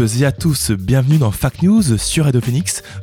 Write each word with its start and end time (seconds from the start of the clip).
Toutes 0.00 0.22
et 0.22 0.24
à 0.24 0.32
tous, 0.32 0.70
bienvenue 0.70 1.18
dans 1.18 1.30
Fac 1.30 1.62
News 1.62 1.98
sur 1.98 2.24
Radio 2.24 2.40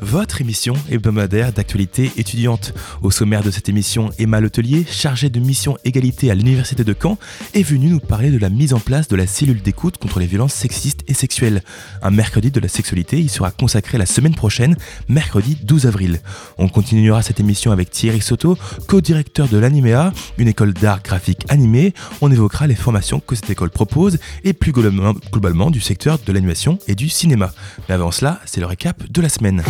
votre 0.02 0.42
émission 0.42 0.74
hebdomadaire 0.90 1.54
d'actualité 1.54 2.12
étudiante. 2.18 2.74
Au 3.04 3.12
sommaire 3.12 3.44
de 3.44 3.52
cette 3.52 3.70
émission, 3.70 4.10
Emma 4.18 4.42
Letelier, 4.42 4.84
chargée 4.90 5.30
de 5.30 5.40
mission 5.40 5.78
égalité 5.86 6.32
à 6.32 6.34
l'Université 6.34 6.84
de 6.84 6.96
Caen, 7.00 7.20
est 7.54 7.62
venue 7.62 7.90
nous 7.90 8.00
parler 8.00 8.32
de 8.32 8.40
la 8.40 8.50
mise 8.50 8.74
en 8.74 8.80
place 8.80 9.08
de 9.10 9.16
la 9.16 9.28
cellule 9.28 9.62
d'écoute 9.62 9.98
contre 10.00 10.20
les 10.20 10.26
violences 10.26 10.56
sexistes 10.56 11.04
et 11.08 11.14
sexuelles. 11.14 11.62
Un 12.02 12.10
mercredi 12.10 12.50
de 12.50 12.60
la 12.60 12.68
sexualité 12.68 13.20
y 13.20 13.30
sera 13.30 13.52
consacré 13.52 14.00
la 14.00 14.08
semaine 14.08 14.34
prochaine, 14.34 14.76
mercredi 15.08 15.56
12 15.62 15.86
avril. 15.86 16.20
On 16.58 16.68
continuera 16.68 17.22
cette 17.22 17.40
émission 17.40 17.72
avec 17.72 17.92
Thierry 17.92 18.22
Soto, 18.22 18.58
co-directeur 18.88 19.48
de 19.48 19.60
l'Animea, 19.60 20.14
une 20.40 20.48
école 20.48 20.74
d'art 20.74 21.04
graphique 21.04 21.46
animé. 21.50 21.94
On 22.22 22.32
évoquera 22.32 22.66
les 22.66 22.74
formations 22.74 23.20
que 23.20 23.36
cette 23.36 23.52
école 23.52 23.70
propose 23.70 24.18
et 24.44 24.54
plus 24.54 24.72
globalement 24.72 25.70
du 25.70 25.80
secteur 25.80 26.18
de 26.26 26.34
l'animation 26.34 26.80
et 26.88 26.96
du 26.96 27.10
cinéma. 27.10 27.52
Mais 27.88 27.96
avant 27.96 28.12
cela, 28.12 28.40
c'est 28.46 28.60
le 28.60 28.66
récap 28.66 29.04
de 29.10 29.22
la 29.22 29.30
semaine. 29.30 29.64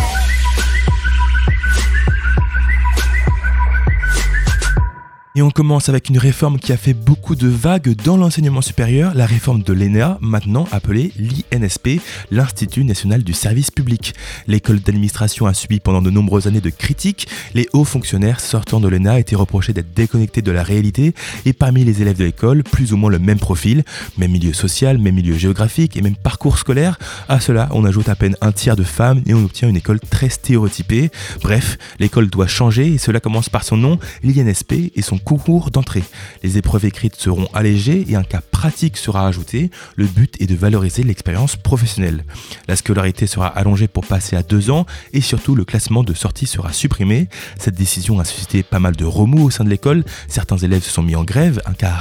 Et 5.38 5.42
on 5.42 5.52
commence 5.52 5.88
avec 5.88 6.08
une 6.08 6.18
réforme 6.18 6.58
qui 6.58 6.72
a 6.72 6.76
fait 6.76 6.94
beaucoup 6.94 7.36
de 7.36 7.46
vagues 7.46 7.94
dans 8.02 8.16
l'enseignement 8.16 8.60
supérieur, 8.60 9.14
la 9.14 9.24
réforme 9.24 9.62
de 9.62 9.72
l'ENA, 9.72 10.18
maintenant 10.20 10.66
appelée 10.72 11.12
l'INSP, 11.16 12.00
l'Institut 12.32 12.82
national 12.82 13.22
du 13.22 13.32
service 13.32 13.70
public. 13.70 14.14
L'école 14.48 14.80
d'administration 14.80 15.46
a 15.46 15.54
subi 15.54 15.78
pendant 15.78 16.02
de 16.02 16.10
nombreuses 16.10 16.48
années 16.48 16.60
de 16.60 16.70
critiques. 16.70 17.28
Les 17.54 17.68
hauts 17.72 17.84
fonctionnaires 17.84 18.40
sortant 18.40 18.80
de 18.80 18.88
l'ENA 18.88 19.20
étaient 19.20 19.36
reprochés 19.36 19.72
d'être 19.72 19.94
déconnectés 19.94 20.42
de 20.42 20.50
la 20.50 20.64
réalité. 20.64 21.14
Et 21.44 21.52
parmi 21.52 21.84
les 21.84 22.02
élèves 22.02 22.18
de 22.18 22.24
l'école, 22.24 22.64
plus 22.64 22.92
ou 22.92 22.96
moins 22.96 23.10
le 23.12 23.20
même 23.20 23.38
profil, 23.38 23.84
même 24.16 24.32
milieu 24.32 24.52
social, 24.52 24.98
même 24.98 25.14
milieu 25.14 25.36
géographique 25.36 25.96
et 25.96 26.02
même 26.02 26.16
parcours 26.16 26.58
scolaire. 26.58 26.98
À 27.28 27.38
cela, 27.38 27.68
on 27.70 27.84
ajoute 27.84 28.08
à 28.08 28.16
peine 28.16 28.34
un 28.40 28.50
tiers 28.50 28.74
de 28.74 28.82
femmes 28.82 29.22
et 29.24 29.34
on 29.34 29.44
obtient 29.44 29.68
une 29.68 29.76
école 29.76 30.00
très 30.00 30.30
stéréotypée. 30.30 31.10
Bref, 31.44 31.78
l'école 32.00 32.28
doit 32.28 32.48
changer 32.48 32.88
et 32.88 32.98
cela 32.98 33.20
commence 33.20 33.48
par 33.48 33.62
son 33.62 33.76
nom, 33.76 34.00
l'INSP, 34.24 34.90
et 34.96 35.02
son 35.02 35.20
concours 35.28 35.70
d'entrée. 35.70 36.04
Les 36.42 36.56
épreuves 36.56 36.86
écrites 36.86 37.16
seront 37.16 37.48
allégées 37.52 38.06
et 38.08 38.16
un 38.16 38.22
cas 38.22 38.40
pratique 38.40 38.96
sera 38.96 39.26
ajouté. 39.26 39.70
Le 39.94 40.06
but 40.06 40.34
est 40.40 40.46
de 40.46 40.54
valoriser 40.54 41.02
l'expérience 41.02 41.54
professionnelle. 41.54 42.24
La 42.66 42.76
scolarité 42.76 43.26
sera 43.26 43.46
allongée 43.46 43.88
pour 43.88 44.06
passer 44.06 44.36
à 44.36 44.42
deux 44.42 44.70
ans 44.70 44.86
et 45.12 45.20
surtout 45.20 45.54
le 45.54 45.66
classement 45.66 46.02
de 46.02 46.14
sortie 46.14 46.46
sera 46.46 46.72
supprimé. 46.72 47.28
Cette 47.58 47.74
décision 47.74 48.18
a 48.18 48.24
suscité 48.24 48.62
pas 48.62 48.78
mal 48.78 48.96
de 48.96 49.04
remous 49.04 49.44
au 49.44 49.50
sein 49.50 49.64
de 49.64 49.70
l'école. 49.70 50.02
Certains 50.28 50.56
élèves 50.56 50.82
se 50.82 50.90
sont 50.90 51.02
mis 51.02 51.14
en 51.14 51.24
grève, 51.24 51.60
un 51.66 51.74
cas, 51.74 51.92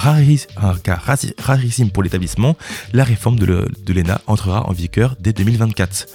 rarissime 1.38 1.92
pour 1.92 2.04
l'établissement. 2.04 2.56
La 2.94 3.04
réforme 3.04 3.38
de 3.38 3.94
l'ENA 3.94 4.22
entrera 4.28 4.70
en 4.70 4.72
vigueur 4.72 5.18
dès 5.20 5.34
2024. 5.34 6.08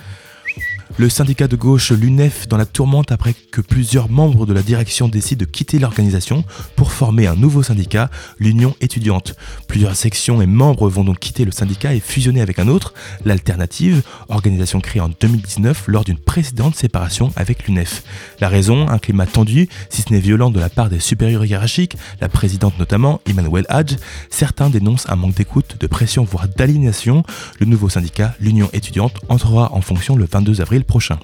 Le 0.98 1.08
syndicat 1.08 1.48
de 1.48 1.56
gauche 1.56 1.90
l'UNEF 1.90 2.48
dans 2.48 2.58
la 2.58 2.66
tourmente 2.66 3.12
après 3.12 3.32
que 3.32 3.62
plusieurs 3.62 4.10
membres 4.10 4.44
de 4.44 4.53
la 4.53 4.62
direction 4.62 5.08
décident 5.08 5.41
de 5.41 5.44
quitter 5.47 5.78
l'organisation 5.78 6.44
pour 6.76 6.92
former 6.92 7.26
un 7.26 7.34
nouveau 7.34 7.62
syndicat, 7.62 8.10
l'Union 8.38 8.76
étudiante. 8.82 9.34
Plusieurs 9.69 9.97
sections 9.97 10.42
et 10.42 10.47
membres 10.47 10.91
vont 10.91 11.02
donc 11.02 11.19
quitter 11.19 11.47
le 11.47 11.50
syndicat 11.50 11.94
et 11.94 12.00
fusionner 12.00 12.42
avec 12.42 12.58
un 12.58 12.69
autre, 12.69 12.92
l'Alternative, 13.25 14.02
organisation 14.28 14.81
créée 14.81 15.00
en 15.00 15.08
2019 15.08 15.84
lors 15.86 16.04
d'une 16.04 16.19
précédente 16.19 16.76
séparation 16.76 17.32
avec 17.36 17.66
l'UNEF. 17.66 18.04
La 18.41 18.48
raison, 18.48 18.86
un 18.88 18.98
climat 18.98 19.26
tendu, 19.26 19.69
si 19.88 20.02
ce 20.02 20.12
n'est 20.12 20.20
violent 20.20 20.50
de 20.50 20.60
la 20.60 20.69
part 20.69 20.91
des 20.91 21.00
supérieurs 21.00 21.47
hiérarchiques, 21.47 21.97
la 22.20 22.28
présidente 22.28 22.78
notamment, 22.78 23.22
Emmanuel 23.26 23.64
Hadj. 23.70 23.97
Certains 24.28 24.69
dénoncent 24.69 25.08
un 25.08 25.16
manque 25.16 25.34
d'écoute, 25.34 25.76
de 25.81 25.86
pression, 25.86 26.25
voire 26.25 26.48
d'aliénation. 26.48 27.25
Le 27.58 27.66
nouveau 27.66 27.88
syndicat, 27.88 28.34
l'Union 28.41 28.69
étudiante, 28.75 29.14
entrera 29.31 29.72
en 29.72 29.81
fonction 29.81 30.16
le 30.16 30.26
22 30.31 30.60
avril 30.60 30.81
prochain. 30.82 31.19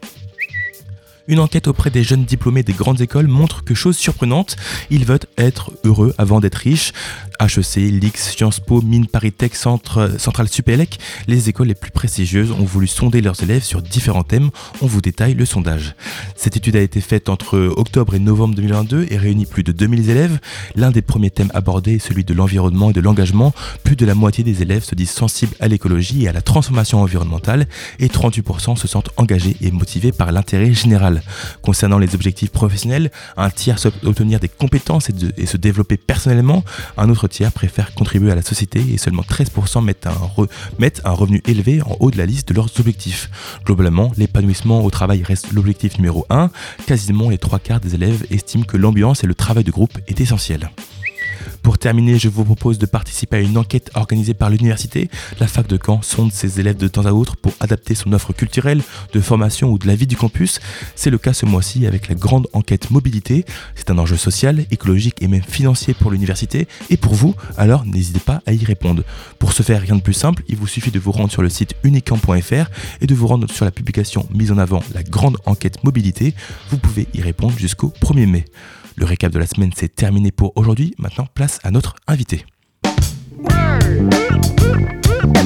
Une 1.31 1.41
enquête 1.41 1.69
auprès 1.69 1.91
des 1.91 2.03
jeunes 2.03 2.25
diplômés 2.25 2.63
des 2.63 2.73
grandes 2.73 3.03
écoles 3.03 3.29
montre 3.29 3.63
que, 3.63 3.75
chose 3.75 3.99
surprenante, 3.99 4.57
ils 4.89 5.05
veulent 5.05 5.19
être 5.37 5.73
heureux 5.85 6.15
avant 6.17 6.41
d'être 6.41 6.55
riches. 6.55 6.95
HEC, 7.39 7.77
LIX, 7.77 8.19
Sciences 8.19 8.61
Po, 8.61 8.81
Mines, 8.81 9.07
Paris 9.07 9.33
Tech, 9.33 9.53
Centre, 9.53 10.11
Centrale 10.19 10.49
Supélec, 10.49 10.99
les 11.27 11.51
écoles 11.51 11.69
les 11.69 11.75
plus 11.75 11.91
prestigieuses 11.91 12.51
ont 12.53 12.65
voulu 12.65 12.87
sonder 12.87 13.21
leurs 13.21 13.43
élèves 13.43 13.63
sur 13.63 13.83
différents 13.83 14.23
thèmes. 14.23 14.49
On 14.81 14.87
vous 14.87 15.03
détaille 15.03 15.35
le 15.35 15.45
sondage. 15.45 15.95
Cette 16.35 16.57
étude 16.57 16.77
a 16.77 16.81
été 16.81 17.03
faite 17.03 17.29
entre 17.29 17.59
octobre 17.77 18.15
et 18.15 18.19
novembre 18.19 18.55
2022 18.55 19.09
et 19.11 19.19
réunit 19.19 19.45
plus 19.45 19.63
de 19.63 19.73
2000 19.73 20.09
élèves. 20.09 20.39
L'un 20.77 20.91
des 20.91 21.03
premiers 21.03 21.31
thèmes 21.31 21.51
abordés 21.53 21.97
est 21.97 21.99
celui 21.99 22.25
de 22.25 22.33
l'environnement 22.33 22.89
et 22.89 22.95
de 22.95 23.03
l'engagement. 23.03 23.53
Plus 23.85 23.97
de 23.97 24.07
la 24.07 24.15
moitié 24.15 24.45
des 24.45 24.63
élèves 24.63 24.85
se 24.85 24.95
disent 24.95 25.11
sensibles 25.11 25.55
à 25.61 25.69
l'écologie 25.69 26.25
et 26.25 26.29
à 26.29 26.33
la 26.33 26.41
transformation 26.41 27.03
environnementale 27.03 27.67
et 27.99 28.09
38% 28.09 28.77
se 28.77 28.89
sentent 28.89 29.11
engagés 29.19 29.57
et 29.61 29.71
motivés 29.71 30.13
par 30.13 30.33
l'intérêt 30.33 30.73
général. 30.73 31.18
Concernant 31.63 31.99
les 31.99 32.15
objectifs 32.15 32.51
professionnels, 32.51 33.11
un 33.37 33.51
tiers 33.51 33.79
souhaite 33.79 34.05
obtenir 34.05 34.41
des 34.41 34.49
compétences 34.49 35.11
et, 35.11 35.47
se 35.47 35.57
développer 35.57 35.97
personnellement, 35.97 36.65
un 36.97 37.09
autre 37.11 37.29
tiers 37.29 37.53
préfère 37.53 37.95
contribuer 37.95 38.31
à 38.31 38.35
la 38.35 38.43
société 38.43 38.81
et 38.93 38.99
seulement 38.99 39.23
13% 39.23 39.83
mettent 39.83 40.07
un, 40.07 40.13
re- 40.13 40.49
mettent 40.79 41.01
un 41.05 41.13
revenu 41.13 41.43
élevé 41.47 41.83
en 41.83 41.97
haut 42.01 42.11
de 42.11 42.19
la 42.19 42.27
liste 42.27 42.49
de 42.49 42.55
leurs 42.55 42.69
objectifs. 42.79 43.31
Globalement, 43.65 44.13
l'épanouissement 44.17 44.85
au 44.85 44.91
travail 44.91 45.23
reste 45.23 45.53
l'objectif 45.53 45.97
numéro 45.99 46.27
1. 46.31 46.51
Quasiment 46.87 47.31
les 47.31 47.39
trois 47.39 47.59
quarts 47.59 47.81
des 47.81 47.95
élèves 47.95 48.27
estiment 48.31 48.65
que 48.65 48.77
l'ambiance 48.77 49.25
et 49.25 49.27
le 49.27 49.35
travail 49.35 49.65
de 49.65 49.71
groupe 49.71 49.99
est 50.07 50.21
essentiel. 50.21 50.71
Pour 51.63 51.79
terminer, 51.79 52.19
je 52.19 52.29
vous 52.29 52.45
propose 52.45 52.79
de 52.79 52.87
participer 52.87 53.37
à 53.37 53.41
une 53.41 53.59
enquête 53.59 53.91
organisée 53.95 54.35
par 54.35 54.51
l'université. 54.51 55.11
La 55.41 55.47
fac 55.47 55.67
de 55.67 55.79
Caen 55.85 56.03
sonde 56.03 56.33
ses 56.33 56.61
élèves 56.61 56.77
de 56.77 56.89
temps 56.89 57.07
à 57.07 57.13
autre 57.13 57.37
pour 57.37 57.53
adapter 57.61 57.95
son 57.95 58.13
offre 58.13 58.33
culturelle, 58.33 58.83
de 59.13 59.21
formation 59.21 59.71
ou 59.71 59.79
de 59.79 59.87
la 59.87 59.95
vie 59.95 60.07
du 60.07 60.17
campus. 60.17 60.61
C'est 60.95 61.11
le 61.11 61.19
cas 61.19 61.33
ce 61.33 61.47
mois-ci 61.47 61.87
avec 61.87 62.09
la 62.09 62.15
grande 62.15 62.47
enquête 62.53 62.91
mobilité. 62.91 63.45
C'est 63.75 63.91
un 63.91 63.99
enjeu 63.99 64.17
social, 64.17 64.65
écologique 64.71 65.23
et 65.23 65.29
même 65.29 65.43
financier 65.43 65.95
pour 65.95 66.11
l'université 66.11 66.69
et 66.91 66.97
pour 66.97 67.15
vous, 67.15 67.35
alors 67.57 67.85
n'hésitez 67.85 68.21
pas 68.21 68.43
à 68.47 68.53
y 68.53 68.65
répondre. 68.65 69.03
Pour 69.39 69.53
ce 69.53 69.63
faire, 69.63 69.81
rien 69.83 69.97
de 69.97 70.03
plus 70.03 70.15
simple, 70.15 70.43
il 70.49 70.57
vous 70.57 70.67
suffit 70.67 70.91
de 70.91 70.99
vous 70.99 71.13
rendre 71.13 71.31
sur 71.31 71.43
le 71.43 71.49
site 71.49 71.75
unicamp.fr 71.85 72.71
et 73.01 73.07
de 73.07 73.15
vous 73.15 73.27
rendre 73.27 73.51
sur 73.51 73.65
la 73.65 73.71
publication 73.71 74.29
mise 74.33 74.53
en 74.53 74.59
avant 74.59 74.83
la 74.95 75.03
grande 75.03 75.37
enquête 75.47 75.85
mobilité. 75.85 76.35
Vous 76.71 76.79
pouvez 76.79 77.09
y 77.15 77.21
répondre 77.21 77.57
jusqu'au 77.59 77.93
1er 78.03 78.27
mai. 78.27 78.45
Le 78.99 79.05
récap 79.05 79.33
de 79.33 79.39
la 79.39 79.47
semaine, 79.47 79.71
c'est 79.77 79.95
terminé 79.95 80.33
pour 80.33 80.53
aujourd'hui. 80.57 80.93
Maintenant, 80.99 81.29
place 81.33 81.61
à 81.63 81.71
notre 81.71 81.95
invité. 82.09 82.45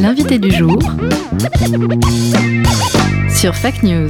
L'invité 0.00 0.38
du 0.38 0.50
jour 0.50 0.78
sur 3.28 3.54
Fac 3.54 3.82
News. 3.82 4.08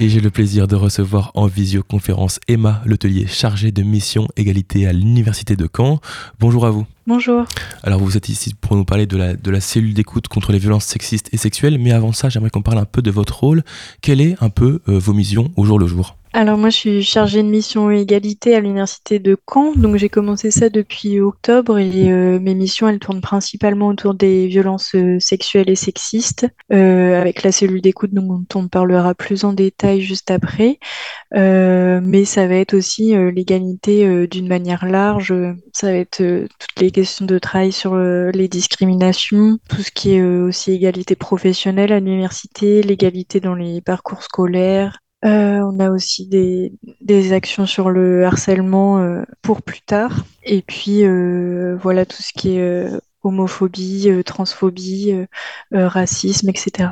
Et 0.00 0.10
j'ai 0.10 0.20
le 0.20 0.28
plaisir 0.28 0.68
de 0.68 0.76
recevoir 0.76 1.30
en 1.32 1.46
visioconférence 1.46 2.40
Emma 2.46 2.82
Letelier, 2.84 3.26
chargée 3.26 3.72
de 3.72 3.82
mission 3.82 4.28
égalité 4.36 4.86
à 4.86 4.92
l'Université 4.92 5.56
de 5.56 5.66
Caen. 5.74 5.98
Bonjour 6.40 6.66
à 6.66 6.70
vous. 6.70 6.84
Bonjour. 7.06 7.46
Alors 7.82 8.00
vous 8.00 8.18
êtes 8.18 8.28
ici 8.28 8.52
pour 8.52 8.76
nous 8.76 8.84
parler 8.84 9.06
de 9.06 9.16
la, 9.16 9.34
de 9.34 9.50
la 9.50 9.62
cellule 9.62 9.94
d'écoute 9.94 10.28
contre 10.28 10.52
les 10.52 10.58
violences 10.58 10.84
sexistes 10.84 11.30
et 11.32 11.38
sexuelles, 11.38 11.78
mais 11.78 11.92
avant 11.92 12.12
ça, 12.12 12.28
j'aimerais 12.28 12.50
qu'on 12.50 12.60
parle 12.60 12.78
un 12.78 12.84
peu 12.84 13.00
de 13.00 13.10
votre 13.10 13.40
rôle. 13.40 13.64
Quelle 14.02 14.20
est 14.20 14.36
un 14.42 14.50
peu 14.50 14.82
euh, 14.88 14.98
vos 14.98 15.14
missions 15.14 15.50
au 15.56 15.64
jour 15.64 15.78
le 15.78 15.86
jour? 15.86 16.18
Alors 16.34 16.56
moi 16.56 16.70
je 16.70 16.76
suis 16.76 17.02
chargée 17.02 17.42
de 17.42 17.48
mission 17.48 17.90
égalité 17.90 18.54
à 18.54 18.60
l'université 18.60 19.18
de 19.18 19.36
Caen, 19.52 19.74
donc 19.76 19.96
j'ai 19.96 20.08
commencé 20.08 20.50
ça 20.50 20.70
depuis 20.70 21.20
octobre 21.20 21.78
et 21.78 22.10
euh, 22.10 22.40
mes 22.40 22.54
missions 22.54 22.88
elles 22.88 23.00
tournent 23.00 23.20
principalement 23.20 23.88
autour 23.88 24.14
des 24.14 24.46
violences 24.46 24.94
euh, 24.94 25.18
sexuelles 25.20 25.68
et 25.68 25.74
sexistes 25.74 26.46
euh, 26.72 27.20
avec 27.20 27.42
la 27.42 27.52
cellule 27.52 27.82
d'écoute 27.82 28.14
dont 28.14 28.46
on 28.54 28.66
parlera 28.68 29.14
plus 29.14 29.44
en 29.44 29.52
détail 29.52 30.00
juste 30.00 30.30
après. 30.30 30.78
Euh, 31.34 32.00
mais 32.02 32.24
ça 32.24 32.46
va 32.46 32.54
être 32.54 32.72
aussi 32.72 33.14
euh, 33.14 33.30
l'égalité 33.30 34.26
d'une 34.26 34.48
manière 34.48 34.86
large, 34.86 35.34
ça 35.74 35.88
va 35.88 35.98
être 35.98 36.16
toutes 36.16 36.80
les 36.80 36.90
questions 36.90 37.26
de 37.26 37.38
travail 37.38 37.72
sur 37.72 37.94
les 37.94 38.48
discriminations, 38.48 39.58
tout 39.68 39.82
ce 39.82 39.90
qui 39.90 40.14
est 40.14 40.22
aussi 40.22 40.72
égalité 40.72 41.14
professionnelle 41.14 41.92
à 41.92 42.00
l'université, 42.00 42.82
l'égalité 42.82 43.38
dans 43.40 43.54
les 43.54 43.82
parcours 43.82 44.22
scolaires, 44.22 45.01
Euh, 45.24 45.60
on 45.60 45.78
a 45.78 45.90
aussi 45.90 46.26
des, 46.26 47.32
actions 47.32 47.66
sur 47.66 47.90
le 47.90 48.24
harcèlement 48.26 48.98
euh, 48.98 49.22
pour 49.40 49.62
plus 49.62 49.80
tard. 49.80 50.24
Et 50.44 50.62
puis, 50.62 51.04
euh, 51.04 51.76
voilà, 51.80 52.04
tout 52.04 52.22
ce 52.22 52.32
qui 52.32 52.56
est 52.56 52.88
homophobie, 53.22 54.10
transphobie, 54.24 55.14
racisme, 55.70 56.48
etc. 56.48 56.90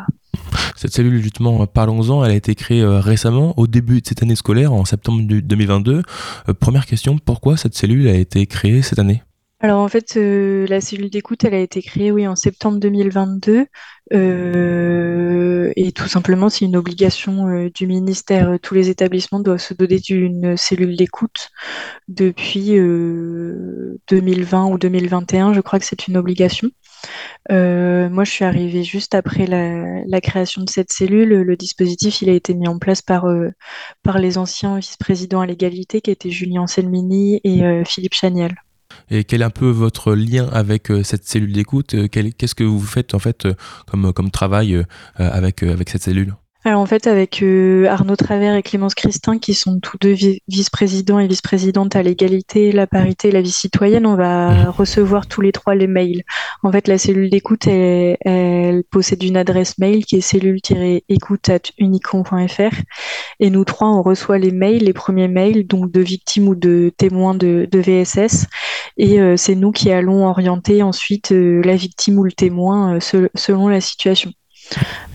Cette 0.76 0.92
cellule, 0.92 1.20
justement, 1.20 1.66
parlons-en, 1.66 2.24
elle 2.24 2.30
a 2.30 2.34
été 2.34 2.54
créée 2.54 2.84
récemment, 2.84 3.52
au 3.58 3.66
début 3.66 4.00
de 4.00 4.06
cette 4.06 4.22
année 4.22 4.36
scolaire, 4.36 4.72
en 4.72 4.84
septembre 4.84 5.22
du- 5.26 5.42
2022. 5.42 6.02
Euh, 6.48 6.54
première 6.54 6.86
question, 6.86 7.18
pourquoi 7.18 7.56
cette 7.56 7.74
cellule 7.74 8.06
a 8.08 8.14
été 8.14 8.46
créée 8.46 8.82
cette 8.82 9.00
année? 9.00 9.22
Alors 9.62 9.80
en 9.82 9.88
fait, 9.88 10.16
euh, 10.16 10.66
la 10.68 10.80
cellule 10.80 11.10
d'écoute, 11.10 11.44
elle 11.44 11.52
a 11.54 11.58
été 11.60 11.82
créée, 11.82 12.10
oui, 12.12 12.26
en 12.26 12.34
septembre 12.34 12.78
2022. 12.80 13.66
euh, 14.14 15.70
et 15.76 15.92
tout 15.92 16.08
simplement, 16.08 16.48
c'est 16.48 16.64
une 16.64 16.76
obligation 16.76 17.46
euh, 17.48 17.70
du 17.70 17.86
ministère. 17.86 18.58
Tous 18.62 18.74
les 18.74 18.88
établissements 18.88 19.40
doivent 19.40 19.58
se 19.58 19.74
doter 19.74 19.98
d'une 19.98 20.56
cellule 20.56 20.96
d'écoute 20.96 21.50
depuis 22.08 22.78
euh, 22.78 23.98
2020 24.08 24.66
ou 24.72 24.78
2021. 24.78 25.52
Je 25.52 25.60
crois 25.60 25.78
que 25.78 25.84
c'est 25.84 26.08
une 26.08 26.16
obligation. 26.16 26.70
Euh, 27.52 28.08
moi, 28.10 28.24
je 28.24 28.30
suis 28.32 28.44
arrivée 28.46 28.84
juste 28.84 29.14
après 29.14 29.46
la, 29.46 30.04
la 30.06 30.20
création 30.22 30.62
de 30.64 30.70
cette 30.70 30.92
cellule. 30.92 31.30
Le 31.42 31.56
dispositif, 31.56 32.22
il 32.22 32.30
a 32.30 32.34
été 32.34 32.54
mis 32.54 32.68
en 32.68 32.78
place 32.78 33.02
par, 33.02 33.26
euh, 33.26 33.50
par 34.02 34.18
les 34.18 34.38
anciens 34.38 34.78
vice-présidents 34.78 35.40
à 35.40 35.46
l'égalité, 35.46 36.00
qui 36.00 36.10
étaient 36.12 36.30
Julien 36.30 36.66
Selmini 36.66 37.40
et 37.44 37.64
euh, 37.64 37.84
Philippe 37.84 38.14
Chaniel. 38.14 38.54
Et 39.10 39.24
quel 39.24 39.42
est 39.42 39.44
un 39.44 39.50
peu 39.50 39.68
votre 39.68 40.14
lien 40.14 40.48
avec 40.52 40.90
euh, 40.90 41.02
cette 41.02 41.24
cellule 41.24 41.52
d'écoute? 41.52 41.94
Euh, 41.94 42.08
Qu'est-ce 42.08 42.54
que 42.54 42.64
vous 42.64 42.80
faites 42.80 43.14
en 43.14 43.18
fait 43.18 43.46
euh, 43.46 43.54
comme, 44.12 44.30
travail 44.30 44.84
avec 45.16 45.60
cette 45.88 46.02
cellule? 46.02 46.34
Alors 46.62 46.82
en 46.82 46.86
fait, 46.86 47.06
avec 47.06 47.42
euh, 47.42 47.86
Arnaud 47.86 48.16
Travers 48.16 48.54
et 48.54 48.62
Clémence 48.62 48.94
Christin, 48.94 49.38
qui 49.38 49.54
sont 49.54 49.80
tous 49.80 49.96
deux 49.98 50.12
vi- 50.12 50.42
vice-présidents 50.46 51.18
et 51.18 51.26
vice-présidentes 51.26 51.96
à 51.96 52.02
l'égalité, 52.02 52.70
la 52.70 52.86
parité 52.86 53.28
et 53.28 53.30
la 53.30 53.40
vie 53.40 53.50
citoyenne, 53.50 54.04
on 54.04 54.14
va 54.14 54.70
recevoir 54.70 55.26
tous 55.26 55.40
les 55.40 55.52
trois 55.52 55.74
les 55.74 55.86
mails. 55.86 56.22
En 56.62 56.70
fait, 56.70 56.86
la 56.86 56.98
cellule 56.98 57.30
d'écoute, 57.30 57.66
elle, 57.66 58.18
elle 58.20 58.84
possède 58.90 59.22
une 59.22 59.38
adresse 59.38 59.78
mail 59.78 60.04
qui 60.04 60.16
est 60.16 60.20
cellule-écoute.unicon.fr. 60.20 62.74
Et 63.40 63.48
nous 63.48 63.64
trois, 63.64 63.88
on 63.88 64.02
reçoit 64.02 64.36
les 64.36 64.52
mails, 64.52 64.84
les 64.84 64.92
premiers 64.92 65.28
mails, 65.28 65.66
donc 65.66 65.90
de 65.90 66.02
victimes 66.02 66.46
ou 66.48 66.54
de 66.54 66.92
témoins 66.98 67.34
de, 67.34 67.66
de 67.70 67.78
VSS. 67.78 68.44
Et 68.98 69.18
euh, 69.18 69.38
c'est 69.38 69.54
nous 69.54 69.72
qui 69.72 69.90
allons 69.92 70.26
orienter 70.28 70.82
ensuite 70.82 71.32
euh, 71.32 71.62
la 71.64 71.76
victime 71.76 72.18
ou 72.18 72.24
le 72.24 72.32
témoin 72.32 72.96
euh, 72.96 73.00
sel- 73.00 73.30
selon 73.34 73.68
la 73.68 73.80
situation. 73.80 74.30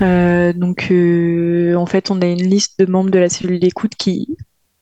Euh, 0.02 0.54
donc, 0.54 0.88
euh, 0.92 1.76
en 1.76 1.86
fait, 1.86 2.12
on 2.12 2.22
a 2.22 2.26
une 2.26 2.44
liste 2.44 2.80
de 2.80 2.86
membres 2.86 3.12
de 3.12 3.20
la 3.20 3.30
cellule 3.30 3.60
d'écoute 3.60 3.94
qui, 3.98 4.36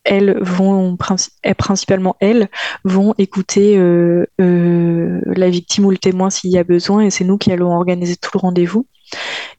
elles, 0.03 0.37
vont, 0.41 0.95
princi- 0.95 1.29
principalement 1.57 2.15
elles, 2.19 2.49
vont 2.83 3.13
écouter 3.17 3.77
euh, 3.77 4.25
la 4.39 5.49
victime 5.49 5.85
ou 5.85 5.91
le 5.91 5.97
témoin 5.97 6.29
s'il 6.29 6.51
y 6.51 6.57
a 6.57 6.63
besoin, 6.63 7.01
et 7.01 7.09
c'est 7.09 7.23
nous 7.23 7.37
qui 7.37 7.51
allons 7.51 7.71
organiser 7.71 8.15
tout 8.15 8.31
le 8.33 8.39
rendez-vous. 8.39 8.87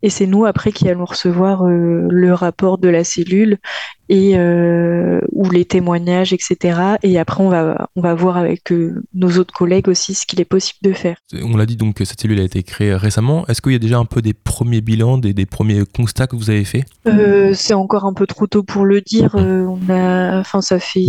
Et 0.02 0.10
c'est 0.10 0.26
nous 0.26 0.44
après 0.44 0.72
qui 0.72 0.88
allons 0.88 1.04
recevoir 1.04 1.64
euh, 1.64 2.06
le 2.10 2.34
rapport 2.34 2.78
de 2.78 2.88
la 2.88 3.04
cellule 3.04 3.58
et 4.08 4.36
euh, 4.36 5.20
ou 5.32 5.48
les 5.48 5.64
témoignages, 5.64 6.32
etc. 6.32 6.96
Et 7.02 7.18
après 7.18 7.42
on 7.42 7.48
va 7.48 7.88
on 7.96 8.02
va 8.02 8.14
voir 8.14 8.36
avec 8.36 8.70
euh, 8.70 9.02
nos 9.14 9.30
autres 9.38 9.54
collègues 9.54 9.88
aussi 9.88 10.14
ce 10.14 10.26
qu'il 10.26 10.40
est 10.40 10.44
possible 10.44 10.78
de 10.82 10.92
faire. 10.92 11.16
On 11.42 11.56
l'a 11.56 11.66
dit 11.66 11.76
donc 11.76 11.94
que 11.94 12.04
cette 12.04 12.20
cellule 12.20 12.40
a 12.40 12.44
été 12.44 12.62
créée 12.62 12.94
récemment. 12.94 13.46
Est-ce 13.46 13.62
qu'il 13.62 13.72
y 13.72 13.76
a 13.76 13.78
déjà 13.78 13.98
un 13.98 14.04
peu 14.04 14.20
des 14.20 14.34
premiers 14.34 14.82
bilans, 14.82 15.18
des, 15.18 15.32
des 15.32 15.46
premiers 15.46 15.84
constats 15.86 16.26
que 16.26 16.36
vous 16.36 16.50
avez 16.50 16.64
faits? 16.64 16.84
C'est 17.54 17.74
encore 17.74 18.04
un 18.04 18.12
peu 18.12 18.26
trop 18.26 18.46
tôt 18.46 18.62
pour 18.62 18.84
le 18.84 19.00
dire. 19.00 19.34
On 19.34 19.78
a, 19.88 20.38
enfin, 20.38 20.60
ça 20.60 20.78
fait 20.78 21.06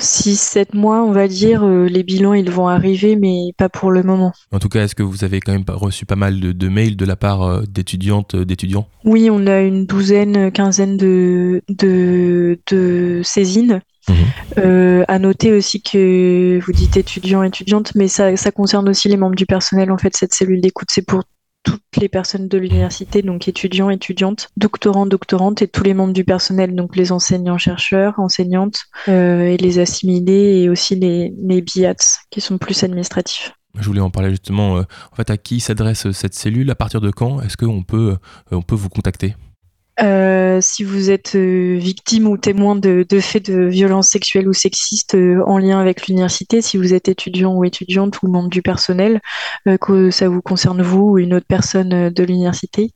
6-7 0.00 0.74
mois, 0.74 1.02
on 1.04 1.12
va 1.12 1.28
dire. 1.28 1.64
Euh, 1.64 1.86
les 1.86 2.02
bilans, 2.02 2.34
ils 2.34 2.50
vont 2.50 2.68
arriver, 2.68 3.16
mais 3.16 3.52
pas 3.56 3.68
pour 3.68 3.90
le 3.90 4.02
moment. 4.02 4.32
En 4.52 4.58
tout 4.58 4.68
cas, 4.68 4.84
est-ce 4.84 4.94
que 4.94 5.02
vous 5.02 5.24
avez 5.24 5.40
quand 5.40 5.52
même 5.52 5.64
reçu 5.68 6.06
pas 6.06 6.16
mal 6.16 6.40
de, 6.40 6.52
de 6.52 6.68
mails 6.68 6.96
de 6.96 7.04
la 7.04 7.16
part 7.16 7.42
euh, 7.42 7.62
d'étudiantes, 7.68 8.34
euh, 8.34 8.44
d'étudiants? 8.44 8.88
Oui, 9.04 9.28
on 9.30 9.46
a 9.46 9.60
une 9.60 9.86
douzaine, 9.86 10.50
quinzaine 10.50 10.96
de, 10.96 11.62
de, 11.68 12.58
de 12.70 13.20
saisines. 13.22 13.80
Euh, 14.58 15.04
à 15.08 15.18
noter 15.18 15.52
aussi 15.52 15.80
que 15.80 16.60
vous 16.64 16.72
dites 16.72 16.96
étudiants, 16.96 17.42
étudiantes, 17.42 17.94
mais 17.94 18.08
ça, 18.08 18.36
ça 18.36 18.50
concerne 18.50 18.88
aussi 18.88 19.08
les 19.08 19.16
membres 19.16 19.34
du 19.34 19.46
personnel. 19.46 19.90
En 19.90 19.98
fait, 19.98 20.14
cette 20.14 20.34
cellule 20.34 20.60
d'écoute, 20.60 20.88
c'est 20.90 21.06
pour 21.06 21.22
toutes 21.64 21.82
les 22.00 22.08
personnes 22.08 22.48
de 22.48 22.58
l'université, 22.58 23.22
donc 23.22 23.48
étudiants, 23.48 23.90
étudiantes, 23.90 24.48
doctorants, 24.56 25.06
doctorantes 25.06 25.62
et 25.62 25.68
tous 25.68 25.82
les 25.82 25.94
membres 25.94 26.12
du 26.12 26.24
personnel, 26.24 26.74
donc 26.74 26.96
les 26.96 27.10
enseignants, 27.10 27.58
chercheurs, 27.58 28.14
enseignantes 28.18 28.84
euh, 29.08 29.42
et 29.42 29.56
les 29.56 29.78
assimilés 29.78 30.62
et 30.62 30.68
aussi 30.68 30.94
les, 30.94 31.34
les 31.42 31.62
BIATS 31.62 32.26
qui 32.30 32.40
sont 32.40 32.58
plus 32.58 32.84
administratifs. 32.84 33.52
Je 33.78 33.86
voulais 33.86 34.00
en 34.00 34.10
parler 34.10 34.30
justement. 34.30 34.76
euh, 34.76 34.82
en 35.12 35.16
fait, 35.16 35.30
à 35.30 35.36
qui 35.36 35.60
s'adresse 35.60 36.10
cette 36.12 36.34
cellule 36.34 36.70
À 36.70 36.74
partir 36.76 37.00
de 37.00 37.10
quand 37.10 37.40
est-ce 37.40 37.56
qu'on 37.56 37.82
peut, 37.82 38.16
euh, 38.52 38.56
on 38.56 38.62
peut 38.62 38.76
vous 38.76 38.88
contacter? 38.88 39.34
Euh, 40.02 40.58
si 40.60 40.82
vous 40.82 41.10
êtes 41.10 41.36
euh, 41.36 41.76
victime 41.78 42.26
ou 42.26 42.36
témoin 42.36 42.74
de, 42.74 43.06
faits 43.20 43.48
de 43.48 43.62
violences 43.64 44.08
sexuelles 44.08 44.48
ou 44.48 44.52
sexistes 44.52 45.14
euh, 45.14 45.40
en 45.46 45.58
lien 45.58 45.78
avec 45.78 46.08
l'université, 46.08 46.62
si 46.62 46.76
vous 46.76 46.94
êtes 46.94 47.08
étudiant 47.08 47.54
ou 47.54 47.64
étudiante 47.64 48.20
ou 48.22 48.28
membre 48.28 48.48
du 48.48 48.62
personnel, 48.62 49.20
que 49.80 50.10
ça 50.10 50.28
vous 50.28 50.42
concerne 50.42 50.82
vous 50.82 51.10
ou 51.10 51.18
une 51.18 51.34
autre 51.34 51.46
personne 51.48 52.10
de 52.10 52.24
l'université. 52.24 52.90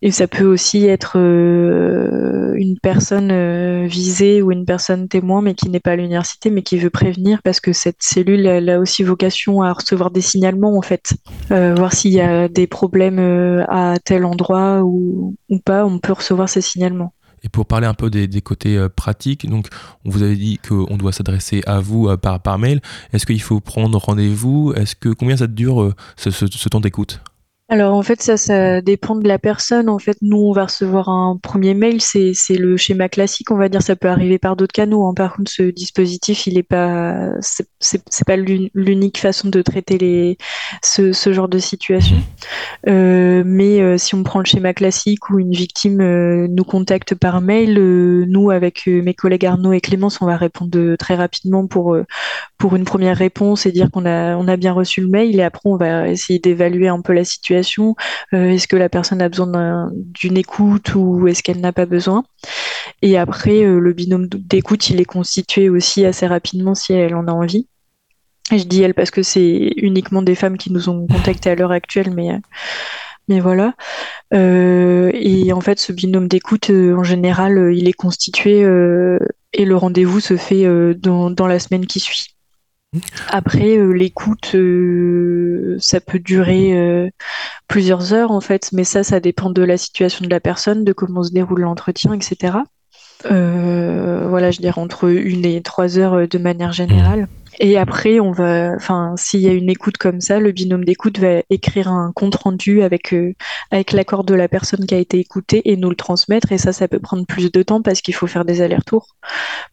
Et 0.00 0.10
ça 0.10 0.26
peut 0.26 0.44
aussi 0.44 0.86
être 0.86 1.16
une 1.16 2.78
personne 2.80 3.86
visée 3.86 4.42
ou 4.42 4.52
une 4.52 4.64
personne 4.64 5.08
témoin, 5.08 5.42
mais 5.42 5.54
qui 5.54 5.68
n'est 5.68 5.80
pas 5.80 5.92
à 5.92 5.96
l'université, 5.96 6.50
mais 6.50 6.62
qui 6.62 6.78
veut 6.78 6.90
prévenir, 6.90 7.42
parce 7.42 7.60
que 7.60 7.72
cette 7.72 8.00
cellule, 8.00 8.46
elle 8.46 8.70
a 8.70 8.78
aussi 8.78 9.02
vocation 9.02 9.62
à 9.62 9.72
recevoir 9.72 10.10
des 10.10 10.20
signalements, 10.20 10.76
en 10.76 10.82
fait. 10.82 11.12
Voir 11.50 11.92
s'il 11.92 12.12
y 12.12 12.20
a 12.20 12.48
des 12.48 12.66
problèmes 12.66 13.64
à 13.68 13.96
tel 14.02 14.24
endroit 14.24 14.82
ou, 14.82 15.34
pas, 15.64 15.84
on 15.84 15.98
peut 15.98 16.12
ces 16.46 16.60
signalements. 16.60 17.12
Et 17.42 17.48
pour 17.48 17.66
parler 17.66 17.86
un 17.86 17.94
peu 17.94 18.10
des, 18.10 18.40
côtés 18.40 18.76
euh, 18.76 18.88
pratiques, 18.88 19.48
donc 19.48 19.68
on 20.04 20.10
vous 20.10 20.22
avait 20.22 20.36
dit 20.36 20.58
qu'on 20.58 20.96
doit 20.96 21.12
s'adresser 21.12 21.62
à 21.66 21.80
vous 21.80 22.08
euh, 22.08 22.16
par, 22.16 22.58
mail. 22.58 22.80
Est-ce 23.12 23.26
qu'il 23.26 23.40
faut 23.40 23.60
prendre 23.60 23.96
rendez-vous? 23.98 24.72
Est-ce 24.74 24.96
que 24.96 25.10
combien 25.10 25.36
ça 25.36 25.46
dure 25.46 25.82
euh, 25.82 25.94
ce 26.16 26.68
temps 26.68 26.80
d'écoute? 26.80 27.20
Alors 27.70 27.94
en 27.94 28.02
fait 28.02 28.22
ça 28.22 28.38
ça 28.38 28.80
dépend 28.80 29.14
de 29.14 29.28
la 29.28 29.38
personne. 29.38 29.90
En 29.90 29.98
fait 29.98 30.16
nous 30.22 30.38
on 30.38 30.52
va 30.52 30.64
recevoir 30.64 31.10
un 31.10 31.36
premier 31.42 31.74
mail, 31.74 32.00
c'est 32.00 32.32
le 32.56 32.78
schéma 32.78 33.10
classique, 33.10 33.50
on 33.50 33.58
va 33.58 33.68
dire 33.68 33.82
ça 33.82 33.94
peut 33.94 34.08
arriver 34.08 34.38
par 34.38 34.56
d'autres 34.56 34.72
canaux. 34.72 35.06
hein. 35.06 35.12
Par 35.14 35.36
contre 35.36 35.50
ce 35.50 35.64
dispositif 35.64 36.46
il 36.46 36.56
est 36.56 36.62
pas 36.62 37.28
c'est 37.40 38.24
pas 38.26 38.36
l'un- 38.38 38.68
l'unique 38.72 39.18
façon 39.18 39.50
de 39.50 39.60
traiter 39.60 39.98
les 39.98 40.38
ce, 40.82 41.12
genre 41.30 41.48
de 41.48 41.58
situation. 41.58 42.16
Euh, 42.88 43.42
mais 43.44 43.80
euh, 43.82 43.98
si 43.98 44.14
on 44.14 44.22
prend 44.22 44.38
le 44.40 44.46
schéma 44.46 44.72
classique 44.72 45.28
où 45.30 45.38
une 45.38 45.52
victime 45.52 46.00
euh, 46.00 46.46
nous 46.48 46.64
contacte 46.64 47.14
par 47.14 47.42
mail, 47.42 47.74
nous 48.28 48.50
avec 48.50 48.86
mes 48.86 49.12
collègues 49.14 49.44
Arnaud 49.46 49.72
et 49.74 49.80
Clémence 49.82 50.22
on 50.22 50.26
va 50.26 50.36
répondre 50.38 50.96
très 50.96 51.16
rapidement 51.16 51.66
pour 51.66 51.96
pour 52.58 52.76
une 52.76 52.84
première 52.84 53.16
réponse 53.16 53.66
et 53.66 53.72
dire 53.72 53.90
qu'on 53.90 54.06
a, 54.06 54.36
on 54.36 54.48
a 54.48 54.56
bien 54.56 54.72
reçu 54.72 55.00
le 55.00 55.08
mail 55.08 55.38
et 55.38 55.42
après 55.42 55.68
on 55.68 55.76
va 55.76 56.08
essayer 56.08 56.38
d'évaluer 56.38 56.88
un 56.88 57.00
peu 57.02 57.12
la 57.12 57.24
situation. 57.24 57.57
Euh, 58.32 58.50
est-ce 58.50 58.68
que 58.68 58.76
la 58.76 58.88
personne 58.88 59.22
a 59.22 59.28
besoin 59.28 59.46
d'un- 59.46 59.90
d'une 59.94 60.36
écoute 60.36 60.94
ou 60.94 61.28
est-ce 61.28 61.42
qu'elle 61.42 61.60
n'a 61.60 61.72
pas 61.72 61.86
besoin? 61.86 62.24
Et 63.02 63.18
après, 63.18 63.64
euh, 63.64 63.78
le 63.80 63.92
binôme 63.92 64.26
d'écoute, 64.28 64.90
il 64.90 65.00
est 65.00 65.04
constitué 65.04 65.68
aussi 65.68 66.04
assez 66.04 66.26
rapidement 66.26 66.74
si 66.74 66.92
elle 66.92 67.14
en 67.14 67.26
a 67.28 67.32
envie. 67.32 67.66
Je 68.50 68.64
dis 68.64 68.82
elle 68.82 68.94
parce 68.94 69.10
que 69.10 69.22
c'est 69.22 69.72
uniquement 69.76 70.22
des 70.22 70.34
femmes 70.34 70.56
qui 70.56 70.72
nous 70.72 70.88
ont 70.88 71.06
contactés 71.06 71.50
à 71.50 71.54
l'heure 71.54 71.72
actuelle, 71.72 72.10
mais, 72.14 73.40
voilà. 73.40 73.74
Euh, 74.32 75.10
et 75.12 75.52
en 75.52 75.60
fait, 75.60 75.78
ce 75.78 75.92
binôme 75.92 76.28
d'écoute, 76.28 76.70
en 76.70 77.04
général, 77.04 77.72
il 77.74 77.88
est 77.88 77.92
constitué 77.92 78.60
et 78.60 79.64
le 79.64 79.76
rendez-vous 79.76 80.20
se 80.20 80.36
fait 80.38 80.64
dans 80.94 81.46
la 81.46 81.58
semaine 81.58 81.86
qui 81.86 82.00
suit. 82.00 82.37
Après, 83.28 83.76
euh, 83.76 83.92
l'écoute, 83.92 84.54
euh, 84.54 85.76
ça 85.78 86.00
peut 86.00 86.18
durer 86.18 86.72
euh, 86.76 87.10
plusieurs 87.68 88.14
heures 88.14 88.30
en 88.30 88.40
fait, 88.40 88.70
mais 88.72 88.84
ça, 88.84 89.04
ça 89.04 89.20
dépend 89.20 89.50
de 89.50 89.62
la 89.62 89.76
situation 89.76 90.24
de 90.24 90.30
la 90.30 90.40
personne, 90.40 90.84
de 90.84 90.92
comment 90.92 91.22
se 91.22 91.30
déroule 91.30 91.60
l'entretien, 91.60 92.14
etc. 92.14 92.58
Voilà, 93.24 94.50
je 94.50 94.60
dirais 94.60 94.80
entre 94.80 95.08
une 95.08 95.44
et 95.44 95.60
trois 95.62 95.98
heures 95.98 96.28
de 96.28 96.38
manière 96.38 96.72
générale. 96.72 97.28
Et 97.60 97.76
après, 97.76 98.20
on 98.20 98.30
va, 98.30 98.72
enfin, 98.76 99.14
s'il 99.16 99.40
y 99.40 99.48
a 99.48 99.52
une 99.52 99.68
écoute 99.70 99.98
comme 99.98 100.20
ça, 100.20 100.38
le 100.38 100.52
binôme 100.52 100.84
d'écoute 100.84 101.18
va 101.18 101.42
écrire 101.50 101.88
un 101.88 102.12
compte 102.12 102.36
rendu 102.36 102.82
avec 102.82 103.12
euh, 103.12 103.34
avec 103.70 103.92
l'accord 103.92 104.24
de 104.24 104.34
la 104.34 104.48
personne 104.48 104.86
qui 104.86 104.94
a 104.94 104.98
été 104.98 105.18
écoutée 105.18 105.62
et 105.70 105.76
nous 105.76 105.90
le 105.90 105.96
transmettre. 105.96 106.52
Et 106.52 106.58
ça, 106.58 106.72
ça 106.72 106.86
peut 106.88 107.00
prendre 107.00 107.26
plus 107.26 107.50
de 107.50 107.62
temps 107.62 107.82
parce 107.82 108.00
qu'il 108.00 108.14
faut 108.14 108.28
faire 108.28 108.44
des 108.44 108.62
allers-retours 108.62 109.16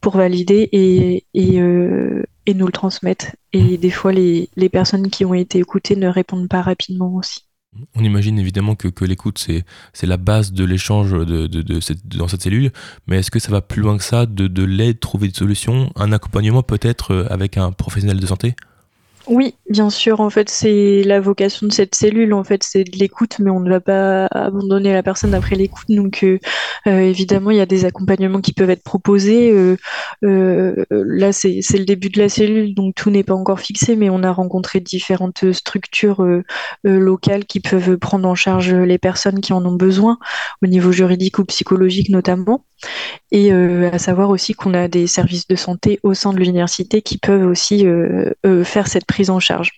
pour 0.01 0.17
valider 0.17 0.69
et 0.71 1.25
et 1.33 1.61
euh, 1.61 2.23
et 2.47 2.53
nous 2.55 2.65
le 2.65 2.71
transmettre. 2.71 3.27
Et 3.53 3.77
des 3.77 3.91
fois, 3.91 4.11
les 4.13 4.49
les 4.55 4.69
personnes 4.69 5.09
qui 5.09 5.25
ont 5.25 5.33
été 5.35 5.59
écoutées 5.59 5.95
ne 5.95 6.07
répondent 6.07 6.49
pas 6.49 6.61
rapidement 6.61 7.13
aussi. 7.15 7.44
On 7.95 8.03
imagine 8.03 8.39
évidemment 8.39 8.75
que, 8.75 8.87
l'écoute, 9.05 9.37
c'est, 9.37 9.65
la 10.03 10.17
base 10.17 10.51
de 10.53 10.63
l'échange 10.63 11.11
de, 11.11 11.79
cette- 11.79 12.07
dans 12.07 12.27
cette 12.27 12.41
cellule, 12.43 12.71
mais 13.07 13.17
est-ce 13.19 13.31
que 13.31 13.39
ça 13.39 13.51
va 13.51 13.61
plus 13.61 13.81
loin 13.81 13.97
que 13.97 14.03
ça, 14.03 14.25
de, 14.25 14.47
de 14.47 14.63
l'aide, 14.63 14.99
trouver 14.99 15.27
des 15.27 15.33
solutions, 15.33 15.91
un 15.95 16.11
accompagnement 16.11 16.63
peut-être 16.63 17.11
euh, 17.11 17.27
avec 17.29 17.57
un 17.57 17.71
professionnel 17.71 18.19
de 18.19 18.25
santé? 18.25 18.55
Oui, 19.27 19.55
bien 19.69 19.89
sûr. 19.89 20.19
En 20.19 20.29
fait, 20.29 20.49
c'est 20.49 21.01
la 21.03 21.19
vocation 21.19 21.65
de 21.65 21.71
cette 21.71 21.95
cellule. 21.95 22.33
En 22.33 22.43
fait, 22.43 22.61
c'est 22.63 22.83
de 22.83 22.97
l'écoute, 22.97 23.37
mais 23.39 23.49
on 23.49 23.59
ne 23.59 23.69
va 23.69 23.79
pas 23.79 24.27
abandonner 24.27 24.93
la 24.93 25.01
personne 25.01 25.33
après 25.33 25.55
l'écoute. 25.55 25.87
Donc, 25.89 26.23
euh, 26.23 26.37
euh, 26.87 26.99
évidemment, 26.99 27.49
il 27.49 27.57
y 27.57 27.61
a 27.61 27.65
des 27.65 27.85
accompagnements 27.85 28.41
qui 28.41 28.53
peuvent 28.53 28.69
être 28.69 28.83
proposés. 28.83 29.51
Euh, 29.51 30.85
là, 30.91 31.31
c'est 31.31 31.61
le 31.73 31.85
début 31.85 32.09
de 32.09 32.19
la 32.19 32.29
cellule, 32.29 32.75
donc 32.75 32.93
tout 32.93 33.09
n'est 33.09 33.23
pas 33.23 33.33
encore 33.33 33.59
fixé, 33.59 33.95
mais 33.95 34.11
on 34.11 34.21
a 34.21 34.31
rencontré 34.31 34.79
différentes 34.79 35.51
structures 35.53 36.23
locales 36.83 37.45
qui 37.45 37.59
peuvent 37.59 37.97
prendre 37.97 38.27
en 38.27 38.35
charge 38.35 38.73
les 38.73 38.97
personnes 38.97 39.41
qui 39.41 39.53
en 39.53 39.65
ont 39.65 39.75
besoin, 39.75 40.19
au 40.61 40.67
niveau 40.67 40.91
juridique 40.91 41.39
ou 41.39 41.45
psychologique 41.45 42.09
notamment. 42.09 42.63
Et 43.31 43.51
à 43.51 43.97
savoir 43.97 44.29
aussi 44.29 44.53
qu'on 44.53 44.73
a 44.73 44.87
des 44.87 45.07
services 45.07 45.47
de 45.47 45.55
santé 45.55 45.99
au 46.03 46.13
sein 46.13 46.33
de 46.33 46.37
l'université 46.39 47.01
qui 47.01 47.17
peuvent 47.17 47.47
aussi 47.47 47.85
faire 48.63 48.87
cette 48.87 49.05
prise 49.15 49.29
en 49.29 49.39
charge. 49.39 49.69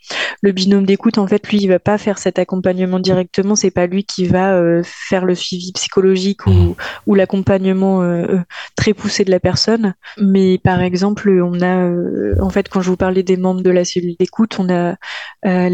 Le 0.42 0.52
binôme 0.52 0.86
d'écoute, 0.86 1.18
en 1.20 1.28
fait, 1.28 1.48
lui, 1.50 1.58
il 1.64 1.68
va 1.68 1.80
pas 1.80 1.98
faire 2.06 2.18
cet 2.18 2.40
accompagnement 2.40 3.00
directement. 3.00 3.56
C'est 3.56 3.72
pas 3.80 3.86
lui 3.94 4.04
qui 4.04 4.26
va 4.26 4.54
euh, 4.56 4.82
faire 4.84 5.26
le 5.26 5.36
suivi 5.36 5.72
psychologique 5.74 6.42
ou, 6.48 6.76
ou 7.06 7.16
l'accompagnement 7.16 8.02
euh, 8.02 8.08
euh, 8.34 8.40
très 8.76 8.94
poussé 8.94 9.24
de 9.26 9.32
la 9.32 9.40
personne. 9.40 9.94
Mais 10.20 10.58
par 10.58 10.80
exemple, 10.82 11.30
on 11.52 11.62
a, 11.62 11.76
euh, 11.86 12.36
en 12.42 12.50
fait, 12.50 12.68
quand 12.70 12.82
je 12.82 12.90
vous 12.90 12.98
parlais 12.98 13.24
des 13.24 13.38
membres 13.38 13.62
de 13.62 13.70
la 13.70 13.86
cellule 13.86 14.16
d'écoute, 14.20 14.58
on 14.60 14.70
a 14.70 14.96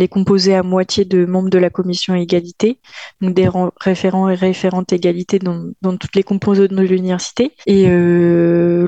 les 0.02 0.08
composés 0.08 0.56
à 0.56 0.62
moitié 0.64 1.06
de 1.06 1.26
membres 1.26 1.50
de 1.50 1.58
la 1.58 1.70
commission 1.70 2.14
égalité, 2.16 2.80
donc 3.22 3.34
des 3.34 3.48
ren- 3.48 3.72
référents 3.80 4.30
et 4.30 4.36
référentes 4.36 4.92
égalité 4.94 5.40
dans, 5.40 5.60
dans 5.82 5.96
toutes 5.98 6.16
les 6.16 6.24
composantes 6.24 6.72
de 6.80 6.82
l'université. 6.84 7.54
Et 7.66 7.88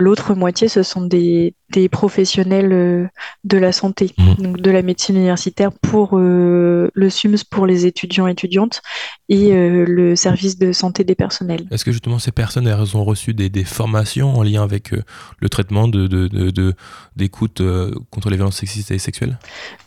l'autre 0.05 0.35
moitié, 0.35 0.67
ce 0.67 0.83
sont 0.83 1.05
des, 1.15 1.55
des 1.71 1.89
professionnels 1.89 3.09
de 3.43 3.57
la 3.57 3.71
santé, 3.71 4.05
Mhm. 4.17 4.35
donc 4.45 4.55
de 4.65 4.71
la 4.71 4.81
médecine 4.81 5.15
universitaire 5.15 5.71
pour 5.71 6.17
euh, 6.17 6.89
le 6.93 7.09
SUMS 7.09 7.43
pour 7.49 7.65
les 7.67 7.85
étudiants 7.85 8.27
et 8.27 8.31
étudiantes 8.31 8.81
et 9.29 9.53
euh, 9.53 9.85
le 9.87 10.15
service 10.15 10.57
de 10.57 10.73
santé 10.73 11.03
des 11.03 11.15
personnels. 11.15 11.65
Est-ce 11.71 11.85
que 11.85 11.91
justement 11.91 12.19
ces 12.19 12.31
personnes 12.31 12.67
elles 12.67 12.97
ont 12.97 13.05
reçu 13.05 13.33
des, 13.33 13.49
des 13.49 13.63
formations 13.63 14.29
en 14.39 14.43
lien 14.43 14.63
avec 14.63 14.93
euh, 14.93 15.03
le 15.39 15.49
traitement 15.49 15.87
de, 15.87 16.07
de, 16.07 16.27
de, 16.27 16.49
de- 16.49 16.73
d'écoute 17.15 17.61
contre 18.09 18.29
les 18.29 18.37
violences 18.37 18.57
sexistes 18.57 18.91
et 18.91 18.99
sexuelles? 18.99 19.37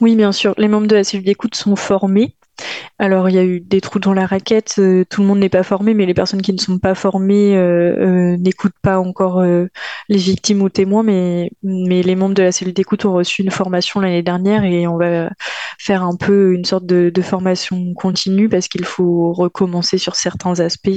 Oui, 0.01 0.15
bien 0.15 0.33
sûr, 0.33 0.55
les 0.59 0.69
membres 0.69 0.87
de 0.87 0.95
la 0.95 1.05
cellule 1.05 1.27
d'écoute 1.27 1.55
sont 1.57 1.77
formés. 1.77 2.37
Alors, 3.01 3.29
il 3.29 3.37
y 3.37 3.39
a 3.39 3.45
eu 3.45 3.61
des 3.61 3.81
trous 3.81 4.01
dans 4.01 4.13
la 4.13 4.27
raquette, 4.27 4.75
euh, 4.79 5.05
tout 5.09 5.21
le 5.21 5.29
monde 5.29 5.39
n'est 5.39 5.49
pas 5.49 5.63
formé, 5.63 5.95
mais 5.95 6.05
les 6.05 6.15
personnes 6.15 6.43
qui 6.43 6.53
ne 6.53 6.59
sont 6.59 6.81
pas 6.81 6.97
formées 6.97 7.57
euh, 7.57 8.33
euh, 8.33 8.37
n'écoutent 8.37 8.73
pas 8.83 8.99
encore 8.99 9.43
les 9.43 10.19
victimes 10.19 10.63
ou 10.63 10.69
témoins, 10.69 11.03
mais, 11.03 11.53
mais 11.63 12.03
les 12.03 12.17
membres 12.17 12.35
de 12.35 12.43
la 12.43 12.51
cellule 12.51 12.75
d'écoute 12.75 13.05
ont 13.05 13.13
reçu 13.13 13.43
une 13.43 13.51
formation 13.51 14.01
l'année 14.01 14.23
dernière 14.23 14.65
et 14.65 14.87
on 14.89 14.97
va 14.97 15.31
faire 15.79 16.03
un 16.03 16.17
peu 16.17 16.55
une 16.55 16.65
sorte 16.65 16.87
de, 16.87 17.13
formation 17.23 17.93
continue 17.95 18.49
parce 18.49 18.69
qu'il 18.69 18.85
faut 18.85 19.33
recommencer 19.33 19.99
sur 19.99 20.15
certains 20.15 20.61
aspects 20.61 20.89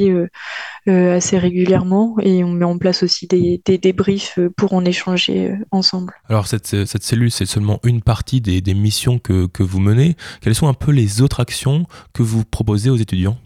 assez 0.87 1.37
régulièrement 1.37 2.15
et 2.21 2.43
on 2.43 2.51
met 2.51 2.63
en 2.63 2.77
place 2.77 3.03
aussi 3.03 3.27
des, 3.27 3.61
des 3.65 3.77
débriefs 3.77 4.39
pour 4.55 4.73
en 4.73 4.85
échanger 4.85 5.55
ensemble. 5.71 6.13
Alors 6.29 6.47
cette, 6.47 6.85
cette 6.85 7.03
cellule, 7.03 7.31
c'est 7.31 7.45
seulement 7.45 7.79
une 7.83 8.01
partie 8.01 8.39
des, 8.39 8.61
des 8.61 8.73
missions 8.73 9.19
que, 9.19 9.47
que 9.47 9.63
vous 9.63 9.79
menez. 9.79 10.15
Quelles 10.41 10.55
sont 10.55 10.67
un 10.67 10.73
peu 10.73 10.91
les 10.91 11.21
autres 11.21 11.39
actions 11.41 11.50
que 12.13 12.24
vous 12.24 12.43
proposez 12.43 12.89
aux 12.89 12.96
étudiants 12.96 13.38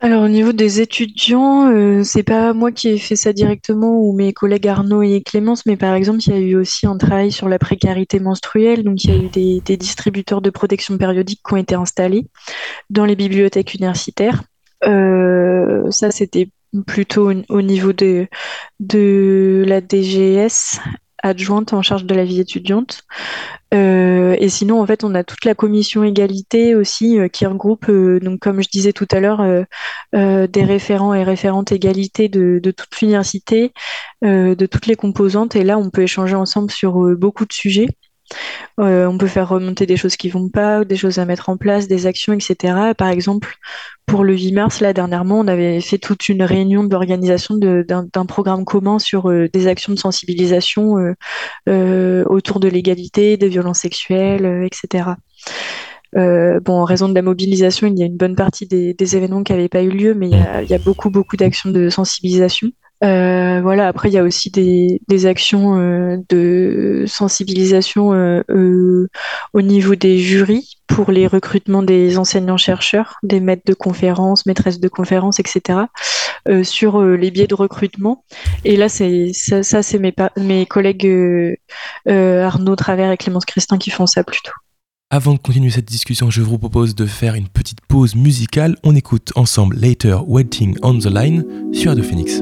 Alors 0.00 0.22
au 0.22 0.28
niveau 0.28 0.52
des 0.52 0.80
étudiants, 0.80 1.70
euh, 1.70 2.02
c'est 2.04 2.22
pas 2.22 2.52
moi 2.52 2.72
qui 2.72 2.88
ai 2.88 2.98
fait 2.98 3.16
ça 3.16 3.32
directement 3.32 4.00
ou 4.00 4.12
mes 4.12 4.32
collègues 4.32 4.68
Arnaud 4.68 5.02
et 5.02 5.22
Clémence, 5.22 5.66
mais 5.66 5.76
par 5.76 5.94
exemple 5.94 6.20
il 6.26 6.32
y 6.32 6.36
a 6.36 6.40
eu 6.40 6.54
aussi 6.56 6.86
un 6.86 6.96
travail 6.96 7.32
sur 7.32 7.48
la 7.48 7.58
précarité 7.58 8.20
menstruelle, 8.20 8.84
donc 8.84 9.02
il 9.04 9.10
y 9.10 9.12
a 9.14 9.22
eu 9.22 9.60
des, 9.60 9.76
distributeurs 9.76 10.40
de 10.40 10.50
protection 10.50 10.98
périodique 10.98 11.40
qui 11.46 11.54
ont 11.54 11.56
été 11.56 11.74
installés 11.74 12.26
dans 12.90 13.04
les 13.04 13.16
bibliothèques 13.16 13.74
universitaires. 13.74 14.42
Euh, 14.84 15.90
ça 15.90 16.10
c'était 16.10 16.48
plutôt 16.86 17.32
au, 17.32 17.34
au 17.48 17.62
niveau 17.62 17.92
de, 17.92 18.28
de 18.78 19.64
la 19.66 19.80
DGS 19.80 20.80
adjointe 21.22 21.72
en 21.72 21.82
charge 21.82 22.04
de 22.04 22.14
la 22.14 22.24
vie 22.24 22.40
étudiante. 22.40 23.02
Euh, 23.74 24.34
et 24.38 24.48
sinon, 24.48 24.80
en 24.80 24.86
fait, 24.86 25.04
on 25.04 25.14
a 25.14 25.24
toute 25.24 25.44
la 25.44 25.54
commission 25.54 26.02
égalité 26.04 26.74
aussi 26.74 27.18
euh, 27.18 27.28
qui 27.28 27.44
regroupe, 27.46 27.88
euh, 27.90 28.18
donc 28.20 28.40
comme 28.40 28.62
je 28.62 28.68
disais 28.68 28.92
tout 28.92 29.06
à 29.10 29.20
l'heure, 29.20 29.40
euh, 29.40 29.64
euh, 30.14 30.46
des 30.46 30.64
référents 30.64 31.14
et 31.14 31.24
référentes 31.24 31.72
égalité 31.72 32.28
de, 32.28 32.60
de 32.62 32.70
toute 32.70 32.98
l'université, 33.00 33.72
euh, 34.24 34.54
de 34.54 34.66
toutes 34.66 34.86
les 34.86 34.96
composantes. 34.96 35.56
Et 35.56 35.64
là, 35.64 35.78
on 35.78 35.90
peut 35.90 36.02
échanger 36.02 36.34
ensemble 36.34 36.70
sur 36.70 36.94
beaucoup 37.16 37.44
de 37.44 37.52
sujets. 37.52 37.88
Euh, 38.80 39.06
on 39.06 39.18
peut 39.18 39.26
faire 39.26 39.48
remonter 39.48 39.86
des 39.86 39.96
choses 39.96 40.16
qui 40.16 40.28
vont 40.28 40.48
pas, 40.48 40.84
des 40.84 40.96
choses 40.96 41.18
à 41.18 41.24
mettre 41.24 41.48
en 41.48 41.56
place, 41.56 41.88
des 41.88 42.06
actions, 42.06 42.32
etc. 42.32 42.92
Par 42.96 43.08
exemple, 43.08 43.56
pour 44.06 44.24
le 44.24 44.34
8 44.34 44.52
mars, 44.52 44.80
là, 44.80 44.92
dernièrement, 44.92 45.40
on 45.40 45.48
avait 45.48 45.80
fait 45.80 45.98
toute 45.98 46.28
une 46.28 46.42
réunion 46.42 46.84
d'organisation 46.84 47.56
d'un 47.56 48.26
programme 48.26 48.64
commun 48.64 48.98
sur 48.98 49.30
euh, 49.30 49.48
des 49.48 49.66
actions 49.66 49.92
de 49.92 49.98
sensibilisation 49.98 51.14
euh, 51.68 52.24
autour 52.26 52.60
de 52.60 52.68
l'égalité, 52.68 53.36
des 53.36 53.48
violences 53.48 53.80
sexuelles, 53.80 54.64
etc. 54.64 55.10
Bon, 56.14 56.72
en 56.72 56.84
raison 56.84 57.08
de 57.08 57.14
la 57.14 57.22
mobilisation, 57.22 57.86
il 57.86 57.98
y 57.98 58.02
a 58.02 58.06
une 58.06 58.16
bonne 58.16 58.36
partie 58.36 58.66
des, 58.66 59.16
événements 59.16 59.42
qui 59.42 59.52
n'avaient 59.52 59.68
pas 59.68 59.82
eu 59.82 59.90
lieu, 59.90 60.14
mais 60.14 60.30
il 60.30 60.70
y 60.70 60.74
a 60.74 60.78
beaucoup, 60.78 61.10
beaucoup 61.10 61.36
d'actions 61.36 61.70
de 61.70 61.88
sensibilisation. 61.90 62.70
Euh, 63.04 63.60
voilà, 63.62 63.88
après, 63.88 64.08
il 64.08 64.12
y 64.12 64.18
a 64.18 64.24
aussi 64.24 64.50
des, 64.50 65.26
actions 65.26 65.78
euh, 65.78 66.16
de 66.28 67.04
sensibilisation 67.06 68.12
euh, 68.12 69.08
au 69.52 69.62
niveau 69.62 69.94
des 69.94 70.18
jurys 70.18 70.76
pour 70.86 71.10
les 71.12 71.26
recrutements 71.26 71.82
des 71.82 72.18
enseignants-chercheurs, 72.18 73.18
des 73.22 73.40
maîtres 73.40 73.64
de 73.66 73.74
conférences, 73.74 74.46
maîtresses 74.46 74.80
de 74.80 74.88
conférences, 74.88 75.38
etc., 75.38 75.80
sur 76.62 77.02
les 77.02 77.30
biais 77.30 77.46
de 77.46 77.54
recrutement. 77.54 78.24
Et 78.64 78.76
là, 78.76 78.88
c'est 78.88 79.32
mes, 80.36 80.66
collègues 80.66 81.58
Arnaud 82.06 82.76
Travers 82.76 83.12
et 83.12 83.16
Clémence 83.18 83.44
Christin 83.44 83.76
qui 83.76 83.90
font 83.90 84.06
ça 84.06 84.24
plutôt. 84.24 84.52
Avant 85.10 85.34
de 85.34 85.38
continuer 85.38 85.70
cette 85.70 85.84
discussion, 85.84 86.30
je 86.30 86.40
vous 86.40 86.58
propose 86.58 86.94
de 86.94 87.06
faire 87.06 87.34
une 87.34 87.48
petite 87.48 87.80
pause 87.82 88.14
musicale. 88.14 88.76
On 88.82 88.94
écoute 88.94 89.32
ensemble 89.36 89.76
Later 89.76 90.18
Waiting 90.26 90.76
on 90.82 90.98
the 90.98 91.06
Line 91.06 91.44
sur 91.72 91.90
Radio 91.90 92.04
Phoenix. 92.04 92.40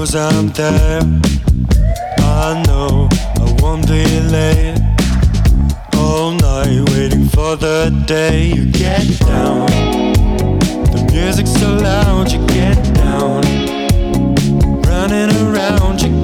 Knows 0.00 0.14
I'm 0.14 0.48
there. 0.48 1.02
I 2.20 2.62
know 2.66 3.08
I 3.36 3.56
won't 3.60 3.86
be 3.86 4.04
late. 4.30 4.78
All 5.94 6.32
night 6.32 6.88
waiting 6.90 7.28
for 7.28 7.54
the 7.56 7.90
day 8.06 8.46
you 8.46 8.64
get 8.72 9.04
down. 9.20 9.66
The 10.92 11.06
music's 11.12 11.52
so 11.52 11.74
loud, 11.74 12.32
you 12.32 12.38
get 12.46 12.78
down. 12.94 13.42
Running 14.88 15.30
around, 15.44 16.00
you 16.00 16.19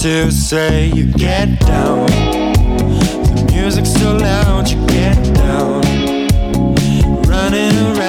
to 0.00 0.32
say. 0.32 0.86
You 0.86 1.12
get 1.12 1.60
down. 1.60 2.06
The 2.06 3.50
music's 3.52 3.92
so 3.92 4.16
loud, 4.16 4.70
you 4.70 4.78
get 4.86 5.14
down. 5.34 5.82
Running 7.28 7.76
around, 7.84 7.99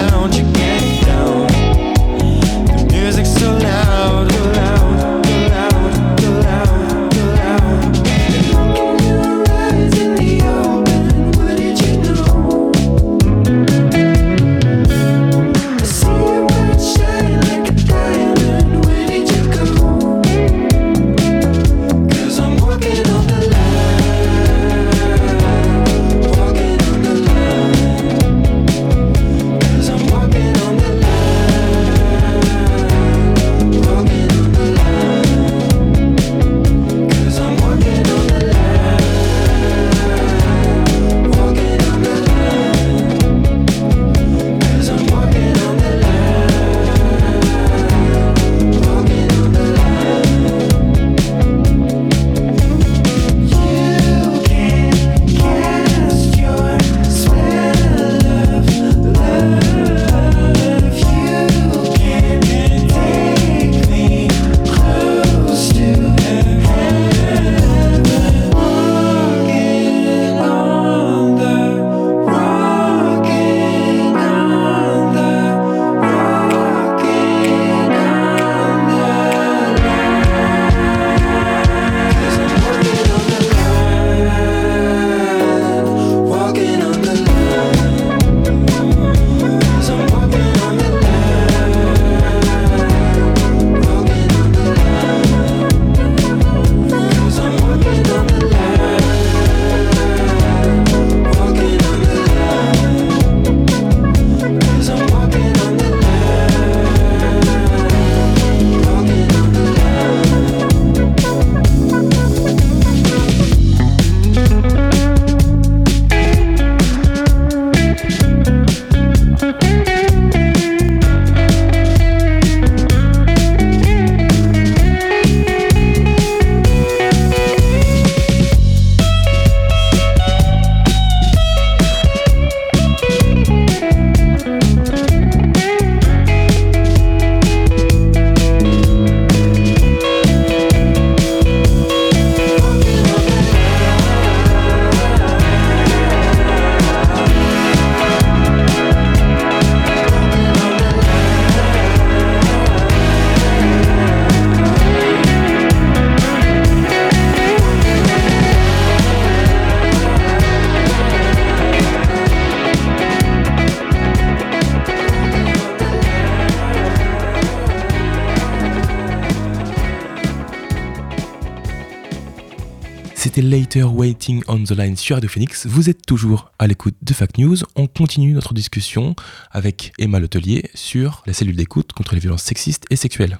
Later 173.51 173.83
Waiting 173.83 174.41
on 174.47 174.63
the 174.63 174.71
Line 174.71 174.95
sur 174.95 175.17
Radio 175.17 175.29
Phoenix. 175.29 175.67
Vous 175.67 175.89
êtes 175.89 176.05
toujours 176.05 176.53
à 176.57 176.67
l'écoute 176.67 176.95
de 177.01 177.13
Fact 177.13 177.37
News. 177.37 177.57
On 177.75 177.85
continue 177.85 178.31
notre 178.31 178.53
discussion 178.53 179.13
avec 179.51 179.91
Emma 179.99 180.21
Letelier 180.21 180.69
sur 180.73 181.21
la 181.25 181.33
cellule 181.33 181.57
d'écoute 181.57 181.91
contre 181.91 182.13
les 182.13 182.21
violences 182.21 182.43
sexistes 182.43 182.85
et 182.89 182.95
sexuelles. 182.95 183.39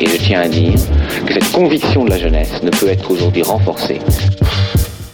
Et 0.00 0.06
je 0.06 0.16
tiens 0.16 0.40
à 0.40 0.48
dire 0.48 0.74
que 1.26 1.32
cette 1.32 1.52
conviction 1.52 2.04
de 2.04 2.10
la 2.10 2.18
jeunesse 2.18 2.60
ne 2.64 2.70
peut 2.70 2.88
être 2.88 3.08
aujourd'hui 3.08 3.42
renforcée. 3.42 4.00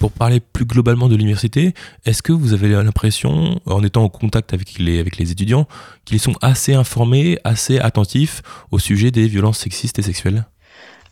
Pour 0.00 0.12
parler 0.12 0.40
plus 0.40 0.64
globalement 0.64 1.10
de 1.10 1.14
l'université, 1.14 1.74
est-ce 2.06 2.22
que 2.22 2.32
vous 2.32 2.54
avez 2.54 2.70
l'impression, 2.70 3.60
en 3.66 3.84
étant 3.84 4.04
en 4.04 4.08
contact 4.08 4.54
avec 4.54 4.78
les, 4.78 4.98
avec 4.98 5.18
les 5.18 5.30
étudiants, 5.30 5.68
qu'ils 6.06 6.20
sont 6.20 6.36
assez 6.40 6.72
informés, 6.72 7.36
assez 7.44 7.78
attentifs 7.78 8.40
au 8.70 8.78
sujet 8.78 9.10
des 9.10 9.26
violences 9.26 9.58
sexistes 9.58 9.98
et 9.98 10.02
sexuelles? 10.02 10.46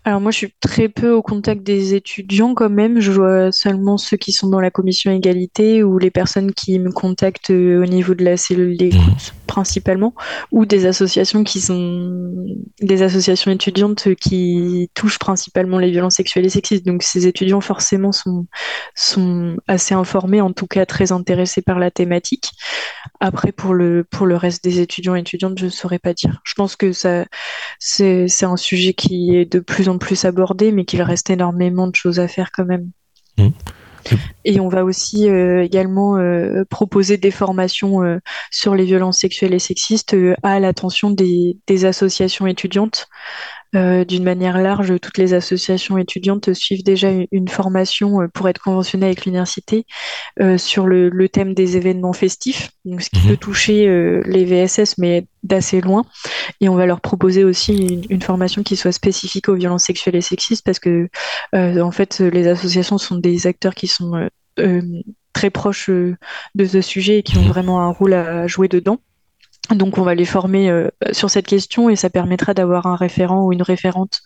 Alors 0.07 0.21
moi, 0.21 0.31
je 0.31 0.37
suis 0.37 0.55
très 0.61 0.91
peu 0.91 1.13
au 1.13 1.23
contact 1.23 1.63
des 1.63 1.95
étudiants 1.95 2.55
quand 2.55 2.69
même. 2.69 3.01
Je 3.01 3.11
vois 3.11 3.53
seulement 3.53 3.97
ceux 3.97 4.19
qui 4.19 4.33
sont 4.33 4.49
dans 4.49 4.61
la 4.61 4.71
commission 4.71 5.11
égalité 5.11 5.83
ou 5.83 5.99
les 5.99 6.11
personnes 6.11 6.53
qui 6.53 6.79
me 6.79 6.93
contactent 6.93 7.51
euh, 7.51 7.83
au 7.83 7.87
niveau 7.87 8.15
de 8.15 8.23
la 8.23 8.37
cellule 8.37 8.77
d'écoute 8.77 9.35
principalement, 9.47 10.15
ou 10.51 10.67
des 10.67 10.87
associations 10.87 11.45
qui 11.45 11.61
sont 11.61 12.33
des 12.81 13.03
associations 13.03 13.51
étudiantes 13.51 14.15
qui 14.15 14.91
touchent 14.95 15.19
principalement 15.19 15.79
les 15.79 15.91
violences 15.91 16.17
sexuelles 16.17 16.47
et 16.47 16.51
sexistes. 16.51 16.87
Donc 16.87 17.03
ces 17.03 17.27
étudiants 17.27 17.61
forcément 17.61 18.13
sont, 18.13 18.47
sont 18.95 19.57
assez 19.69 19.95
informés, 19.95 20.41
en 20.41 20.53
tout 20.53 20.67
cas 20.67 20.87
très 20.87 21.13
intéressés 21.13 21.63
par 21.63 21.79
la 21.79 21.91
thématique. 21.91 22.51
Après, 23.21 23.53
pour 23.53 23.75
le, 23.75 24.05
pour 24.05 24.27
le 24.27 24.37
reste 24.37 24.65
des 24.65 24.81
étudiants 24.81 25.15
et 25.15 25.21
étudiantes, 25.21 25.59
je 25.59 25.67
ne 25.67 25.71
saurais 25.71 25.99
pas 25.99 26.15
dire. 26.15 26.41
Je 26.45 26.55
pense 26.55 26.77
que 26.77 26.93
ça, 26.93 27.25
c'est, 27.79 28.27
un 28.45 28.57
sujet 28.57 28.95
qui 28.95 29.37
est 29.37 29.51
de 29.51 29.61
plus 29.61 29.89
en 29.89 29.99
plus 29.99 30.25
abordé, 30.25 30.73
mais 30.73 30.85
qu'il 30.85 31.03
reste 31.03 31.31
énormément 31.31 31.87
de 31.87 31.95
choses 31.95 32.21
à 32.21 32.29
faire 32.29 32.51
quand 32.53 32.65
même. 32.65 32.91
Mmh. 33.39 33.49
Et 34.45 34.61
on 34.61 34.69
va 34.69 34.85
aussi 34.85 35.29
euh, 35.29 35.63
également 35.63 36.17
euh, 36.17 36.65
proposer 36.69 37.17
des 37.17 37.31
formations 37.31 38.03
euh, 38.03 38.19
sur 38.51 38.75
les 38.75 38.85
violences 38.85 39.19
sexuelles 39.19 39.55
et 39.55 39.59
sexistes 39.59 40.17
à 40.43 40.61
l'attention 40.61 41.11
des, 41.11 41.59
des 41.67 41.85
associations 41.85 42.47
étudiantes. 42.47 43.09
Euh, 43.75 44.05
D'une 44.05 44.23
manière 44.23 44.59
large, 44.59 44.93
toutes 45.01 45.19
les 45.19 45.35
associations 45.35 45.99
étudiantes 45.99 46.53
suivent 46.53 46.85
déjà 46.85 47.11
une, 47.11 47.27
une 47.33 47.49
formation 47.49 48.21
euh, 48.23 48.29
pour 48.29 48.49
être 48.49 48.61
conventionnées 48.63 49.07
avec 49.07 49.25
l'université 49.25 49.85
euh, 50.41 50.59
sur 50.59 50.87
le, 50.87 51.09
le 51.09 51.29
thème 51.29 51.55
des 51.55 51.77
événements 51.77 52.13
festifs, 52.13 52.71
donc 52.85 53.03
ce 53.03 53.11
qui 53.11 53.21
Mhm. 53.21 53.29
peut 53.31 53.37
toucher 53.37 53.89
euh, 53.89 54.23
les 54.27 54.45
VSS, 54.45 54.97
mais 54.99 55.27
d'assez 55.43 55.81
loin. 55.81 56.05
Et 56.61 56.69
on 56.69 56.77
va 56.77 56.87
leur 56.87 57.01
proposer 57.01 57.43
aussi 57.45 57.73
une, 57.95 58.03
une 58.11 58.23
formation 58.23 58.63
qui 58.63 58.77
soit 58.77 58.93
spécifique 58.93 59.49
aux 59.49 59.55
violences 59.57 59.85
sexuelles 59.85 60.17
et 60.17 60.21
sexistes, 60.21 60.65
parce 60.65 60.79
que 60.79 61.09
en 61.55 61.91
fait, 61.91 62.21
les 62.21 62.47
associations 62.49 62.99
sont 62.99 63.17
des 63.17 63.47
acteurs 63.47 63.75
qui 63.75 63.87
sont 63.89 64.29
très 65.33 65.51
proches 65.51 65.91
de 65.91 66.65
ce 66.65 66.81
sujet 66.81 67.19
et 67.19 67.23
qui 67.23 67.39
ont 67.39 67.43
Mhm. 67.43 67.49
vraiment 67.49 67.81
un 67.83 67.91
rôle 67.91 68.15
à 68.15 68.47
jouer 68.47 68.69
dedans. 68.69 68.99
Donc, 69.75 69.97
on 69.99 70.03
va 70.03 70.15
les 70.15 70.27
former 70.27 70.69
euh, 70.71 70.89
sur 71.13 71.31
cette 71.31 71.47
question 71.47 71.89
et 71.89 71.97
ça 71.97 72.11
permettra 72.11 72.53
d'avoir 72.53 72.87
un 72.87 72.97
référent 72.97 73.45
ou 73.47 73.53
une 73.53 73.63
référente 73.63 74.21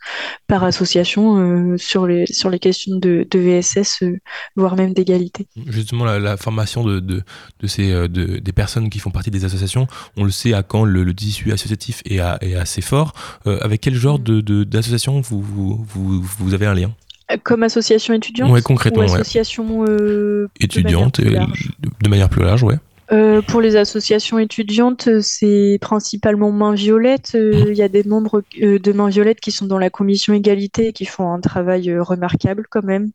par 0.48 0.64
association 0.64 1.38
euh, 1.38 1.76
sur, 1.76 2.06
les, 2.08 2.26
sur 2.26 2.50
les 2.50 2.58
questions 2.58 2.96
de, 2.96 3.26
de 3.30 3.38
VSS, 3.38 4.02
euh, 4.02 4.16
voire 4.56 4.74
même 4.74 4.92
d'égalité. 4.94 5.46
Justement, 5.68 6.04
la, 6.04 6.18
la 6.18 6.36
formation 6.36 6.82
de, 6.82 6.98
de, 6.98 7.22
de 7.60 7.66
ces, 7.68 7.92
de, 8.08 8.38
des 8.38 8.52
personnes 8.52 8.90
qui 8.90 8.98
font 8.98 9.10
partie 9.10 9.30
des 9.30 9.44
associations, 9.44 9.86
on 10.16 10.24
le 10.24 10.30
sait 10.32 10.54
à 10.54 10.62
quand 10.64 10.84
le, 10.84 11.04
le 11.04 11.14
tissu 11.14 11.52
associatif 11.52 12.02
est, 12.04 12.18
à- 12.18 12.38
est 12.40 12.56
assez 12.56 12.80
fort. 12.80 13.12
Avec 13.46 13.80
quel 13.80 13.94
genre 13.94 14.18
d'association 14.18 15.20
vous, 15.20 15.40
vous, 15.40 15.84
vous, 15.88 16.22
vous 16.22 16.54
avez 16.54 16.66
un 16.66 16.74
lien? 16.74 16.90
Comme 17.44 17.62
association 17.62 18.14
étudiante 18.14 18.50
Ouais, 18.50 18.62
concrètement, 18.62 19.02
ou 19.02 19.14
association 19.14 19.84
Étudiante, 20.60 21.20
de 21.20 21.24
manière 21.26 21.42
et- 21.42 21.52
plus 21.52 21.68
large 21.68 21.70
de 22.02 22.08
manière 22.08 22.28
plus 22.28 22.42
large, 22.42 22.62
ouais. 22.62 22.76
Euh, 23.10 23.40
pour 23.40 23.62
les 23.62 23.76
associations 23.76 24.38
étudiantes, 24.38 25.08
euh, 25.08 25.20
c'est 25.22 25.78
principalement 25.80 26.52
Main 26.52 26.74
Violette. 26.74 27.32
Euh, 27.34 27.64
Il 27.68 27.74
y 27.74 27.82
a 27.82 27.88
des 27.88 28.04
membres 28.04 28.42
euh, 28.60 28.78
de 28.78 28.92
Main 28.92 29.08
Violette 29.08 29.40
qui 29.40 29.50
sont 29.50 29.66
dans 29.66 29.78
la 29.78 29.88
commission 29.88 30.34
égalité 30.34 30.88
et 30.88 30.92
qui 30.92 31.06
font 31.06 31.32
un 31.32 31.40
travail 31.40 31.96
remarquable 31.98 32.66
quand 32.70 32.84
même. 32.84 33.10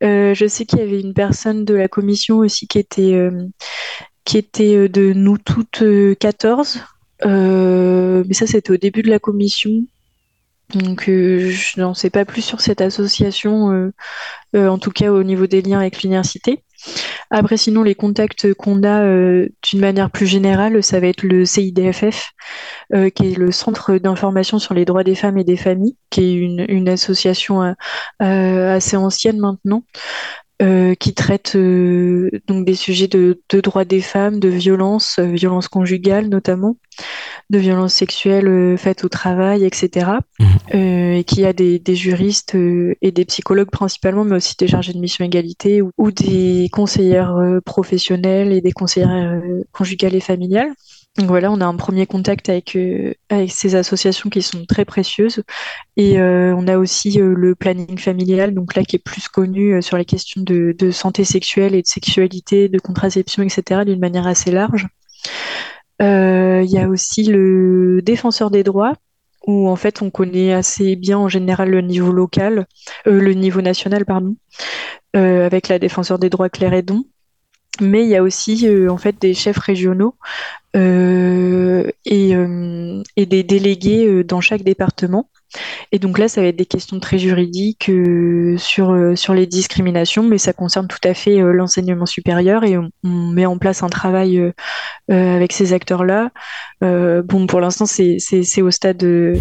Je 0.00 0.46
sais 0.48 0.64
qu'il 0.64 0.78
y 0.78 0.82
avait 0.82 1.00
une 1.00 1.12
personne 1.12 1.66
de 1.66 1.74
la 1.74 1.88
commission 1.88 2.38
aussi 2.38 2.66
qui 2.66 2.78
était, 2.78 3.28
qui 4.24 4.38
était 4.38 4.88
de 4.88 5.12
nous 5.12 5.36
toutes 5.36 5.82
euh, 5.82 6.14
14. 6.14 6.80
Euh, 7.26 8.24
mais 8.26 8.32
ça, 8.32 8.46
c'était 8.46 8.70
au 8.70 8.78
début 8.78 9.02
de 9.02 9.10
la 9.10 9.18
commission. 9.18 9.84
Donc, 10.74 11.04
je 11.06 11.80
n'en 11.80 11.92
sais 11.92 12.10
pas 12.10 12.24
plus 12.24 12.42
sur 12.42 12.60
cette 12.60 12.80
association, 12.80 13.92
en 14.54 14.78
tout 14.78 14.92
cas 14.92 15.10
au 15.10 15.22
niveau 15.24 15.46
des 15.46 15.62
liens 15.62 15.80
avec 15.80 16.02
l'université. 16.02 16.62
Après, 17.30 17.56
sinon, 17.56 17.82
les 17.82 17.94
contacts 17.94 18.54
qu'on 18.54 18.82
a 18.82 19.02
euh, 19.02 19.48
d'une 19.62 19.80
manière 19.80 20.10
plus 20.10 20.26
générale, 20.26 20.82
ça 20.82 21.00
va 21.00 21.06
être 21.06 21.22
le 21.22 21.44
CIDFF, 21.44 22.32
euh, 22.94 23.10
qui 23.10 23.32
est 23.32 23.36
le 23.36 23.52
Centre 23.52 23.96
d'information 23.98 24.58
sur 24.58 24.74
les 24.74 24.84
droits 24.84 25.04
des 25.04 25.14
femmes 25.14 25.38
et 25.38 25.44
des 25.44 25.56
familles, 25.56 25.96
qui 26.10 26.22
est 26.22 26.34
une, 26.34 26.88
association 26.88 27.62
euh, 27.62 28.74
assez 28.74 28.96
ancienne 28.96 29.38
maintenant, 29.38 29.84
euh, 30.60 30.94
qui 30.94 31.14
traite 31.14 31.56
euh, 31.56 32.30
donc 32.46 32.66
des 32.66 32.74
sujets 32.74 33.08
de, 33.08 33.40
de 33.48 33.60
droits 33.60 33.84
des 33.84 34.00
femmes, 34.00 34.40
de 34.40 34.48
violences, 34.48 35.18
euh, 35.18 35.24
violences 35.24 35.68
conjugales 35.68 36.28
notamment, 36.28 36.76
de 37.48 37.58
violences 37.58 37.94
sexuelles 37.94 38.48
euh, 38.48 38.76
faites 38.76 39.04
au 39.04 39.08
travail, 39.08 39.64
etc. 39.64 40.10
Et 40.72 41.24
qui 41.26 41.44
a 41.44 41.52
des, 41.52 41.78
des 41.78 41.94
juristes 41.96 42.54
euh, 42.54 42.94
et 43.00 43.10
des 43.10 43.24
psychologues 43.24 43.70
principalement, 43.70 44.24
mais 44.24 44.36
aussi 44.36 44.54
des 44.58 44.68
chargés 44.68 44.92
de 44.92 44.98
mission 44.98 45.24
égalité 45.24 45.82
ou, 45.82 45.90
ou 45.96 46.10
des 46.10 46.68
conseillères 46.72 47.36
euh, 47.36 47.60
professionnelles 47.60 48.52
et 48.52 48.60
des 48.60 48.72
conseillères 48.72 49.10
euh, 49.10 49.62
conjugales 49.72 50.14
et 50.14 50.20
familiales. 50.20 50.72
Donc 51.18 51.26
voilà, 51.26 51.50
on 51.50 51.60
a 51.60 51.66
un 51.66 51.76
premier 51.76 52.06
contact 52.06 52.48
avec, 52.48 52.76
euh, 52.76 53.12
ces 53.48 53.74
associations 53.74 54.30
qui 54.30 54.42
sont 54.42 54.64
très 54.64 54.84
précieuses. 54.84 55.42
Et 55.96 56.20
euh, 56.20 56.54
on 56.56 56.68
a 56.68 56.78
aussi 56.78 57.20
euh, 57.20 57.34
le 57.34 57.54
planning 57.56 57.98
familial, 57.98 58.54
donc 58.54 58.76
là 58.76 58.84
qui 58.84 58.96
est 58.96 59.00
plus 59.00 59.28
connu 59.28 59.82
sur 59.82 59.96
les 59.96 60.04
questions 60.04 60.40
de, 60.42 60.90
santé 60.92 61.24
sexuelle 61.24 61.74
et 61.74 61.82
de 61.82 61.86
sexualité, 61.86 62.68
de 62.68 62.78
contraception, 62.78 63.42
etc., 63.42 63.84
d'une 63.84 63.98
manière 63.98 64.26
assez 64.26 64.50
large. 64.50 64.86
Il 66.00 66.70
y 66.70 66.78
a 66.78 66.88
aussi 66.88 67.24
le 67.24 68.00
défenseur 68.02 68.50
des 68.50 68.62
droits, 68.62 68.94
où 69.46 69.68
en 69.68 69.76
fait 69.76 70.02
on 70.02 70.10
connaît 70.10 70.52
assez 70.52 70.96
bien 70.96 71.18
en 71.18 71.28
général 71.28 71.70
le 71.70 71.82
niveau 71.82 72.12
local, 72.12 72.66
le 73.04 73.32
niveau 73.34 73.60
national, 73.60 74.06
pardon, 74.06 74.36
avec 75.12 75.68
la 75.68 75.78
défenseur 75.78 76.18
des 76.18 76.30
droits 76.30 76.48
Claire 76.48 76.72
Edon. 76.72 77.04
Mais 77.80 78.04
il 78.04 78.08
y 78.08 78.16
a 78.16 78.22
aussi 78.22 78.66
euh, 78.68 78.90
en 78.90 78.96
fait 78.96 79.16
des 79.20 79.34
chefs 79.34 79.58
régionaux 79.58 80.14
euh, 80.76 81.90
et, 82.04 82.34
euh, 82.34 83.02
et 83.16 83.26
des 83.26 83.42
délégués 83.42 84.24
dans 84.24 84.40
chaque 84.40 84.62
département. 84.62 85.28
Et 85.90 85.98
donc 85.98 86.18
là, 86.18 86.28
ça 86.28 86.40
va 86.40 86.46
être 86.46 86.56
des 86.56 86.66
questions 86.66 87.00
très 87.00 87.18
juridiques 87.18 87.90
sur, 88.56 89.18
sur 89.18 89.34
les 89.34 89.46
discriminations, 89.48 90.22
mais 90.22 90.38
ça 90.38 90.52
concerne 90.52 90.86
tout 90.86 91.00
à 91.02 91.12
fait 91.12 91.40
l'enseignement 91.40 92.06
supérieur 92.06 92.62
et 92.62 92.78
on, 92.78 92.90
met 93.02 93.46
en 93.46 93.58
place 93.58 93.82
un 93.82 93.88
travail 93.88 94.52
avec 95.08 95.52
ces 95.52 95.72
acteurs-là. 95.72 96.30
Bon, 96.80 97.48
pour 97.48 97.60
l'instant, 97.60 97.84
c'est 97.84 98.62
au 98.62 98.70
stade 98.70 98.98
de, 98.98 99.34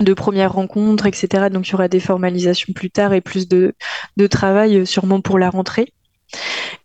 de 0.00 0.14
première 0.14 0.54
rencontre, 0.54 1.04
etc. 1.04 1.50
Donc 1.50 1.68
il 1.68 1.72
y 1.72 1.74
aura 1.74 1.88
des 1.88 2.00
formalisations 2.00 2.72
plus 2.72 2.90
tard 2.90 3.12
et 3.12 3.20
plus 3.20 3.48
de, 3.48 3.74
de 4.16 4.26
travail 4.26 4.86
sûrement 4.86 5.20
pour 5.20 5.38
la 5.38 5.50
rentrée. 5.50 5.92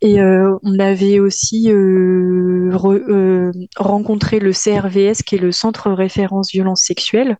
Et 0.06 0.20
euh, 0.22 0.58
on 0.64 0.80
avait 0.80 1.20
aussi 1.22 1.72
euh, 1.72 2.70
re- 2.74 3.02
euh, 3.10 3.52
rencontré 3.78 4.40
le 4.40 4.52
CRVS, 4.52 5.24
qui 5.24 5.36
est 5.36 5.40
le 5.40 5.54
Centre 5.54 5.92
Référence 5.92 6.52
Violence 6.52 6.84
Sexuelle, 6.84 7.38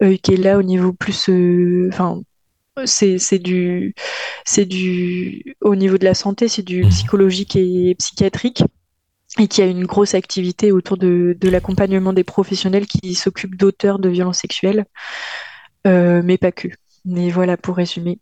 qui 0.00 0.34
est 0.34 0.36
là 0.38 0.58
au 0.58 0.62
niveau 0.64 0.92
plus, 0.92 1.30
enfin, 1.88 2.20
c'est 2.86 3.18
c'est 3.18 3.38
du, 3.40 3.94
c'est 4.46 4.66
du, 4.66 5.56
au 5.62 5.76
niveau 5.76 5.98
de 5.98 6.04
la 6.04 6.14
santé, 6.14 6.48
c'est 6.48 6.62
du 6.62 6.84
Mhm. 6.84 6.90
psychologique 6.90 7.56
et 7.56 7.94
psychiatrique, 7.98 8.64
et 9.38 9.48
qui 9.48 9.62
a 9.62 9.66
une 9.66 9.86
grosse 9.86 10.14
activité 10.14 10.72
autour 10.72 10.98
de, 10.98 11.36
de 11.40 11.48
l'accompagnement 11.50 12.12
des 12.14 12.24
professionnels 12.24 12.86
qui 12.86 13.14
s'occupent 13.16 13.56
d'auteurs 13.56 13.98
de 14.00 14.08
violences 14.10 14.40
sexuelles, 14.40 14.86
euh, 15.86 16.22
mais 16.24 16.38
pas 16.38 16.52
que. 16.52 16.68
Mais 17.04 17.30
voilà 17.30 17.56
pour 17.56 17.76
résumer. 17.76 18.18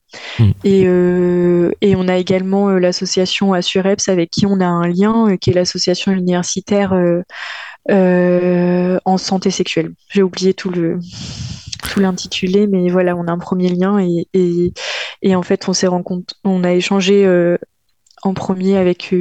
Et, 0.62 0.84
euh, 0.86 1.72
et 1.80 1.96
on 1.96 2.06
a 2.06 2.16
également 2.16 2.68
euh, 2.68 2.78
l'association 2.78 3.52
Assureps 3.52 4.08
avec 4.08 4.30
qui 4.30 4.46
on 4.46 4.60
a 4.60 4.66
un 4.66 4.86
lien, 4.86 5.30
euh, 5.30 5.36
qui 5.36 5.50
est 5.50 5.54
l'association 5.54 6.12
universitaire 6.12 6.92
en 7.88 9.18
santé 9.18 9.50
sexuelle. 9.50 9.92
J'ai 10.10 10.22
oublié 10.22 10.54
tout 10.54 10.70
le 10.70 10.98
tout 11.90 12.00
l'intitulé, 12.00 12.66
mais 12.66 12.90
voilà, 12.90 13.16
on 13.16 13.26
a 13.28 13.32
un 13.32 13.38
premier 13.38 13.68
lien 13.68 13.98
et, 13.98 14.28
et, 14.34 14.72
et 15.22 15.34
en 15.34 15.42
fait 15.42 15.68
on 15.68 15.72
s'est 15.72 15.86
rencontré, 15.86 16.36
on 16.44 16.64
a 16.64 16.72
échangé 16.72 17.26
en 18.22 18.34
premier 18.34 18.76
avec 18.76 19.12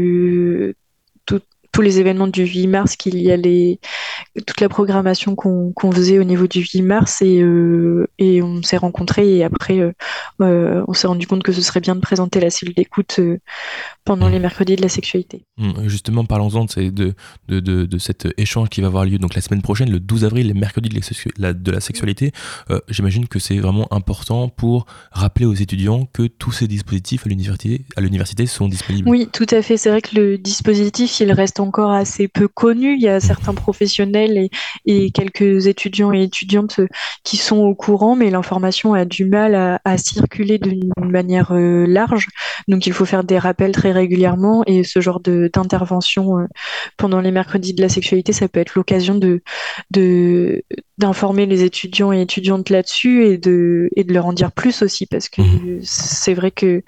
tous 1.72 1.82
les 1.82 2.00
événements 2.00 2.28
du 2.28 2.46
8 2.46 2.68
mars, 2.68 2.96
qu'il 2.96 3.22
y 3.22 3.32
a 3.32 3.38
les, 3.38 3.80
toute 4.36 4.62
la 4.62 4.70
programmation 4.70 5.36
qu'on 5.36 5.92
faisait 5.92 6.20
au 6.20 6.24
niveau 6.24 6.48
du 6.48 6.62
8 6.62 6.82
mars 6.82 7.22
et, 7.22 7.42
euh, 7.42 8.08
et 8.20 8.42
on 8.42 8.62
s'est 8.64 8.78
rencontrés 8.78 9.38
et 9.38 9.44
après 9.44 9.80
euh, 9.80 9.92
euh, 10.42 10.84
on 10.88 10.94
s'est 10.94 11.08
rendu 11.08 11.28
compte 11.28 11.44
que 11.44 11.52
ce 11.52 11.62
serait 11.62 11.80
bien 11.80 11.96
de 11.96 12.02
présenter 12.02 12.40
la 12.40 12.50
cellule 12.50 12.76
d'écoute 12.76 13.20
euh, 14.08 14.14
pendant 14.14 14.30
les 14.30 14.40
mercredis 14.40 14.76
de 14.76 14.82
la 14.82 14.90
sexualité. 14.90 15.44
Mm, 15.58 15.88
Justement, 15.88 16.26
parlons-en 16.26 16.66
de, 16.66 17.14
de, 17.48 17.60
de, 17.60 17.98
cet 17.98 18.28
échange 18.38 18.70
qui 18.70 18.82
va 18.82 18.88
avoir 18.88 19.06
lieu 19.06 19.18
donc 19.18 19.36
la 19.36 19.42
semaine 19.42 19.62
prochaine, 19.62 19.90
le 19.92 20.00
12 20.00 20.26
avril, 20.26 20.48
les 20.48 20.54
mercredis 20.54 20.90
de 20.90 21.00
la, 21.38 21.54
de 21.54 21.72
la 21.72 21.80
sexualité. 21.80 22.32
Euh, 22.70 22.80
J'imagine 22.90 23.28
que 23.28 23.40
c'est 23.40 23.58
vraiment 23.58 23.88
important 23.92 24.50
pour 24.50 24.86
rappeler 25.12 25.46
aux 25.46 25.54
étudiants 25.54 26.08
que 26.12 26.24
tous 26.28 26.52
ces 26.52 26.68
dispositifs 26.68 27.26
à 27.26 27.30
l'université 27.30 27.86
à 27.96 28.02
l'université 28.02 28.46
sont 28.46 28.68
disponibles. 28.68 29.10
Oui, 29.10 29.28
tout 29.32 29.46
à 29.52 29.62
fait. 29.62 29.78
C'est 29.78 29.90
vrai 29.90 30.02
que 30.02 30.16
le 30.16 30.38
dispositif, 30.38 31.20
il 31.20 31.32
reste 31.32 31.60
encore 31.60 31.92
assez 31.92 32.28
peu 32.28 32.48
connu. 32.48 32.96
Il 32.96 33.02
y 33.02 33.08
a 33.08 33.20
certains 33.20 33.54
professionnels 33.54 34.38
et, 34.38 34.50
et 34.86 35.12
quelques 35.12 35.68
étudiants 35.68 36.14
et 36.14 36.24
étudiantes 36.24 36.80
euh, 36.80 36.88
qui 37.24 37.38
sont 37.38 37.58
au 37.58 37.76
courant, 37.76 38.16
mais 38.16 38.30
l'information 38.30 38.94
a 38.94 39.06
du 39.06 39.26
mal 39.26 39.56
à, 39.56 39.82
à 39.86 39.98
circuler 39.98 40.58
d'une 40.58 40.92
manière 40.98 41.52
euh, 41.52 41.86
large. 41.88 42.28
Donc, 42.68 42.88
il 42.88 42.94
faut 42.94 43.06
faire 43.06 43.24
des 43.24 43.38
rappels 43.38 43.72
très 43.72 43.92
régulièrement 43.98 44.64
et 44.68 44.84
ce 44.84 45.02
genre 45.02 45.20
de- 45.20 45.50
d'intervention 45.54 46.40
euh, 46.40 46.46
pendant 46.98 47.22
les 47.22 47.32
mercredis 47.32 47.74
de 47.74 47.82
la 47.82 47.90
sexualité, 47.90 48.34
ça 48.34 48.48
peut 48.48 48.60
être 48.62 48.76
l'occasion 48.76 49.16
de 49.16 49.42
de 49.92 50.64
d'informer 50.98 51.46
les 51.46 51.64
étudiants 51.64 52.12
et 52.12 52.22
étudiantes 52.22 52.70
là-dessus 52.70 53.26
et 53.26 53.38
de 53.38 53.90
et 53.96 54.04
de 54.04 54.14
leur 54.14 54.26
en 54.26 54.34
dire 54.34 54.52
plus 54.52 54.82
aussi 54.82 55.06
parce 55.06 55.30
que 55.30 55.42
Mhm. 55.42 55.80
c'est 55.84 56.34
vrai 56.34 56.52
que 56.52 56.84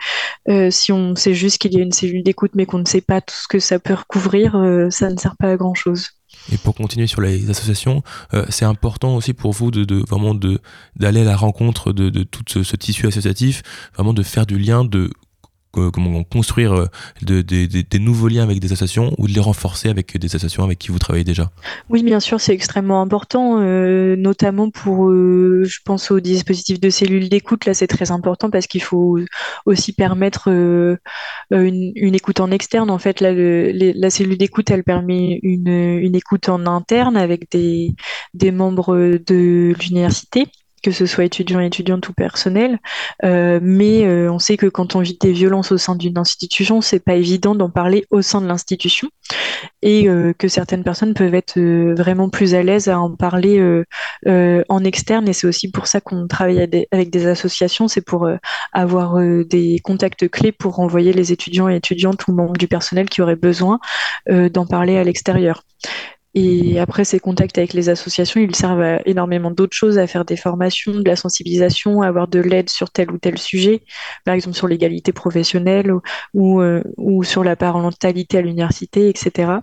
euh, 0.50 0.72
si 0.72 0.92
on 0.92 1.16
sait 1.16 1.34
juste 1.36 1.58
qu'il 1.60 1.74
y 1.74 1.78
a 1.78 1.84
une 1.84 1.92
cellule 1.92 2.24
d'écoute 2.24 2.52
mais 2.56 2.66
qu'on 2.66 2.80
ne 2.80 2.86
sait 2.88 3.02
pas 3.02 3.22
tout 3.22 3.36
ce 3.36 3.48
que 3.48 3.60
ça 3.60 3.80
peut 3.80 3.94
recouvrir, 3.96 4.56
euh, 4.56 4.90
ça 4.90 5.10
ne 5.10 5.18
sert 5.18 5.36
pas 5.38 5.52
à 5.52 5.58
grand-chose. 5.58 6.10
Et 6.52 6.58
pour 6.58 6.74
continuer 6.76 7.08
sur 7.08 7.22
les 7.22 7.50
associations, 7.50 8.02
euh, 8.34 8.46
c'est 8.50 8.66
important 8.66 9.16
aussi 9.16 9.34
pour 9.34 9.52
vous 9.52 9.72
de, 9.72 9.84
de 9.84 10.04
vraiment 10.08 10.34
de 10.36 10.60
d'aller 10.96 11.22
à 11.22 11.26
la 11.26 11.36
rencontre 11.36 11.92
de, 11.92 12.10
de 12.10 12.24
tout 12.24 12.44
ce, 12.48 12.64
ce 12.64 12.76
tissu 12.76 13.08
associatif, 13.08 13.62
vraiment 13.96 14.14
de 14.14 14.24
faire 14.24 14.46
du 14.46 14.58
lien, 14.58 14.86
de 14.86 15.10
comment 15.72 16.24
construire 16.24 16.74
euh, 16.74 16.86
de- 17.22 17.42
de- 17.42 17.66
de- 17.66 17.82
des 17.82 18.00
nouveaux 18.00 18.28
liens 18.28 18.44
avec 18.44 18.60
des 18.60 18.72
associations 18.72 19.14
ou 19.18 19.28
de 19.28 19.34
les 19.34 19.40
renforcer 19.40 19.90
avec 19.90 20.18
des 20.18 20.28
associations 20.28 20.64
avec 20.64 20.80
qui 20.80 20.90
vous 20.92 21.00
travaillez 21.00 21.24
déjà. 21.24 21.52
Oui, 21.90 22.04
bien 22.04 22.20
sûr, 22.20 22.42
c'est 22.42 22.54
extrêmement 22.54 23.02
important, 23.02 23.60
euh, 23.62 24.16
notamment 24.16 24.70
pour, 24.70 25.10
euh, 25.10 25.64
je 25.66 25.80
pense 25.86 26.12
au 26.12 26.20
dispositif 26.20 26.80
de 26.80 26.90
cellules 26.90 27.30
d'écoute. 27.30 27.66
Là, 27.66 27.74
c'est 27.74 27.88
très 27.88 28.12
important 28.12 28.50
parce 28.50 28.68
qu'il 28.68 28.82
faut 28.82 29.20
aussi 29.66 29.94
permettre 29.94 30.50
une, 31.52 32.16
écoute 32.16 32.40
en 32.40 32.52
externe. 32.52 32.90
En 32.90 32.98
fait, 33.00 33.22
là, 33.22 33.32
le- 33.32 33.72
les- 33.72 33.94
la 33.94 34.10
cellule 34.10 34.38
d'écoute, 34.38 34.72
elle 34.72 34.84
permet 34.84 35.40
une, 35.44 36.16
écoute 36.16 36.50
en 36.50 36.66
interne 36.66 37.16
avec 37.16 37.52
des 37.52 38.52
membres 38.52 38.96
de 38.98 39.74
l'université. 39.82 40.48
Que 40.82 40.92
ce 40.92 41.06
soit 41.06 41.26
étudiant, 41.26 41.60
étudiante 41.60 42.08
ou 42.10 42.14
personnel. 42.14 42.80
Euh, 43.24 43.60
mais 43.62 44.06
euh, 44.06 44.32
on 44.32 44.40
sait 44.40 44.58
que 44.58 44.68
quand 44.68 44.96
on 44.96 45.00
vit 45.00 45.18
des 45.20 45.32
violences 45.32 45.72
au 45.72 45.78
sein 45.78 45.96
d'une 45.96 46.18
institution, 46.18 46.82
c'est 46.82 47.00
pas 47.00 47.16
évident 47.16 47.56
d'en 47.56 47.70
parler 47.70 48.06
au 48.10 48.22
sein 48.22 48.42
de 48.42 48.48
l'institution 48.48 49.10
et 49.82 50.08
euh, 50.08 50.34
que 50.38 50.48
certaines 50.48 50.84
personnes 50.84 51.14
peuvent 51.14 51.36
être 51.36 51.60
vraiment 51.60 52.30
plus 52.30 52.56
à 52.56 52.64
l'aise 52.64 52.88
à 52.88 53.00
en 53.00 53.16
parler 53.16 53.60
en 54.26 54.84
externe. 54.84 55.28
Et 55.28 55.34
c'est 55.34 55.48
aussi 55.48 55.72
pour 55.72 55.88
ça 55.88 56.02
qu'on 56.02 56.28
travaille 56.28 56.88
avec 56.92 57.10
des 57.10 57.28
associations, 57.28 57.88
c'est 57.88 58.02
pour 58.02 58.30
avoir 58.74 59.18
des 59.46 59.80
contacts 59.84 60.30
clés 60.30 60.52
pour 60.52 60.80
envoyer 60.80 61.14
les 61.14 61.32
étudiants 61.32 61.70
et 61.70 61.76
étudiantes 61.76 62.28
ou 62.28 62.34
membres 62.34 62.58
du 62.58 62.68
personnel 62.68 63.10
qui 63.10 63.22
auraient 63.22 63.36
besoin 63.36 63.80
d'en 64.28 64.66
parler 64.66 64.98
à 64.98 65.04
l'extérieur. 65.04 65.64
Et 66.42 66.80
après, 66.80 67.04
ces 67.04 67.20
contacts 67.20 67.58
avec 67.58 67.74
les 67.74 67.90
associations, 67.90 68.40
ils 68.40 68.56
servent 68.56 68.82
à 68.82 69.02
énormément 69.06 69.52
d'autres 69.52 69.76
choses, 69.76 69.98
à 69.98 70.08
faire 70.08 70.24
des 70.24 70.38
formations, 70.38 70.94
de 70.94 71.04
la 71.04 71.18
sensibilisation, 71.18 72.02
à 72.02 72.08
avoir 72.08 72.30
de 72.30 72.40
l'aide 72.40 72.70
sur 72.70 72.92
tel 72.92 73.12
ou 73.12 73.18
tel 73.18 73.38
sujet, 73.38 73.84
par 74.24 74.36
exemple 74.36 74.56
sur 74.56 74.68
l'égalité 74.68 75.12
professionnelle 75.12 75.92
ou, 75.92 76.02
ou, 76.34 76.62
euh, 76.62 76.82
ou 76.96 77.26
sur 77.26 77.44
la 77.44 77.58
parentalité 77.58 78.38
à 78.38 78.42
l'université, 78.42 79.10
etc. 79.10 79.60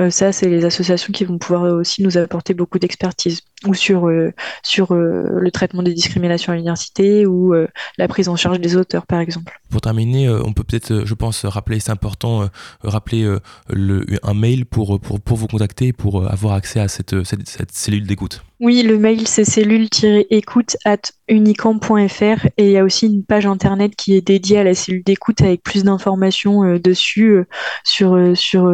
Euh, 0.00 0.10
ça, 0.10 0.32
c'est 0.32 0.48
les 0.48 0.64
associations 0.64 1.12
qui 1.12 1.24
vont 1.24 1.38
pouvoir 1.38 1.62
aussi 1.74 2.02
nous 2.02 2.18
apporter 2.18 2.54
beaucoup 2.54 2.78
d'expertise, 2.78 3.42
ou 3.66 3.74
sur, 3.74 4.08
euh, 4.08 4.32
sur 4.62 4.92
euh, 4.92 5.24
le 5.38 5.50
traitement 5.50 5.82
des 5.82 5.94
discriminations 5.94 6.52
à 6.52 6.56
l'université, 6.56 7.26
ou 7.26 7.54
la 7.98 8.08
prise 8.08 8.28
en 8.28 8.36
charge 8.36 8.60
des 8.60 8.76
auteurs, 8.76 9.06
par 9.06 9.20
exemple. 9.20 9.60
Pour 9.70 9.80
terminer, 9.80 10.28
on 10.28 10.52
peut 10.52 10.64
peut-être, 10.64 11.04
je 11.04 11.14
pense, 11.14 11.44
rappeler, 11.44 11.80
c'est 11.80 11.90
important, 11.90 12.48
rappeler 12.82 13.38
le, 13.68 14.04
un 14.22 14.34
mail 14.34 14.66
pour, 14.66 15.00
pour, 15.00 15.20
pour, 15.20 15.36
vous 15.36 15.46
contacter, 15.46 15.92
pour 15.92 16.30
avoir 16.30 16.54
accès 16.54 16.80
à 16.80 16.88
cette, 16.88 17.24
cette, 17.24 17.48
cette 17.48 17.72
cellule 17.72 18.06
d'écoute. 18.06 18.42
Oui, 18.60 18.82
le 18.82 18.98
mail, 18.98 19.26
c'est 19.26 19.44
cellule-écoute 19.44 20.76
at 20.84 21.00
unicamp.fr 21.28 22.46
et 22.56 22.66
il 22.66 22.70
y 22.70 22.78
a 22.78 22.84
aussi 22.84 23.06
une 23.06 23.24
page 23.24 23.46
internet 23.46 23.96
qui 23.96 24.14
est 24.14 24.20
dédiée 24.20 24.58
à 24.58 24.64
la 24.64 24.74
cellule 24.74 25.02
d'écoute 25.02 25.40
avec 25.42 25.62
plus 25.62 25.82
d'informations 25.82 26.78
dessus 26.78 27.42
sur, 27.82 28.16
sur 28.36 28.72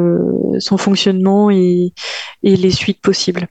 son 0.59 0.77
fonctionnement 0.77 1.51
et, 1.51 1.93
les 2.43 2.71
suites 2.71 3.01
possibles. 3.01 3.49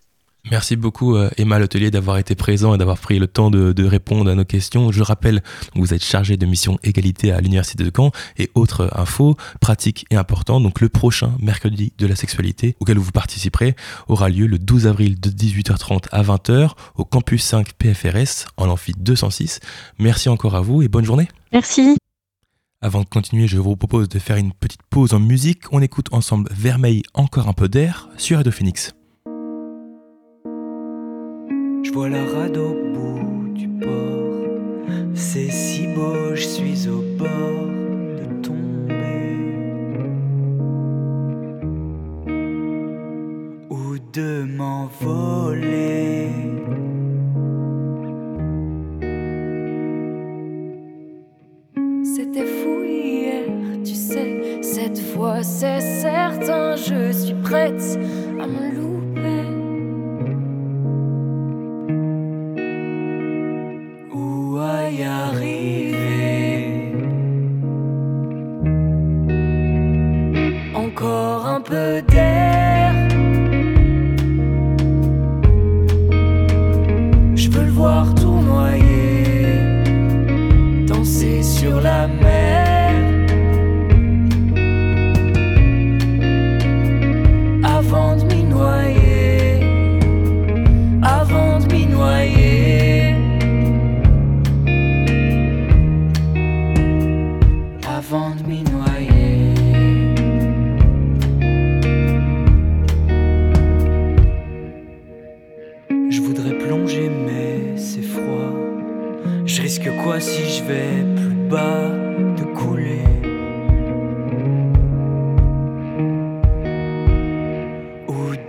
Merci 0.52 0.75
beaucoup 0.75 1.15
euh, 1.15 1.30
Emma 1.38 1.60
Letelier 1.60 1.91
d'avoir 1.91 2.17
été 2.17 2.34
présent 2.34 2.73
et 2.73 2.78
d'avoir 2.78 2.97
pris 2.97 3.19
le 3.19 3.28
temps 3.28 3.52
de, 3.52 3.86
répondre 3.86 4.32
à 4.32 4.36
nos 4.36 4.45
questions. 4.45 4.91
Je 4.91 5.04
rappelle, 5.04 5.43
vous 5.75 5.93
êtes 5.93 6.04
chargé 6.04 6.38
de 6.38 6.45
mission 6.45 6.80
égalité 6.84 7.32
à 7.32 7.41
l'Université 7.41 7.84
de 7.84 7.91
Caen 7.95 8.12
et 8.38 8.49
autres 8.56 8.89
infos 8.97 9.36
pratiques 9.60 10.06
et 10.10 10.15
importantes. 10.15 10.63
Donc 10.63 10.82
le 10.82 10.89
prochain 10.89 11.36
mercredi 11.39 11.93
de 11.97 12.08
la 12.08 12.15
sexualité 12.15 12.75
auquel 12.80 12.97
vous 12.97 13.12
participerez 13.12 13.75
aura 14.08 14.30
lieu 14.30 14.47
le 14.47 14.58
12 14.58 14.88
avril 14.88 15.19
de 15.19 15.30
18h30 15.30 16.06
à 16.12 16.23
20h 16.23 16.71
au 16.95 17.06
campus 17.06 17.43
5 17.43 17.73
PFRS 17.73 18.47
en 18.58 18.69
amphi 18.69 18.93
206. 18.97 19.60
Merci 19.99 20.30
encore 20.30 20.56
à 20.56 20.62
vous 20.62 20.82
et 20.82 20.88
bonne 20.88 21.06
journée. 21.06 21.28
Merci. 21.52 21.97
Avant 22.82 23.02
de 23.02 23.10
continuer, 23.10 23.47
je 23.47 23.58
vous 23.58 23.75
propose 23.75 24.08
de 24.08 24.19
faire 24.19 24.38
une 24.38 24.54
petite 24.54 24.84
pause 24.89 25.13
en 25.13 25.19
musique. 25.19 25.63
On 25.73 25.82
écoute 25.82 26.08
ensemble 26.12 26.49
Vermeil, 26.52 27.04
encore 27.13 27.49
un 27.49 27.54
peu 27.54 27.67
d'air 27.67 28.08
sur 28.17 28.38
Radio 28.38 28.54
Phoenix. 28.54 28.93
Je 31.89 31.93
vois 31.95 32.08
la 32.08 32.23
rade 32.23 32.56
au 32.56 32.75
bout 32.93 33.49
du 33.56 33.67
port. 33.67 34.45
C'est 35.15 35.49
si 35.49 35.88
beau, 35.88 36.36
je 36.36 36.43
suis 36.43 36.88
au 36.88 37.02
bord 37.17 37.65
de 38.19 38.25
tomber. 38.43 39.47
Ou 43.71 43.97
de 44.13 44.43
m'envoler. 44.56 45.99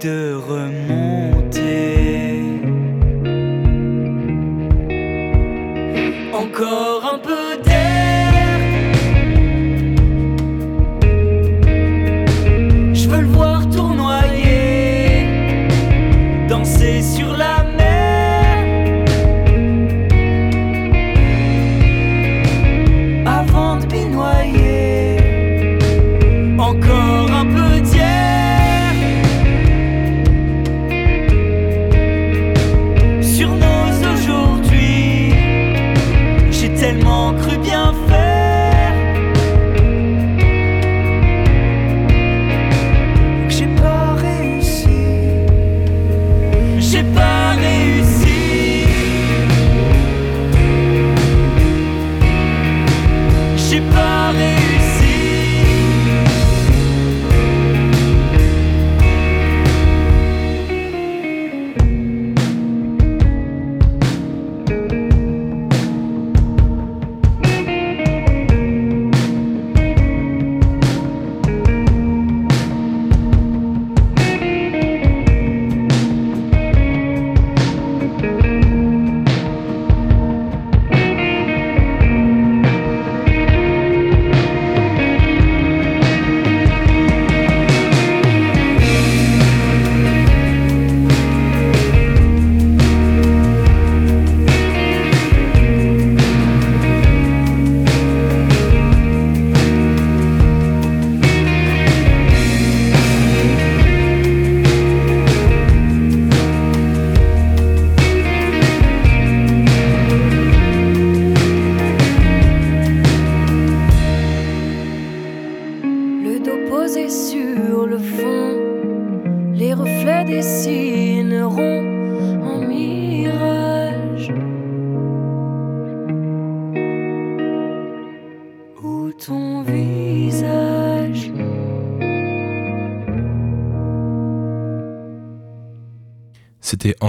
De 0.00 0.99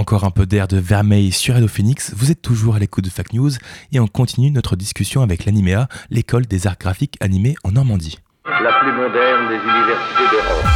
encore 0.02 0.24
un 0.24 0.32
peu 0.32 0.46
d'air 0.46 0.66
de 0.66 0.78
vermeil 0.78 1.30
sur 1.30 1.54
Radio 1.54 1.68
Phoenix. 1.68 2.12
Vous 2.16 2.32
êtes 2.32 2.42
toujours 2.42 2.74
à 2.74 2.80
l'écoute 2.80 3.04
de 3.04 3.08
Fact 3.08 3.32
News 3.34 3.52
et 3.92 4.00
on 4.00 4.08
continue 4.08 4.50
notre 4.50 4.74
discussion 4.74 5.22
avec 5.22 5.44
l'Animéa, 5.44 5.86
l'école 6.10 6.44
des 6.46 6.66
arts 6.66 6.76
graphiques 6.76 7.16
animés 7.20 7.54
en 7.62 7.70
Normandie. 7.70 8.18
La 8.44 8.80
plus 8.80 8.90
moderne 8.90 9.48
des 9.48 9.54
universités 9.54 10.26
d'Europe. 10.32 10.66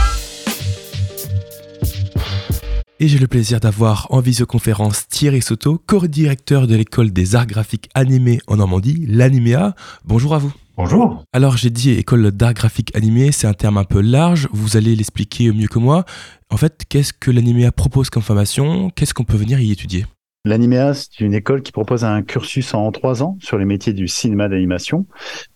Et 3.00 3.08
j'ai 3.08 3.18
le 3.18 3.26
plaisir 3.26 3.58
d'avoir 3.58 4.06
en 4.10 4.20
visioconférence 4.20 5.08
Thierry 5.08 5.42
Soto, 5.42 5.82
co-directeur 5.84 6.68
de 6.68 6.76
l'école 6.76 7.10
des 7.10 7.34
arts 7.34 7.48
graphiques 7.48 7.90
animés 7.94 8.38
en 8.46 8.58
Normandie, 8.58 9.06
l'Animéa. 9.08 9.74
Bonjour 10.04 10.36
à 10.36 10.38
vous. 10.38 10.52
Bonjour. 10.76 11.24
Alors 11.32 11.56
j'ai 11.56 11.70
dit 11.70 11.92
école 11.92 12.30
d'art 12.32 12.52
graphique 12.52 12.94
animé, 12.94 13.32
c'est 13.32 13.46
un 13.46 13.54
terme 13.54 13.78
un 13.78 13.84
peu 13.84 14.02
large, 14.02 14.46
vous 14.52 14.76
allez 14.76 14.94
l'expliquer 14.94 15.50
mieux 15.50 15.68
que 15.68 15.78
moi. 15.78 16.04
En 16.50 16.58
fait, 16.58 16.82
qu'est-ce 16.86 17.14
que 17.14 17.30
l'Animéa 17.30 17.72
propose 17.72 18.10
comme 18.10 18.22
formation? 18.22 18.90
Qu'est-ce 18.90 19.14
qu'on 19.14 19.24
peut 19.24 19.38
venir 19.38 19.58
y 19.58 19.72
étudier? 19.72 20.04
L'Animéa, 20.44 20.92
c'est 20.92 21.20
une 21.20 21.32
école 21.32 21.62
qui 21.62 21.72
propose 21.72 22.04
un 22.04 22.22
cursus 22.22 22.74
en 22.74 22.92
trois 22.92 23.22
ans 23.22 23.38
sur 23.40 23.56
les 23.56 23.64
métiers 23.64 23.94
du 23.94 24.06
cinéma 24.06 24.48
d'animation. 24.48 25.06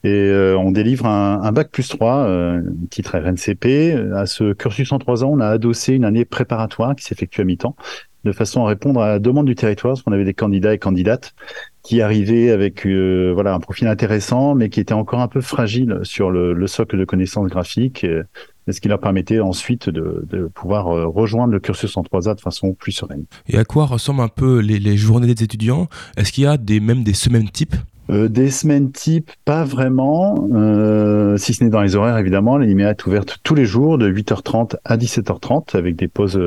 Et 0.04 0.11
euh, 0.11 0.59
on 0.59 0.72
délivre 0.72 1.06
un, 1.06 1.42
un, 1.42 1.52
bac 1.52 1.70
plus 1.70 1.87
3, 1.87 2.24
euh, 2.24 2.62
titre 2.90 3.16
RNCP. 3.16 4.14
À 4.16 4.26
ce 4.26 4.52
cursus 4.52 4.90
en 4.90 4.98
trois 4.98 5.22
ans, 5.22 5.30
on 5.33 5.38
a 5.38 5.46
adossé 5.46 5.92
une 5.92 6.04
année 6.04 6.24
préparatoire 6.24 6.96
qui 6.96 7.04
s'effectue 7.04 7.42
à 7.42 7.44
mi-temps, 7.44 7.76
de 8.24 8.33
façon 8.33 8.64
à 8.64 8.68
répondre 8.68 9.00
à 9.00 9.09
la 9.09 9.18
demande 9.18 9.46
du 9.46 9.54
territoire, 9.54 9.94
parce 9.94 10.02
qu'on 10.02 10.12
avait 10.12 10.24
des 10.24 10.35
candidats 10.35 10.74
et 10.74 10.78
candidates 10.78 11.35
qui 11.83 12.02
arrivaient 12.02 12.50
avec 12.50 12.87
euh, 12.87 13.33
voilà 13.33 13.54
un 13.54 13.61
profil 13.61 13.88
intéressant, 13.88 14.54
mais 14.54 14.68
qui 14.68 14.80
était 14.80 14.94
encore 14.94 15.20
un 15.20 15.28
peu 15.28 15.40
fragile 15.40 16.00
sur 16.02 16.30
le, 16.30 16.52
le 16.52 16.66
socle 16.66 16.98
de 16.98 17.04
connaissances 17.04 17.48
graphiques, 17.48 18.04
euh, 18.04 18.24
ce 18.68 18.80
qui 18.80 18.88
leur 18.88 19.00
permettait 19.00 19.40
ensuite 19.40 19.88
de, 19.88 20.24
de 20.28 20.46
pouvoir 20.46 20.88
euh, 20.88 21.06
rejoindre 21.06 21.52
le 21.52 21.61
cursus 21.61 21.96
en 21.96 22.02
3A 22.02 22.37
de 22.37 22.40
façon 22.40 22.74
plus 22.74 22.92
sereine. 22.92 23.24
Et 23.48 23.59
à 23.59 23.64
quoi 23.64 23.87
ressemblent 23.87 24.22
un 24.22 24.28
peu 24.28 24.61
les, 24.61 24.78
les 24.78 24.96
journées 24.96 25.33
des 25.33 25.42
étudiants? 25.42 25.88
Est-ce 26.16 26.33
qu'il 26.33 26.44
y 26.44 26.46
a 26.46 26.56
des, 26.56 26.80
même 26.80 27.02
des 27.02 27.14
semaines 27.14 27.48
types? 27.48 27.74
Euh, 28.11 28.28
des 28.28 28.50
semaines 28.50 28.90
type, 28.90 29.30
pas 29.44 29.64
vraiment, 29.64 30.48
euh, 30.52 31.37
si 31.37 31.54
ce 31.54 31.62
n'est 31.62 31.70
dans 31.70 31.83
les 31.83 31.94
horaires 31.94 32.18
évidemment. 32.18 32.59
L'animéa 32.59 32.90
est 32.90 33.06
ouverte 33.06 33.38
tous 33.44 33.54
les 33.54 33.64
jours 33.64 33.98
de 33.98 34.11
8h30 34.11 34.76
à 34.85 34.96
17h30 34.96 35.76
avec 35.76 35.96
des 35.96 36.09
pauses 36.09 36.40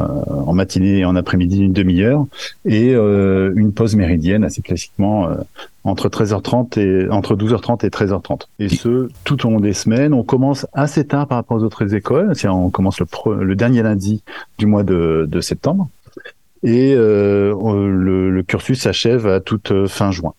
en 0.00 0.52
matinée 0.52 0.98
et 0.98 1.04
en 1.04 1.16
après-midi 1.16 1.58
d'une 1.58 1.72
demi-heure 1.72 2.26
et 2.64 2.94
euh, 2.94 3.52
une 3.56 3.72
pause 3.72 3.96
méridienne 3.96 4.44
assez 4.44 4.62
classiquement 4.62 5.28
euh, 5.28 5.34
entre 5.84 6.08
13h30 6.08 6.78
et 6.78 7.10
entre 7.10 7.36
12h30 7.36 7.86
et 7.86 7.88
13h30. 7.88 8.42
Et 8.58 8.68
ce 8.68 9.08
tout 9.24 9.46
au 9.46 9.50
long 9.50 9.60
des 9.60 9.72
semaines. 9.72 10.14
On 10.14 10.22
commence 10.22 10.66
assez 10.72 11.06
tard 11.06 11.26
par 11.26 11.36
rapport 11.38 11.56
aux 11.56 11.64
autres 11.64 11.94
écoles. 11.94 12.32
On 12.44 12.70
commence 12.70 13.00
le, 13.00 13.06
le 13.44 13.56
dernier 13.56 13.82
lundi 13.82 14.22
du 14.58 14.66
mois 14.66 14.82
de, 14.82 15.26
de 15.28 15.40
septembre 15.40 15.88
et 16.62 16.94
euh, 16.94 17.54
le, 17.90 18.30
le 18.30 18.42
cursus 18.42 18.80
s'achève 18.80 19.26
à 19.26 19.40
toute 19.40 19.86
fin 19.86 20.10
juin. 20.10 20.34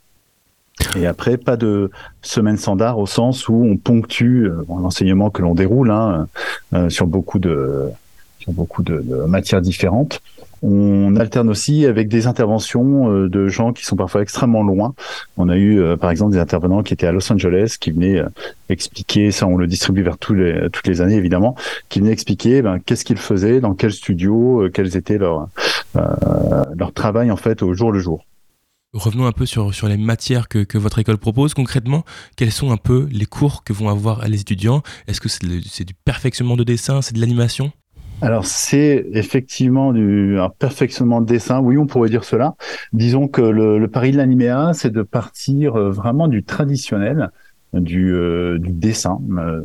Et 0.96 1.06
après, 1.06 1.38
pas 1.38 1.58
de 1.58 1.92
semaine 2.22 2.58
standard 2.58 3.00
au 3.00 3.06
sens 3.06 3.48
où 3.50 3.54
on 3.54 3.78
ponctue 3.78 4.46
euh, 4.46 4.64
l'enseignement 4.68 5.30
que 5.30 5.42
l'on 5.42 5.54
déroule 5.54 5.92
hein, 5.92 6.28
euh, 6.74 6.90
sur 6.90 7.06
beaucoup 7.08 7.40
de 7.40 7.90
beaucoup 8.52 8.84
de, 8.84 9.00
matières 9.28 9.62
différentes. 9.62 10.22
On 10.62 11.16
alterne 11.16 11.50
aussi 11.50 11.86
avec 11.86 12.10
des 12.10 12.28
interventions 12.28 13.10
euh, 13.10 13.30
de 13.30 13.48
gens 13.48 13.72
qui 13.72 13.86
sont 13.86 13.96
parfois 13.96 14.22
extrêmement 14.22 14.62
loin. 14.62 14.94
On 15.38 15.48
a 15.48 15.56
eu, 15.56 15.80
euh, 15.80 15.96
par 15.96 16.12
exemple, 16.12 16.34
des 16.34 16.40
intervenants 16.40 16.84
qui 16.84 16.94
étaient 16.94 17.08
à 17.08 17.14
Los 17.14 17.32
Angeles, 17.32 17.78
qui 17.80 17.92
venaient 17.92 18.20
euh, 18.20 18.28
expliquer, 18.68 19.32
ça 19.32 19.48
on 19.48 19.56
le 19.56 19.68
distribue 19.68 20.04
vers 20.04 20.18
toutes 20.18 20.88
les 20.88 21.02
années 21.02 21.16
évidemment, 21.16 21.56
qui 21.88 22.00
venaient 22.00 22.12
expliquer 22.12 22.62
ben, 22.62 22.80
qu'est-ce 22.80 23.06
qu'ils 23.06 23.18
faisaient, 23.18 23.62
dans 23.62 23.74
quel 23.74 23.94
studio, 23.94 24.68
quels 24.74 24.98
étaient 24.98 25.18
leurs 25.18 25.48
leur 25.96 26.94
travail 26.94 27.32
en 27.32 27.36
fait 27.36 27.64
au 27.64 27.74
jour 27.74 27.92
le 27.92 28.00
jour. 28.00 28.26
Revenons 28.94 29.28
un 29.28 29.32
peu 29.32 29.46
sur, 29.46 29.74
sur 29.74 29.88
les 29.88 29.98
matières 29.98 30.48
que, 30.48 30.64
que, 30.64 30.80
votre 30.80 30.98
école 30.98 31.20
propose. 31.20 31.54
Concrètement, 31.54 32.04
quels 32.36 32.52
sont 32.52 32.72
un 32.72 32.78
peu 32.78 33.08
les 33.12 33.28
cours 33.28 33.64
que 33.64 33.72
vont 33.72 33.88
avoir 33.88 34.28
les 34.28 34.42
étudiants? 34.42 34.82
Est-ce 35.08 35.22
que 35.22 35.30
c'est 35.30 35.84
du 35.84 35.94
perfectionnement 35.94 36.56
de 36.56 36.64
dessin 36.64 37.04
C'est 37.04 37.14
de 37.14 37.20
l'animation? 37.20 37.72
Alors 38.22 38.46
c'est 38.46 39.06
effectivement 39.14 39.94
du 39.94 40.40
un 40.40 40.50
perfectionnement 40.50 41.22
de 41.22 41.26
dessin, 41.26 41.60
oui 41.60 41.78
on 41.78 41.88
pourrait 41.88 42.10
dire 42.10 42.24
cela. 42.24 42.56
Disons 42.94 43.28
que 43.28 43.42
le, 43.42 43.88
pari 43.88 44.12
de 44.12 44.18
l'animéa, 44.18 44.72
c'est 44.74 44.92
de 44.92 45.04
partir 45.04 45.74
vraiment 45.74 46.28
du 46.28 46.44
traditionnel, 46.44 47.32
du, 47.74 48.14
euh, 48.14 48.58
du 48.58 48.72
dessin. 48.72 49.20
Euh, 49.38 49.62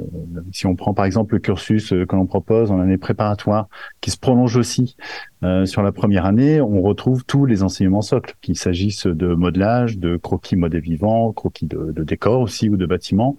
si 0.52 0.66
on 0.66 0.76
prend 0.76 0.94
par 0.94 1.04
exemple 1.04 1.34
le 1.34 1.40
cursus 1.40 1.90
que 1.90 2.16
l'on 2.16 2.26
propose 2.26 2.70
en 2.70 2.80
année 2.80 2.98
préparatoire, 2.98 3.68
qui 4.00 4.10
se 4.10 4.18
prolonge 4.18 4.56
aussi 4.56 4.96
euh, 5.42 5.66
sur 5.66 5.82
la 5.82 5.92
première 5.92 6.26
année, 6.26 6.60
on 6.60 6.82
retrouve 6.82 7.24
tous 7.24 7.46
les 7.46 7.62
enseignements 7.62 8.02
socles, 8.02 8.34
qu'il 8.42 8.56
s'agisse 8.56 9.06
de 9.06 9.34
modelage, 9.34 9.98
de 9.98 10.16
croquis 10.16 10.56
modèles 10.56 10.82
vivants, 10.82 11.32
croquis 11.32 11.66
de, 11.66 11.92
de 11.92 12.04
décors 12.04 12.40
aussi 12.40 12.68
ou 12.68 12.76
de 12.76 12.86
bâtiments, 12.86 13.36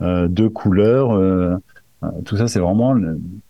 de 0.00 0.46
couleurs 0.46 1.60
tout 2.24 2.36
ça, 2.36 2.46
c'est 2.46 2.60
vraiment 2.60 2.94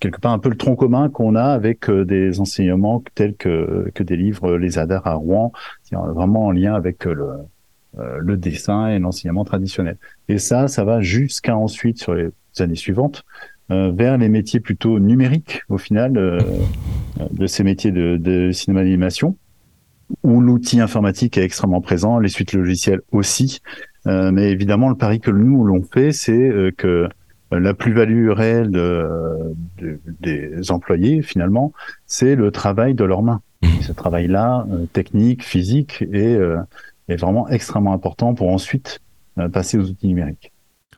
quelque 0.00 0.20
part 0.20 0.32
un 0.32 0.38
peu 0.38 0.48
le 0.48 0.56
tronc 0.56 0.76
commun 0.76 1.10
qu'on 1.10 1.34
a 1.34 1.44
avec 1.44 1.90
des 1.90 2.40
enseignements 2.40 3.02
tels 3.14 3.34
que, 3.34 3.90
que 3.94 4.02
délivrent 4.02 4.56
les 4.56 4.78
ADAR 4.78 5.06
à 5.06 5.14
Rouen, 5.14 5.52
vraiment 5.92 6.46
en 6.46 6.50
lien 6.50 6.74
avec 6.74 7.04
le, 7.04 7.28
le 7.96 8.36
dessin 8.36 8.88
et 8.88 8.98
l'enseignement 8.98 9.44
traditionnel. 9.44 9.98
Et 10.28 10.38
ça, 10.38 10.68
ça 10.68 10.84
va 10.84 11.00
jusqu'à 11.00 11.56
ensuite, 11.56 11.98
sur 11.98 12.14
les 12.14 12.30
années 12.58 12.74
suivantes, 12.74 13.24
euh, 13.70 13.92
vers 13.92 14.16
les 14.16 14.30
métiers 14.30 14.60
plutôt 14.60 14.98
numériques, 14.98 15.60
au 15.68 15.76
final, 15.76 16.16
euh, 16.16 16.40
de 17.30 17.46
ces 17.46 17.64
métiers 17.64 17.92
de, 17.92 18.16
de 18.16 18.50
cinéma 18.50 18.80
d'animation, 18.80 19.36
où 20.22 20.40
l'outil 20.40 20.80
informatique 20.80 21.36
est 21.36 21.42
extrêmement 21.42 21.82
présent, 21.82 22.18
les 22.18 22.30
suites 22.30 22.54
logicielles 22.54 23.02
aussi. 23.12 23.60
Euh, 24.06 24.30
mais 24.32 24.50
évidemment, 24.50 24.88
le 24.88 24.94
pari 24.94 25.20
que 25.20 25.30
nous, 25.30 25.64
l'on 25.64 25.82
fait, 25.82 26.12
c'est 26.12 26.50
que 26.78 27.10
la 27.50 27.74
plus-value 27.74 28.30
réelle 28.30 28.70
de, 28.70 29.54
de, 29.78 30.00
des 30.20 30.70
employés, 30.70 31.22
finalement, 31.22 31.72
c'est 32.06 32.34
le 32.34 32.50
travail 32.50 32.94
de 32.94 33.04
leurs 33.04 33.22
mains. 33.22 33.40
Et 33.62 33.82
ce 33.82 33.92
travail-là, 33.92 34.66
euh, 34.70 34.86
technique, 34.86 35.42
physique, 35.42 36.02
est, 36.12 36.36
euh, 36.36 36.58
est, 37.08 37.16
vraiment 37.16 37.48
extrêmement 37.48 37.92
important 37.92 38.34
pour 38.34 38.50
ensuite 38.50 39.00
euh, 39.38 39.48
passer 39.48 39.78
aux 39.78 39.84
outils 39.84 40.06
numériques. 40.06 40.52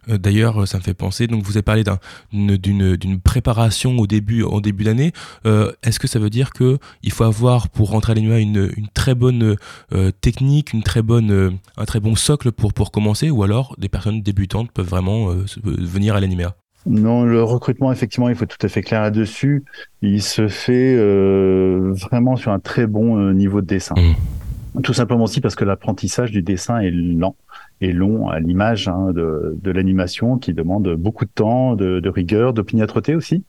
D'ailleurs, 0.08 0.66
ça 0.66 0.78
me 0.78 0.82
fait 0.82 0.94
penser, 0.94 1.26
donc 1.26 1.44
vous 1.44 1.52
avez 1.52 1.62
parlé 1.62 1.84
d'une 2.32 3.20
préparation 3.20 3.98
au 3.98 4.06
début, 4.06 4.42
au 4.42 4.60
début 4.60 4.84
d'année. 4.84 5.12
Euh, 5.46 5.72
Est-ce 5.82 5.98
que 6.00 6.08
ça 6.08 6.18
veut 6.18 6.30
dire 6.30 6.52
qu'il 6.52 7.12
faut 7.12 7.24
avoir 7.24 7.68
pour 7.68 7.90
rentrer 7.90 8.12
à 8.12 8.14
l'ENUA 8.14 8.38
une, 8.38 8.70
une 8.76 8.88
très 8.88 9.14
bonne 9.14 9.56
euh, 9.92 10.10
technique, 10.20 10.72
une 10.72 10.82
très 10.82 11.02
bonne, 11.02 11.30
euh, 11.30 11.50
un 11.76 11.84
très 11.84 12.00
bon 12.00 12.16
socle 12.16 12.52
pour, 12.52 12.72
pour 12.72 12.90
commencer 12.90 13.30
ou 13.30 13.42
alors 13.42 13.74
des 13.78 13.88
personnes 13.88 14.22
débutantes 14.22 14.70
peuvent 14.72 14.88
vraiment 14.88 15.28
venir 15.64 16.14
à 16.14 16.20
l'ANIMEA 16.20 16.54
non, 16.86 17.24
le 17.24 17.42
recrutement, 17.42 17.92
effectivement, 17.92 18.30
il 18.30 18.34
faut 18.34 18.46
tout 18.46 18.56
à 18.62 18.68
fait 18.68 18.80
clair 18.80 19.02
là-dessus. 19.02 19.64
Il 20.00 20.22
se 20.22 20.48
fait 20.48 20.94
euh, 20.96 21.92
vraiment 21.92 22.36
sur 22.36 22.52
un 22.52 22.58
très 22.58 22.86
bon 22.86 23.32
niveau 23.32 23.60
de 23.60 23.66
dessin. 23.66 23.94
Mmh. 23.98 24.80
Tout 24.82 24.94
simplement 24.94 25.24
aussi 25.24 25.42
parce 25.42 25.56
que 25.56 25.64
l'apprentissage 25.66 26.30
du 26.30 26.40
dessin 26.40 26.78
est 26.78 26.90
lent 26.90 27.36
et 27.80 27.92
long 27.92 28.28
à 28.28 28.40
l'image 28.40 28.88
hein, 28.88 29.12
de, 29.12 29.56
de 29.60 29.70
l'animation 29.70 30.38
qui 30.38 30.52
demande 30.52 30.94
beaucoup 30.94 31.24
de 31.24 31.30
temps, 31.30 31.74
de, 31.74 32.00
de 32.00 32.08
rigueur, 32.08 32.52
d'opiniâtreté 32.52 33.14
aussi. 33.14 33.44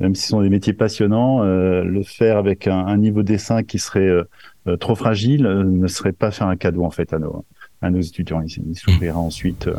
Même 0.00 0.14
si 0.14 0.22
ce 0.22 0.28
sont 0.28 0.42
des 0.42 0.48
métiers 0.48 0.72
passionnants, 0.72 1.42
euh, 1.42 1.82
le 1.82 2.02
faire 2.02 2.36
avec 2.36 2.66
un, 2.68 2.86
un, 2.86 2.96
niveau 2.96 3.22
de 3.22 3.28
dessin 3.28 3.62
qui 3.62 3.78
serait 3.78 4.08
euh, 4.08 4.76
trop 4.76 4.94
fragile 4.94 5.46
euh, 5.46 5.64
ne 5.64 5.86
serait 5.88 6.12
pas 6.12 6.30
faire 6.30 6.46
un 6.46 6.56
cadeau 6.56 6.84
en 6.84 6.90
fait 6.90 7.12
à 7.12 7.18
nos, 7.18 7.44
à 7.80 7.90
nos 7.90 8.00
étudiants. 8.00 8.40
Il, 8.40 8.52
il 8.70 8.76
s'ouvrira 8.76 9.18
ensuite 9.18 9.66
euh, 9.66 9.74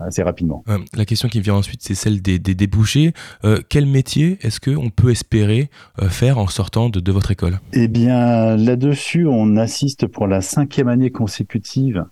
assez 0.00 0.22
rapidement. 0.22 0.64
Euh, 0.68 0.78
la 0.94 1.04
question 1.04 1.28
qui 1.28 1.40
vient 1.40 1.54
ensuite, 1.54 1.82
c'est 1.82 1.94
celle 1.94 2.22
des, 2.22 2.38
des 2.38 2.54
débouchés. 2.54 3.12
Euh, 3.44 3.60
quel 3.68 3.86
métier 3.86 4.38
est-ce 4.40 4.60
qu'on 4.60 4.90
peut 4.90 5.10
espérer 5.10 5.68
euh, 6.00 6.08
faire 6.08 6.38
en 6.38 6.46
sortant 6.46 6.88
de, 6.88 7.00
de 7.00 7.12
votre 7.12 7.30
école? 7.30 7.60
Eh 7.72 7.88
bien, 7.88 8.56
là-dessus, 8.56 9.26
on 9.26 9.56
assiste 9.56 10.06
pour 10.06 10.26
la 10.26 10.40
cinquième 10.40 10.88
année 10.88 11.10
consécutive 11.10 12.04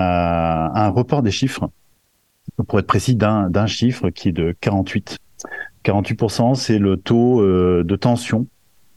à 0.00 0.86
un 0.86 0.88
report 0.88 1.22
des 1.22 1.30
chiffres, 1.30 1.70
pour 2.66 2.78
être 2.78 2.86
précis, 2.86 3.14
d'un 3.14 3.66
chiffre 3.66 4.10
qui 4.10 4.28
est 4.28 4.32
de 4.32 4.54
48. 4.60 5.18
48%, 5.84 6.54
c'est 6.54 6.78
le 6.78 6.96
taux 6.96 7.42
de 7.42 7.96
tension 7.96 8.46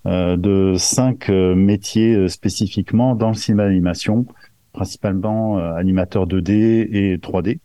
de 0.05 0.75
cinq 0.77 1.29
métiers 1.29 2.27
spécifiquement 2.27 3.15
dans 3.15 3.29
le 3.29 3.35
cinéma 3.35 3.65
d'animation, 3.65 4.25
principalement 4.73 5.57
animateur 5.57 6.27
2D 6.27 6.51
et 6.51 7.17
3D. 7.17 7.59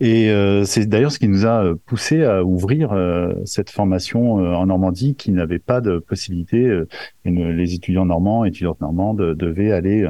Et 0.00 0.30
euh, 0.30 0.64
c'est 0.64 0.86
d'ailleurs 0.86 1.12
ce 1.12 1.18
qui 1.18 1.28
nous 1.28 1.46
a 1.46 1.74
poussé 1.86 2.24
à 2.24 2.44
ouvrir 2.44 2.92
euh, 2.92 3.34
cette 3.44 3.70
formation 3.70 4.40
euh, 4.40 4.54
en 4.54 4.66
Normandie 4.66 5.14
qui 5.14 5.32
n'avait 5.32 5.58
pas 5.58 5.80
de 5.80 5.98
possibilité. 5.98 6.80
les 7.24 7.74
étudiants 7.74 8.06
normands, 8.06 8.44
étudiantes 8.44 8.80
normandes 8.80 9.34
devaient 9.34 9.72
aller 9.72 10.06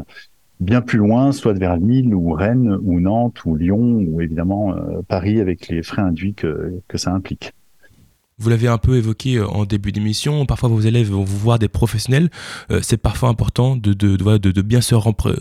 bien 0.60 0.80
plus 0.80 0.98
loin, 0.98 1.32
soit 1.32 1.54
vers 1.54 1.76
Lille 1.76 2.14
ou 2.14 2.32
Rennes 2.32 2.78
ou 2.82 3.00
Nantes 3.00 3.44
ou 3.44 3.56
Lyon 3.56 4.04
ou 4.06 4.20
évidemment 4.20 4.74
Paris 5.08 5.40
avec 5.40 5.68
les 5.68 5.82
frais 5.82 6.02
induits 6.02 6.34
que, 6.34 6.80
que 6.86 6.98
ça 6.98 7.12
implique. 7.12 7.52
Vous 8.40 8.48
l'avez 8.48 8.68
un 8.68 8.78
peu 8.78 8.96
évoqué 8.96 9.36
euh, 9.36 9.46
en 9.46 9.66
début 9.66 9.92
d'émission, 9.92 10.46
parfois 10.46 10.70
vos 10.70 10.80
élèves 10.80 11.10
vont 11.10 11.24
vous 11.24 11.36
voir 11.36 11.58
des 11.58 11.68
professionnels. 11.68 12.30
Euh, 12.70 12.80
c'est 12.82 12.96
parfois 12.96 13.28
important 13.28 13.76
de, 13.76 13.92
de, 13.92 14.16
de, 14.16 14.50
de 14.50 14.62
bien 14.62 14.80
se, 14.80 14.94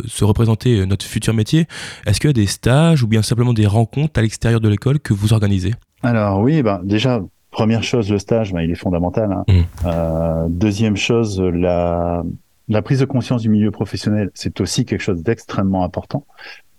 se, 0.05 0.23
représenter 0.25 0.81
euh, 0.81 0.85
notre 0.85 1.05
futur 1.05 1.33
métier. 1.33 1.65
Est-ce 2.05 2.19
qu'il 2.19 2.27
y 2.27 2.31
a 2.31 2.33
des 2.33 2.45
stages 2.45 3.01
ou 3.01 3.07
bien 3.07 3.21
simplement 3.21 3.53
des 3.53 3.67
rencontres 3.67 4.19
à 4.19 4.21
l'extérieur 4.21 4.59
de 4.59 4.67
l'école 4.67 4.99
que 4.99 5.13
vous 5.13 5.31
organisez? 5.31 5.73
Alors 6.03 6.41
oui, 6.41 6.61
ben, 6.61 6.81
déjà, 6.83 7.21
première 7.51 7.83
chose, 7.83 8.11
le 8.11 8.19
stage, 8.19 8.51
ben, 8.51 8.59
il 8.59 8.71
est 8.71 8.75
fondamental. 8.75 9.31
Hein. 9.31 9.45
Mmh. 9.47 9.61
Euh, 9.85 10.47
deuxième 10.49 10.97
chose, 10.97 11.39
la, 11.39 12.23
la 12.69 12.81
prise 12.83 12.99
de 12.99 13.05
conscience 13.05 13.41
du 13.41 13.49
milieu 13.49 13.71
professionnel, 13.71 14.29
c'est 14.35 14.61
aussi 14.61 14.85
quelque 14.85 15.01
chose 15.01 15.23
d'extrêmement 15.23 15.83
important. 15.83 16.25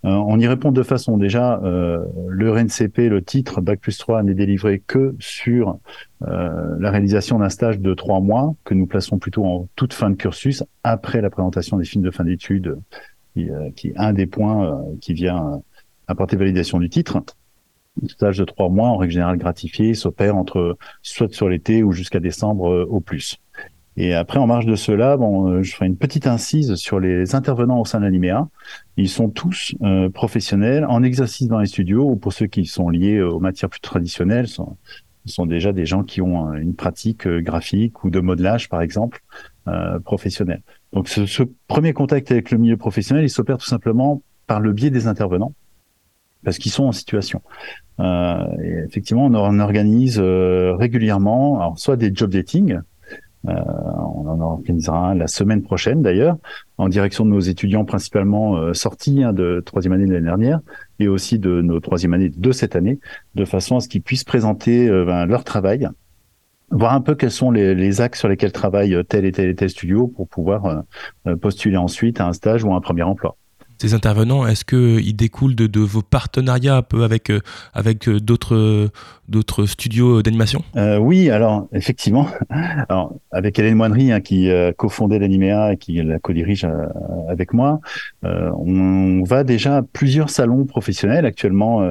Euh, 0.03 0.09
on 0.09 0.39
y 0.39 0.47
répond 0.47 0.71
de 0.71 0.81
façon 0.81 1.17
déjà, 1.17 1.61
euh, 1.63 2.03
le 2.27 2.51
RNCP, 2.51 3.07
le 3.07 3.21
titre 3.21 3.61
Bac 3.61 3.79
plus 3.79 3.97
3 3.97 4.23
n'est 4.23 4.33
délivré 4.33 4.79
que 4.79 5.15
sur 5.19 5.77
euh, 6.23 6.75
la 6.79 6.89
réalisation 6.89 7.37
d'un 7.37 7.49
stage 7.49 7.79
de 7.79 7.93
trois 7.93 8.19
mois 8.19 8.55
que 8.63 8.73
nous 8.73 8.87
plaçons 8.87 9.19
plutôt 9.19 9.45
en 9.45 9.67
toute 9.75 9.93
fin 9.93 10.09
de 10.09 10.15
cursus 10.15 10.63
après 10.83 11.21
la 11.21 11.29
présentation 11.29 11.77
des 11.77 11.85
films 11.85 12.03
de 12.03 12.09
fin 12.09 12.23
d'études, 12.23 12.79
qui, 13.35 13.49
qui, 13.75 13.89
est 13.89 13.97
un 13.97 14.13
des 14.13 14.25
points 14.25 14.83
qui 15.01 15.13
vient 15.13 15.61
apporter 16.07 16.35
validation 16.35 16.79
du 16.79 16.89
titre. 16.89 17.21
Un 18.01 18.07
stage 18.07 18.39
de 18.39 18.45
trois 18.45 18.69
mois, 18.69 18.87
en 18.87 18.97
règle 18.97 19.13
générale 19.13 19.37
gratifié, 19.37 19.93
s'opère 19.93 20.35
entre 20.35 20.77
soit 21.01 21.31
sur 21.31 21.47
l'été 21.47 21.83
ou 21.83 21.91
jusqu'à 21.91 22.19
décembre 22.19 22.87
au 22.89 22.99
plus. 23.01 23.37
Et 23.97 24.13
après, 24.13 24.39
en 24.39 24.47
marge 24.47 24.65
de 24.65 24.75
cela, 24.75 25.17
bon, 25.17 25.49
euh, 25.49 25.63
je 25.63 25.73
ferai 25.73 25.85
une 25.85 25.97
petite 25.97 26.25
incise 26.25 26.75
sur 26.75 26.99
les 26.99 27.35
intervenants 27.35 27.81
au 27.81 27.85
sein 27.85 27.99
de 27.99 28.05
l'Animéa. 28.05 28.47
Ils 28.95 29.09
sont 29.09 29.29
tous 29.29 29.75
euh, 29.81 30.09
professionnels 30.09 30.85
en 30.85 31.03
exercice 31.03 31.47
dans 31.47 31.59
les 31.59 31.65
studios, 31.65 32.09
ou 32.09 32.15
pour 32.15 32.31
ceux 32.31 32.47
qui 32.47 32.65
sont 32.65 32.89
liés 32.89 33.21
aux 33.21 33.39
matières 33.39 33.69
plus 33.69 33.81
traditionnelles, 33.81 34.47
sont, 34.47 34.77
sont 35.25 35.45
déjà 35.45 35.71
des 35.73 35.85
gens 35.85 36.03
qui 36.03 36.21
ont 36.21 36.51
euh, 36.51 36.57
une 36.57 36.75
pratique 36.75 37.27
graphique 37.27 38.03
ou 38.03 38.09
de 38.09 38.19
modelage, 38.19 38.69
par 38.69 38.81
exemple, 38.81 39.21
euh, 39.67 39.99
professionnelle. 39.99 40.61
Donc, 40.93 41.07
ce, 41.07 41.25
ce, 41.25 41.43
premier 41.67 41.93
contact 41.93 42.31
avec 42.31 42.51
le 42.51 42.57
milieu 42.57 42.77
professionnel, 42.77 43.23
il 43.23 43.29
s'opère 43.29 43.57
tout 43.57 43.67
simplement 43.67 44.21
par 44.47 44.59
le 44.59 44.73
biais 44.73 44.89
des 44.89 45.07
intervenants, 45.07 45.53
parce 46.43 46.57
qu'ils 46.57 46.71
sont 46.71 46.85
en 46.85 46.91
situation. 46.91 47.41
Euh, 47.99 48.45
effectivement, 48.87 49.25
on, 49.25 49.35
on 49.35 49.59
organise 49.59 50.19
régulièrement, 50.19 51.59
alors, 51.59 51.79
soit 51.79 51.97
des 51.97 52.11
job 52.13 52.31
dating, 52.31 52.79
euh, 53.47 53.53
on 53.53 54.27
en 54.27 54.39
organisera 54.39 55.15
la 55.15 55.27
semaine 55.27 55.63
prochaine 55.63 56.01
d'ailleurs, 56.01 56.37
en 56.77 56.89
direction 56.89 57.25
de 57.25 57.31
nos 57.31 57.39
étudiants 57.39 57.85
principalement 57.85 58.57
euh, 58.57 58.73
sortis 58.73 59.23
hein, 59.23 59.33
de 59.33 59.63
troisième 59.65 59.93
année 59.93 60.05
de 60.05 60.13
l'année 60.13 60.25
dernière 60.25 60.59
et 60.99 61.07
aussi 61.07 61.39
de 61.39 61.61
nos 61.61 61.79
troisième 61.79 62.13
années 62.13 62.29
de 62.29 62.51
cette 62.51 62.75
année, 62.75 62.99
de 63.33 63.45
façon 63.45 63.77
à 63.77 63.79
ce 63.79 63.87
qu'ils 63.87 64.03
puissent 64.03 64.23
présenter 64.23 64.87
euh, 64.87 65.05
ben, 65.05 65.25
leur 65.25 65.43
travail, 65.43 65.89
voir 66.69 66.93
un 66.93 67.01
peu 67.01 67.15
quels 67.15 67.31
sont 67.31 67.49
les, 67.49 67.73
les, 67.73 67.99
axes 67.99 68.19
sur 68.19 68.27
lesquels 68.27 68.51
travaille 68.51 68.95
tel 69.09 69.25
et 69.25 69.31
tel 69.31 69.49
et 69.49 69.55
tel 69.55 69.69
studio 69.69 70.07
pour 70.07 70.27
pouvoir 70.29 70.83
postuler 71.41 71.75
ensuite 71.75 72.21
à 72.21 72.27
un 72.27 72.33
stage 72.33 72.63
ou 72.63 72.71
à 72.71 72.77
un 72.77 72.79
premier 72.79 73.03
emploi 73.03 73.35
ces 73.81 73.95
intervenants, 73.95 74.45
est-ce 74.45 74.63
qu'ils 74.63 75.15
découlent 75.15 75.55
de, 75.55 75.79
vos 75.79 76.03
partenariats 76.03 76.75
un 76.77 76.81
peu 76.83 77.03
avec, 77.03 77.31
euh, 77.31 77.39
avec 77.73 78.07
euh, 78.07 78.19
d'autres, 78.19 79.65
studios 79.65 80.21
d'animation? 80.21 80.61
Euh, 80.75 80.99
Oui, 80.99 81.31
alors 81.31 81.67
effectivement, 81.73 82.27
avec 83.31 83.57
Hélène 83.57 83.73
Moinery 83.73 84.11
hein, 84.11 84.21
qui 84.21 84.51
a 84.51 84.71
cofondé 84.73 85.17
l'Animéa 85.17 85.73
et 85.73 85.77
qui 85.77 85.93
la 85.93 86.19
co-dirige 86.19 86.67
avec 87.27 87.53
moi, 87.53 87.79
on 88.23 89.23
va 89.23 89.43
déjà 89.43 89.77
à 89.77 89.81
plusieurs 89.81 90.29
salons 90.29 90.65
professionnels. 90.65 91.25
Actuellement, 91.25 91.81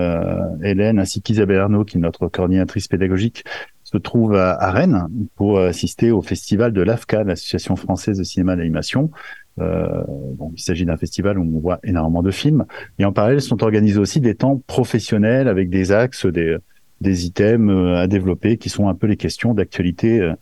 Hélène 0.63 1.01
ainsi 1.01 1.23
qu'Isabelle 1.23 1.59
Arnaud, 1.59 1.85
qui 1.85 1.97
est 1.97 2.01
notre 2.01 2.29
coordinatrice 2.29 2.87
pédagogique, 2.87 3.45
se 3.83 3.99
trouve 3.99 4.37
à, 4.37 4.71
Rennes 4.71 5.09
pour 5.35 5.59
assister 5.59 6.13
au 6.13 6.23
festival 6.23 6.73
de 6.73 6.83
l'AFCA, 6.83 7.25
l'Association 7.25 7.75
française 7.75 8.19
de 8.19 8.23
cinéma 8.23 8.55
d'animation, 8.55 9.11
euh, 9.61 10.05
il 10.55 10.61
s'agit 10.61 10.85
d'un 10.85 10.97
festival 10.97 11.39
où 11.39 11.43
on 11.43 11.61
voit 11.61 11.81
énormément 11.83 12.23
de 12.23 12.31
films. 12.31 12.65
Et 12.99 13.05
en 13.05 13.13
parallèle, 13.13 13.41
sont 13.41 13.63
organisés 13.63 13.99
aussi 13.99 14.21
des 14.21 14.35
temps 14.35 14.61
professionnels 14.67 15.49
avec 15.49 15.71
des 15.71 15.93
axes, 15.93 16.27
des, 16.27 16.57
des 17.01 17.27
items 17.27 17.71
euh, 17.71 17.97
à 17.97 18.07
développer 18.07 18.57
qui 18.57 18.69
sont 18.69 18.89
un 18.89 18.95
peu 18.95 19.07
les 19.07 19.17
questions 19.17 19.55
d'actualité 19.55 20.21
euh, 20.21 20.35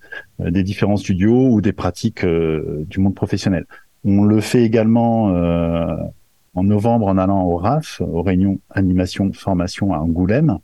des 0.51 0.63
différents 0.63 0.97
studios 0.97 1.49
ou 1.49 1.61
des 1.61 1.73
pratiques 1.73 2.25
du 2.25 3.01
monde 3.01 3.15
professionnel. 3.15 3.67
On 4.05 4.25
le 4.25 4.41
fait 4.41 4.63
également 4.63 5.33
en 6.55 6.63
novembre 6.63 7.09
en 7.09 7.19
allant 7.19 7.45
au 7.45 7.57
RAF, 7.57 8.01
aux 8.01 8.23
réunions 8.23 8.61
animation 8.71 9.33
formation 9.33 9.93
à 9.93 9.99
Angoulême, 9.99 10.59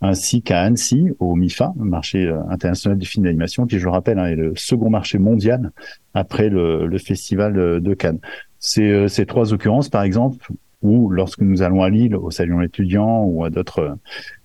ainsi 0.00 0.42
qu'à 0.42 0.62
Annecy, 0.62 1.10
au 1.18 1.34
MIFA, 1.34 1.72
marché 1.76 2.26
euh, 2.26 2.40
international 2.50 2.98
du 2.98 3.06
film 3.06 3.24
d'animation, 3.24 3.66
qui, 3.66 3.78
je 3.78 3.84
le 3.84 3.90
rappelle, 3.90 4.18
hein, 4.18 4.26
est 4.26 4.36
le 4.36 4.54
second 4.56 4.90
marché 4.90 5.18
mondial 5.18 5.72
après 6.14 6.48
le, 6.48 6.98
festival 6.98 7.80
de 7.80 7.94
Cannes. 7.94 8.20
Ces, 8.58 8.90
euh, 8.90 9.08
ces 9.08 9.26
trois 9.26 9.52
occurrences, 9.52 9.88
par 9.88 10.02
exemple, 10.02 10.52
ou 10.82 11.10
lorsque 11.10 11.40
nous 11.40 11.62
allons 11.62 11.82
à 11.82 11.90
Lille, 11.90 12.14
au 12.14 12.30
Salon 12.30 12.60
étudiant 12.60 13.24
ou 13.24 13.44
à 13.44 13.50
d'autres 13.50 13.98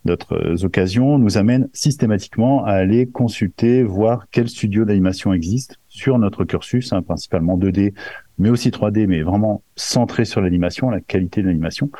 d'autres 0.05 0.65
occasions, 0.65 1.19
nous 1.19 1.37
amènent 1.37 1.69
systématiquement 1.73 2.65
à 2.65 2.71
aller 2.71 3.05
consulter, 3.05 3.83
voir 3.83 4.25
quel 4.31 4.49
studio 4.49 4.85
d'animation 4.85 5.33
existe 5.33 5.77
sur 5.89 6.17
notre 6.17 6.43
cursus, 6.43 6.91
hein, 6.93 7.03
principalement 7.03 7.57
2D, 7.57 7.93
mais 8.39 8.49
aussi 8.49 8.69
3D, 8.69 9.05
mais 9.05 9.21
vraiment 9.21 9.61
centré 9.75 10.25
sur 10.25 10.41
l'animation, 10.41 10.89
la 10.89 11.01
qualité 11.01 11.41
de 11.41 11.47
l'animation, 11.47 11.91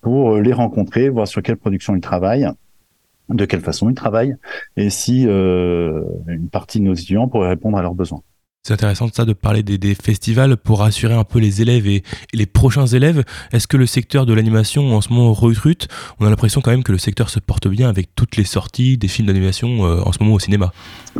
pour 0.00 0.34
euh, 0.34 0.40
les 0.40 0.52
rencontrer, 0.52 1.08
voir 1.08 1.26
sur 1.26 1.42
quelle 1.42 1.56
production 1.56 1.96
ils 1.96 2.00
travaillent, 2.00 2.48
de 3.28 3.44
quelle 3.44 3.60
façon 3.60 3.88
ils 3.90 3.94
travaillent 3.94 4.36
et 4.76 4.90
si 4.90 5.26
euh, 5.26 6.02
une 6.26 6.48
partie 6.48 6.80
de 6.80 6.84
nos 6.84 6.94
étudiants 6.94 7.28
pourrait 7.28 7.48
répondre 7.48 7.78
à 7.78 7.82
leurs 7.82 7.94
besoins. 7.94 8.22
C'est 8.68 8.74
intéressant 8.74 9.08
ça 9.10 9.24
de 9.24 9.32
parler 9.32 9.62
des, 9.62 9.78
des, 9.78 9.94
festivals 9.94 10.56
pour 10.56 10.80
rassurer 10.80 11.14
un 11.14 11.24
peu 11.24 11.38
les 11.38 11.62
élèves 11.62 11.86
et, 11.86 12.02
les 12.34 12.44
prochains 12.44 12.86
élèves. 12.86 13.24
Est-ce 13.52 13.66
que 13.66 13.78
le 13.78 13.86
secteur 13.86 14.26
de 14.26 14.34
l'animation 14.34 14.94
en 14.94 15.00
ce 15.00 15.10
moment 15.10 15.32
recrute? 15.32 15.88
On 16.20 16.26
a 16.26 16.28
l'impression 16.28 16.60
quand 16.60 16.72
même 16.72 16.82
que 16.82 16.92
le 16.92 16.98
secteur 16.98 17.30
se 17.30 17.40
porte 17.40 17.66
bien 17.68 17.88
avec 17.88 18.14
toutes 18.14 18.36
les 18.36 18.44
sorties 18.44 18.98
des 18.98 19.08
films 19.08 19.28
d'animation 19.28 19.86
euh, 19.86 20.02
en 20.04 20.12
ce 20.12 20.18
moment 20.22 20.34
au 20.34 20.38
cinéma. 20.38 20.72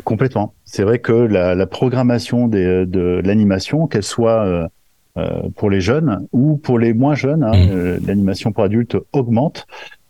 Complètement. 0.04 0.52
C'est 0.66 0.82
vrai 0.82 0.98
que 0.98 1.12
la, 1.12 1.54
la 1.54 1.66
programmation 1.66 2.48
des, 2.48 2.84
de 2.84 3.22
l'animation, 3.24 3.86
qu'elle 3.86 4.02
soit 4.02 4.44
euh, 4.44 4.68
euh, 5.16 5.48
pour 5.56 5.70
les 5.70 5.80
jeunes 5.80 6.26
ou 6.32 6.58
pour 6.58 6.78
les 6.78 6.92
moins 6.92 7.14
jeunes, 7.14 7.44
hein, 7.44 7.56
mmh. 7.56 8.06
l'animation 8.06 8.52
pour 8.52 8.64
adultes 8.64 8.98
augmente. 9.12 9.66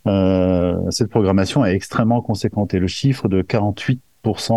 Euh, 0.06 0.90
cette 0.90 1.10
programmation 1.10 1.64
est 1.64 1.74
extrêmement 1.74 2.22
conséquente 2.22 2.74
et 2.74 2.78
le 2.78 2.86
chiffre 2.86 3.28
de 3.28 3.42
48 3.42 4.00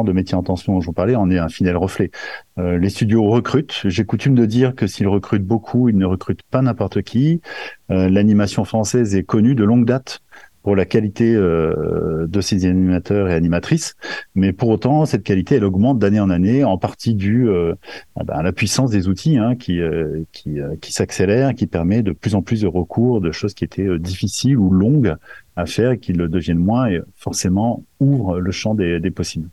de 0.06 0.12
métiers 0.12 0.36
en 0.36 0.44
tension 0.44 0.74
dont 0.74 0.82
je 0.82 0.88
vous 0.88 0.94
parlais 0.94 1.16
en 1.16 1.30
est 1.30 1.38
un 1.38 1.50
fidèle 1.50 1.78
reflet. 1.78 2.12
Euh, 2.58 2.78
les 2.78 2.90
studios 2.90 3.24
recrutent. 3.24 3.82
J'ai 3.86 4.04
coutume 4.04 4.36
de 4.36 4.46
dire 4.46 4.76
que 4.76 4.88
s'ils 4.88 5.08
recrutent 5.08 5.46
beaucoup, 5.46 5.90
ils 5.90 5.98
ne 5.98 6.06
recrutent 6.06 6.44
pas 6.44 6.62
n'importe 6.62 7.02
qui. 7.04 7.42
Euh, 7.90 8.10
l'animation 8.10 8.66
française 8.66 9.16
est 9.16 9.24
connue 9.24 9.56
de 9.56 9.64
longue 9.64 9.86
date 9.86 10.20
pour 10.64 10.76
la 10.76 10.86
qualité 10.86 11.34
euh, 11.36 12.28
de 12.28 12.42
ses 12.42 12.66
animateurs 12.66 13.30
et 13.30 13.34
animatrices, 13.34 13.96
mais 14.36 14.54
pour 14.54 14.70
autant 14.70 15.06
cette 15.06 15.24
qualité 15.24 15.56
elle 15.56 15.66
augmente 15.66 16.00
d'année 16.00 16.20
en 16.20 16.30
année, 16.30 16.64
en 16.64 16.78
partie 16.78 17.16
due 17.16 17.50
euh, 17.50 17.74
ben, 18.16 18.34
à 18.34 18.44
la 18.44 18.52
puissance 18.52 18.92
des 18.92 19.08
outils 19.08 19.38
hein, 19.38 19.56
qui 19.56 19.80
euh, 19.80 20.24
qui, 20.32 20.60
qui 20.82 20.94
s'accélère, 20.94 21.56
qui 21.56 21.68
permet 21.68 22.04
de 22.04 22.12
plus 22.12 22.36
en 22.36 22.42
plus 22.42 22.62
de 22.62 22.68
recours 22.68 23.22
de 23.22 23.32
choses 23.32 23.54
qui 23.54 23.64
étaient 23.64 24.00
difficiles 24.00 24.58
ou 24.58 24.70
longues 24.72 25.16
à 25.56 25.66
faire 25.66 26.00
qui 26.00 26.14
le 26.14 26.30
deviennent 26.30 26.58
moins 26.58 26.88
et 26.88 27.02
forcément 27.16 27.84
ouvrent 28.00 28.40
le 28.40 28.52
champ 28.52 28.76
des, 28.76 29.00
des 29.00 29.12
possibles. 29.12 29.50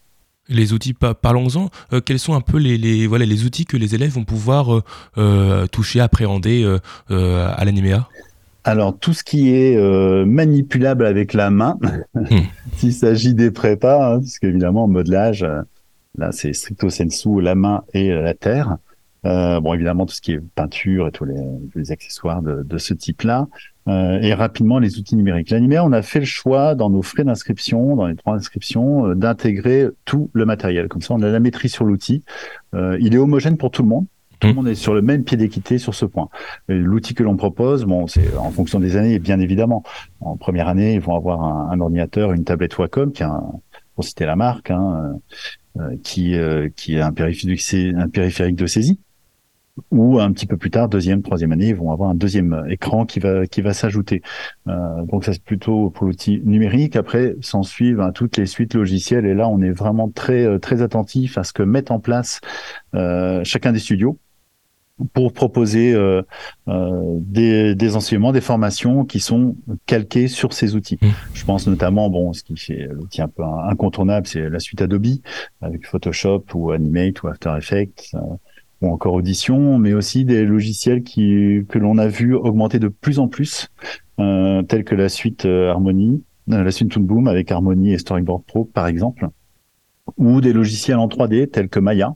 Les 0.51 0.73
outils, 0.73 0.95
parlons-en. 0.95 1.69
quels 2.07 2.19
sont 2.19 2.35
un 2.35 2.41
peu 2.41 2.57
les, 2.57 2.79
les, 2.79 3.07
voilà 3.07 3.27
les 3.27 3.45
outils 3.45 3.67
que 3.67 3.77
les 3.77 3.95
élèves 3.95 4.13
vont 4.13 4.25
pouvoir 4.25 4.83
toucher, 5.71 6.01
appréhender 6.01 6.79
à 7.11 7.65
l'animéa 7.67 8.09
alors 8.69 8.99
tout 8.99 9.14
ce 9.14 9.25
qui 9.25 9.55
est 9.55 9.77
euh, 9.77 10.27
manipulable 10.27 11.07
avec 11.07 11.33
la 11.33 11.51
main, 11.51 11.79
hmm. 12.14 12.27
s'il 12.77 12.93
s'agit 12.93 13.35
des 13.35 13.51
prépas, 13.51 14.14
hein, 14.14 14.19
parce 14.19 14.39
qu'évidemment 14.39 14.87
modelage, 14.87 15.43
euh, 15.43 15.62
là 16.19 16.33
c'est 16.33 16.53
stricto 16.53 16.91
sensu 16.91 17.41
la 17.41 17.55
main 17.55 17.83
et 17.95 18.11
la 18.11 18.35
terre. 18.35 18.77
Euh, 19.25 19.59
bon 19.61 19.75
évidemment 19.75 20.07
tout 20.07 20.14
ce 20.14 20.21
qui 20.21 20.33
est 20.33 20.41
peinture 20.55 21.09
et 21.09 21.11
tous 21.11 21.25
les, 21.25 21.93
accessoires 21.93 22.41
de, 22.41 22.79
ce 22.79 22.95
type-là. 22.95 23.49
et 23.89 24.33
rapidement 24.33 24.79
les 24.79 24.99
outils 24.99 25.16
numériques. 25.16 25.51
L'animé, 25.51 25.79
on 25.81 25.93
a 25.93 26.03
fait 26.03 26.21
le 26.21 26.25
choix 26.27 26.75
dans 26.75 26.89
nos 26.89 27.03
frais 27.03 27.25
d'inscription, 27.25 27.97
dans 27.97 28.07
les 28.07 28.14
trois 28.14 28.35
inscriptions, 28.35 29.14
d'intégrer 29.14 29.89
tout 30.05 30.31
le 30.35 30.45
matériel. 30.45 30.87
Comme 30.89 31.03
ça 31.03 31.14
on 31.14 31.23
a 31.23 31.29
la 31.29 31.41
maîtrise 31.41 31.73
sur 31.73 31.85
l'outil. 31.85 32.23
il 32.75 33.14
est 33.14 33.19
homogène 33.19 33.57
pour 33.57 33.71
tout 33.71 33.83
le 33.83 33.89
monde. 33.89 34.07
Tout 34.41 34.47
le 34.47 34.53
mmh. 34.53 34.57
monde 34.57 34.68
est 34.68 34.74
sur 34.74 34.95
le 34.95 35.03
même 35.03 35.24
pied 35.24 35.36
d'équité 35.36 35.78
sur 35.78 35.95
ce 35.95 36.05
point. 36.05 36.28
L'outil 36.68 37.14
que 37.14 37.22
l'on 37.22 37.36
propose, 37.36 37.84
bon, 37.84 38.07
c'est 38.07 38.36
en 38.36 38.51
fonction 38.51 38.78
des 38.78 38.97
années, 38.97 39.18
bien 39.18 39.41
évidemment. 39.41 39.82
En 40.20 40.36
première 40.36 40.68
année, 40.68 40.95
ils 40.95 41.01
vont 41.01 41.16
avoir 41.16 41.43
un, 41.43 41.80
ordinateur, 41.80 42.32
une 42.32 42.45
tablette 42.45 42.78
Wacom, 42.78 43.12
qui 43.12 43.22
a, 43.22 43.41
pour 43.95 44.05
citer 44.05 44.26
la 44.26 44.36
marque, 44.36 44.70
hein, 44.70 45.18
euh, 45.78 45.97
qui, 46.05 46.36
euh, 46.36 46.68
qui 46.76 46.99
a 46.99 47.07
un 47.07 47.12
périphérique, 47.12 47.74
un 47.97 48.09
périphérique 48.09 48.57
de 48.57 48.66
saisie. 48.66 49.01
ou 49.91 50.18
un 50.20 50.32
petit 50.32 50.47
peu 50.47 50.57
plus 50.57 50.70
tard, 50.70 50.89
deuxième, 50.89 51.22
troisième 51.22 51.53
année, 51.53 51.68
ils 51.68 51.74
vont 51.74 51.93
avoir 51.93 52.11
un 52.11 52.14
deuxième 52.14 52.64
écran 52.68 53.07
qui 53.07 53.20
va 53.20 53.47
qui 53.47 53.61
va 53.61 53.72
s'ajouter. 53.72 54.22
Euh, 54.68 55.05
donc 55.05 55.24
ça 55.24 55.32
c'est 55.32 55.43
plutôt 55.43 55.91
pour 55.91 56.07
l'outil 56.07 56.41
numérique. 56.45 56.97
Après, 56.97 57.36
s'en 57.41 57.62
suivent 57.62 58.01
hein, 58.01 58.12
toutes 58.12 58.36
les 58.36 58.47
suites 58.47 58.74
logicielles 58.74 59.26
et 59.26 59.34
là 59.34 59.49
on 59.49 59.61
est 59.61 59.70
vraiment 59.70 60.09
très 60.11 60.45
euh, 60.45 60.59
très 60.59 60.82
attentif 60.82 61.39
à 61.39 61.45
ce 61.45 61.53
que 61.53 61.62
mettent 61.62 61.91
en 61.91 62.01
place 62.01 62.41
euh, 62.95 63.43
chacun 63.45 63.72
des 63.72 63.78
studios 63.78 64.18
pour 65.12 65.32
proposer 65.32 65.92
euh, 65.94 66.22
euh, 66.68 67.16
des, 67.20 67.74
des, 67.74 67.96
enseignements, 67.96 68.32
des 68.32 68.40
formations 68.40 69.05
qui 69.05 69.20
sont 69.20 69.57
calquées 69.86 70.28
sur 70.28 70.53
ces 70.53 70.74
outils. 70.74 70.99
Mmh. 71.01 71.07
Je 71.34 71.44
pense 71.44 71.66
notamment, 71.66 72.11
bon, 72.11 72.32
ce 72.32 72.42
qui 72.42 72.57
fait 72.57 72.88
l'outil 72.90 73.22
un 73.22 73.28
peu 73.28 73.42
incontournable, 73.42 74.26
c'est 74.26 74.49
la 74.49 74.59
suite 74.59 74.82
Adobe 74.82 75.07
avec 75.61 75.86
Photoshop 75.86 76.44
ou 76.55 76.72
Animate 76.72 77.22
ou 77.22 77.28
After 77.28 77.55
Effects 77.57 78.14
ou 78.80 78.88
encore 78.88 79.14
Audition, 79.14 79.78
mais 79.78 79.92
aussi 79.92 80.24
des 80.24 80.44
logiciels 80.44 81.03
qui 81.03 81.64
que 81.68 81.78
l'on 81.78 81.99
a 81.99 82.09
vu 82.09 82.34
augmenter 82.34 82.78
de 82.78 82.88
plus 82.88 83.18
en 83.18 83.28
plus, 83.28 83.68
euh, 84.20 84.62
tels 84.62 84.84
que 84.84 84.94
la 84.94 85.09
suite 85.09 85.46
euh, 85.46 85.70
Harmony, 85.70 86.22
euh, 86.51 86.62
la 86.62 86.70
suite 86.70 86.90
Toon 86.90 87.03
Boom 87.03 87.28
avec 87.28 87.51
Harmony 87.51 87.92
et 87.92 87.99
Storyboard 87.99 88.44
Pro 88.44 88.64
par 88.64 88.86
exemple, 88.86 89.28
ou 90.16 90.40
des 90.40 90.53
logiciels 90.53 90.99
en 90.99 91.09
3D 91.09 91.51
tels 91.51 91.68
que 91.68 91.80
Maya. 91.80 92.14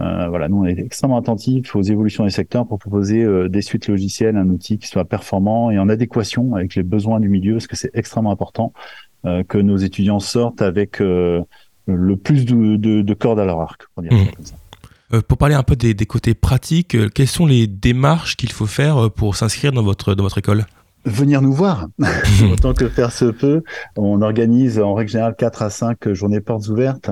Euh, 0.00 0.28
voilà, 0.28 0.48
nous 0.48 0.58
on 0.58 0.64
est 0.64 0.78
extrêmement 0.78 1.18
attentifs 1.18 1.74
aux 1.74 1.82
évolutions 1.82 2.24
des 2.24 2.30
secteurs 2.30 2.66
pour 2.66 2.78
proposer 2.78 3.22
euh, 3.22 3.48
des 3.48 3.62
suites 3.62 3.88
logicielles, 3.88 4.36
un 4.36 4.48
outil 4.48 4.78
qui 4.78 4.86
soit 4.86 5.04
performant 5.04 5.70
et 5.70 5.78
en 5.78 5.88
adéquation 5.88 6.54
avec 6.54 6.74
les 6.74 6.82
besoins 6.82 7.20
du 7.20 7.28
milieu, 7.28 7.54
parce 7.54 7.66
que 7.66 7.76
c'est 7.76 7.90
extrêmement 7.94 8.30
important 8.30 8.72
euh, 9.26 9.42
que 9.42 9.58
nos 9.58 9.76
étudiants 9.76 10.20
sortent 10.20 10.62
avec 10.62 11.00
le 11.00 11.44
plus 12.16 12.44
de, 12.44 12.76
de, 12.76 13.02
de 13.02 13.14
cordes 13.14 13.40
à 13.40 13.44
leur 13.44 13.60
arc, 13.60 13.82
pour 13.94 14.02
dire 14.02 14.12
Mmh. 14.12 14.30
comme 14.36 14.44
ça. 14.44 14.54
Euh, 15.14 15.22
pour 15.26 15.38
parler 15.38 15.54
un 15.54 15.62
peu 15.62 15.74
des, 15.74 15.94
des 15.94 16.06
côtés 16.06 16.34
pratiques, 16.34 16.94
euh, 16.94 17.08
quelles 17.08 17.28
sont 17.28 17.46
les 17.46 17.66
démarches 17.66 18.36
qu'il 18.36 18.52
faut 18.52 18.66
faire 18.66 19.10
pour 19.10 19.36
s'inscrire 19.36 19.72
dans 19.72 19.82
votre, 19.82 20.14
dans 20.14 20.22
votre 20.22 20.38
école? 20.38 20.66
Venir 21.04 21.40
nous 21.40 21.52
voir. 21.52 21.86
Autant 22.52 22.74
que 22.74 22.88
faire 22.88 23.12
se 23.12 23.24
peut. 23.24 23.62
On 23.96 24.20
organise 24.20 24.78
en 24.78 24.92
règle 24.94 25.10
générale 25.10 25.34
4 25.38 25.62
à 25.62 25.70
5 25.70 26.12
journées 26.12 26.40
portes 26.40 26.68
ouvertes. 26.68 27.10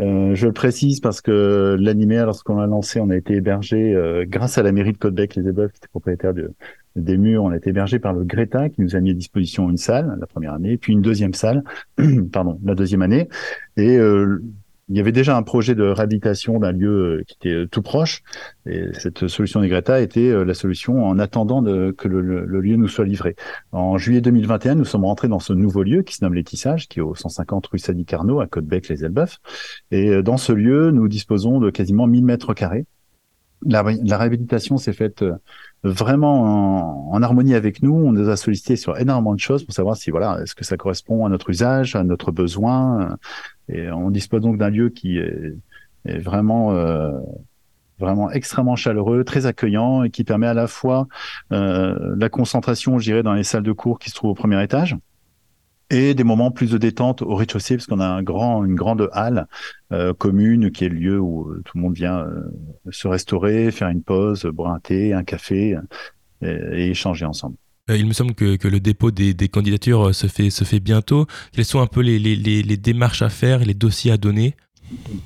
Euh, 0.00 0.34
je 0.34 0.46
le 0.46 0.52
précise 0.52 1.00
parce 1.00 1.20
que 1.20 1.76
l'animéa, 1.78 2.24
lorsqu'on 2.24 2.56
l'a 2.56 2.66
lancé, 2.66 3.00
on 3.00 3.10
a 3.10 3.16
été 3.16 3.34
hébergé 3.34 3.94
euh, 3.94 4.24
grâce 4.28 4.56
à 4.56 4.62
la 4.62 4.70
mairie 4.70 4.92
de 4.92 4.98
Côte-Bec, 4.98 5.34
les 5.34 5.46
Elbeuf, 5.46 5.72
qui 5.72 5.78
était 5.78 5.88
propriétaire 5.88 6.34
de, 6.34 6.52
des 6.94 7.16
murs. 7.16 7.42
On 7.44 7.50
a 7.50 7.56
été 7.56 7.70
hébergé 7.70 7.98
par 7.98 8.12
le 8.12 8.24
Greta, 8.24 8.68
qui 8.68 8.80
nous 8.80 8.94
a 8.94 9.00
mis 9.00 9.10
à 9.10 9.14
disposition 9.14 9.68
une 9.68 9.76
salle 9.76 10.16
la 10.20 10.26
première 10.26 10.54
année, 10.54 10.76
puis 10.76 10.92
une 10.92 11.02
deuxième 11.02 11.34
salle, 11.34 11.64
pardon, 12.32 12.60
la 12.64 12.74
deuxième 12.76 13.02
année. 13.02 13.28
Et 13.76 13.96
euh, 13.96 14.40
il 14.88 14.96
y 14.96 15.00
avait 15.00 15.12
déjà 15.12 15.36
un 15.36 15.42
projet 15.42 15.74
de 15.74 15.84
réhabilitation 15.84 16.58
d'un 16.58 16.72
lieu 16.72 17.18
euh, 17.18 17.24
qui 17.26 17.34
était 17.34 17.54
euh, 17.54 17.66
tout 17.66 17.82
proche. 17.82 18.22
Et 18.66 18.84
cette 18.94 19.28
solution 19.28 19.60
des 19.60 19.68
Greta 19.68 20.00
était 20.00 20.28
euh, 20.30 20.44
la 20.44 20.54
solution 20.54 21.04
en 21.06 21.18
attendant 21.18 21.62
que 21.62 22.08
le, 22.08 22.44
lieu 22.60 22.76
nous 22.76 22.88
soit 22.88 23.04
livré. 23.04 23.36
En 23.72 23.98
juillet 23.98 24.20
2021, 24.20 24.76
nous 24.76 24.84
sommes 24.84 25.04
rentrés 25.04 25.28
dans 25.28 25.40
ce 25.40 25.52
nouveau 25.52 25.82
lieu 25.82 26.02
qui 26.02 26.14
se 26.14 26.24
nomme 26.24 26.34
L'étissage, 26.34 26.88
qui 26.88 27.00
est 27.00 27.02
au 27.02 27.14
150 27.14 27.66
rue 27.66 27.78
Sadi 27.78 28.04
Carnot, 28.04 28.40
à 28.40 28.46
Côte-Bec, 28.46 28.88
les 28.88 29.04
Elbeuf. 29.04 29.38
Et 29.90 30.22
dans 30.22 30.36
ce 30.36 30.52
lieu, 30.52 30.90
nous 30.90 31.08
disposons 31.08 31.58
de 31.58 31.70
quasiment 31.70 32.06
1000 32.06 32.24
mètres 32.24 32.54
carrés. 32.54 32.86
La, 33.66 33.82
ré- 33.82 33.98
la 34.04 34.16
réhabilitation 34.18 34.76
s'est 34.76 34.92
faite 34.92 35.24
vraiment 35.84 37.12
en, 37.12 37.22
harmonie 37.22 37.54
avec 37.54 37.82
nous. 37.82 37.94
On 37.94 38.12
nous 38.12 38.28
a 38.28 38.36
sollicité 38.36 38.76
sur 38.76 38.98
énormément 38.98 39.34
de 39.34 39.40
choses 39.40 39.64
pour 39.64 39.74
savoir 39.74 39.96
si 39.96 40.10
voilà, 40.10 40.40
est-ce 40.42 40.54
que 40.54 40.64
ça 40.64 40.76
correspond 40.76 41.26
à 41.26 41.28
notre 41.28 41.50
usage, 41.50 41.96
à 41.96 42.04
notre 42.04 42.32
besoin. 42.32 43.16
Et 43.68 43.90
on 43.90 44.10
dispose 44.10 44.40
donc 44.40 44.58
d'un 44.58 44.70
lieu 44.70 44.88
qui 44.88 45.18
est, 45.18 45.54
est 46.04 46.18
vraiment 46.18 46.72
euh, 46.72 47.12
vraiment 47.98 48.30
extrêmement 48.30 48.76
chaleureux, 48.76 49.24
très 49.24 49.46
accueillant 49.46 50.04
et 50.04 50.10
qui 50.10 50.24
permet 50.24 50.46
à 50.46 50.54
la 50.54 50.66
fois 50.66 51.08
euh, 51.52 52.14
la 52.16 52.28
concentration, 52.28 52.98
je 52.98 53.04
dirais, 53.04 53.22
dans 53.22 53.34
les 53.34 53.44
salles 53.44 53.62
de 53.62 53.72
cours 53.72 53.98
qui 53.98 54.10
se 54.10 54.14
trouvent 54.14 54.30
au 54.30 54.34
premier 54.34 54.62
étage 54.62 54.96
et 55.90 56.14
des 56.14 56.24
moments 56.24 56.50
plus 56.50 56.70
de 56.70 56.78
détente 56.78 57.22
au 57.22 57.34
rez-de-chaussée 57.34 57.76
parce 57.76 57.86
qu'on 57.86 58.00
a 58.00 58.06
un 58.06 58.22
grand, 58.22 58.64
une 58.64 58.74
grande 58.74 59.08
halle 59.12 59.46
euh, 59.92 60.12
commune 60.12 60.70
qui 60.70 60.84
est 60.84 60.88
le 60.88 60.96
lieu 60.96 61.18
où 61.18 61.50
euh, 61.50 61.62
tout 61.64 61.76
le 61.78 61.82
monde 61.82 61.94
vient 61.94 62.18
euh, 62.18 62.42
se 62.90 63.08
restaurer, 63.08 63.70
faire 63.70 63.88
une 63.88 64.02
pause, 64.02 64.44
boire 64.44 64.72
un 64.72 64.80
thé, 64.80 65.12
un 65.12 65.24
café 65.24 65.76
euh, 66.42 66.72
et, 66.76 66.86
et 66.86 66.90
échanger 66.90 67.24
ensemble. 67.24 67.56
Euh, 67.90 67.96
Il 67.96 68.06
me 68.06 68.12
semble 68.12 68.34
que, 68.34 68.56
que 68.56 68.68
le 68.68 68.80
dépôt 68.80 69.10
des, 69.10 69.32
des 69.32 69.48
candidatures 69.48 70.14
se 70.14 70.26
fait, 70.26 70.50
se 70.50 70.64
fait 70.64 70.80
bientôt. 70.80 71.26
Quelles 71.52 71.64
sont 71.64 71.80
un 71.80 71.86
peu 71.86 72.00
les, 72.00 72.18
les, 72.18 72.36
les 72.36 72.76
démarches 72.76 73.22
à 73.22 73.30
faire, 73.30 73.60
les 73.60 73.74
dossiers 73.74 74.12
à 74.12 74.18
donner? 74.18 74.54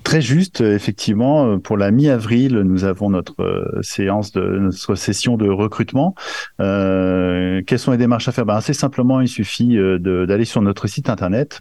Très 0.03 0.21
juste, 0.21 0.61
euh, 0.61 0.75
effectivement, 0.75 1.47
euh, 1.47 1.59
pour 1.59 1.77
la 1.77 1.93
mi-avril, 1.93 2.59
nous 2.59 2.85
avons 2.85 3.11
notre 3.11 3.41
euh, 3.43 3.81
séance 3.83 4.33
de 4.33 4.43
notre 4.43 4.97
session 4.97 5.37
de 5.37 5.49
recrutement. 5.49 6.17
Quelles 6.59 7.79
sont 7.79 7.93
les 7.93 7.99
démarches 7.99 8.27
à 8.29 8.33
faire? 8.33 8.45
Ben, 8.45 8.57
Assez 8.57 8.75
simplement, 8.75 9.21
il 9.21 9.29
suffit 9.29 9.79
d'aller 10.01 10.45
sur 10.45 10.63
notre 10.63 10.87
site 10.87 11.09
internet 11.09 11.61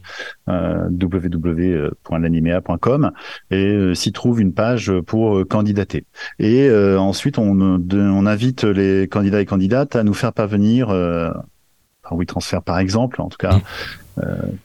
euh, 0.49 0.89
www.lanimea.com 0.89 3.11
et 3.51 3.95
s'y 3.95 4.11
trouve 4.11 4.41
une 4.41 4.53
page 4.53 4.91
pour 5.05 5.47
candidater. 5.47 6.05
Et 6.39 6.69
ensuite, 6.71 7.37
on, 7.37 8.25
invite 8.25 8.63
les 8.63 9.07
candidats 9.07 9.41
et 9.41 9.45
candidates 9.45 9.95
à 9.95 10.03
nous 10.03 10.13
faire 10.13 10.33
parvenir 10.33 10.91
par 12.01 12.17
WeTransfer 12.17 12.59
par 12.65 12.79
exemple, 12.79 13.21
en 13.21 13.29
tout 13.29 13.37
cas 13.37 13.53
euh, 13.53 13.59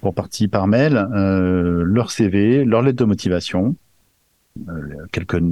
pour 0.01 0.15
partie 0.15 0.49
par 0.49 0.67
mail, 0.67 0.97
euh, 0.97 1.83
leur 1.85 2.11
CV, 2.11 2.65
leur 2.65 2.83
lettre 2.83 2.99
de 2.99 3.05
motivation, 3.05 3.77
euh, 4.69 5.07
quelques 5.13 5.43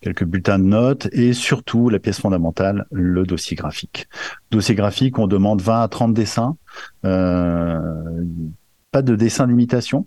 quelques 0.00 0.24
bulletins 0.24 0.58
de 0.58 0.64
notes 0.64 1.08
et 1.12 1.32
surtout 1.32 1.88
la 1.88 1.98
pièce 1.98 2.20
fondamentale, 2.20 2.86
le 2.90 3.24
dossier 3.24 3.56
graphique. 3.56 4.08
Dossier 4.50 4.74
graphique, 4.74 5.18
on 5.18 5.26
demande 5.26 5.62
20 5.62 5.82
à 5.82 5.88
30 5.88 6.14
dessins. 6.14 6.56
Euh, 7.04 7.78
pas 8.92 9.02
de 9.02 9.16
dessin 9.16 9.48
d'imitation. 9.48 10.06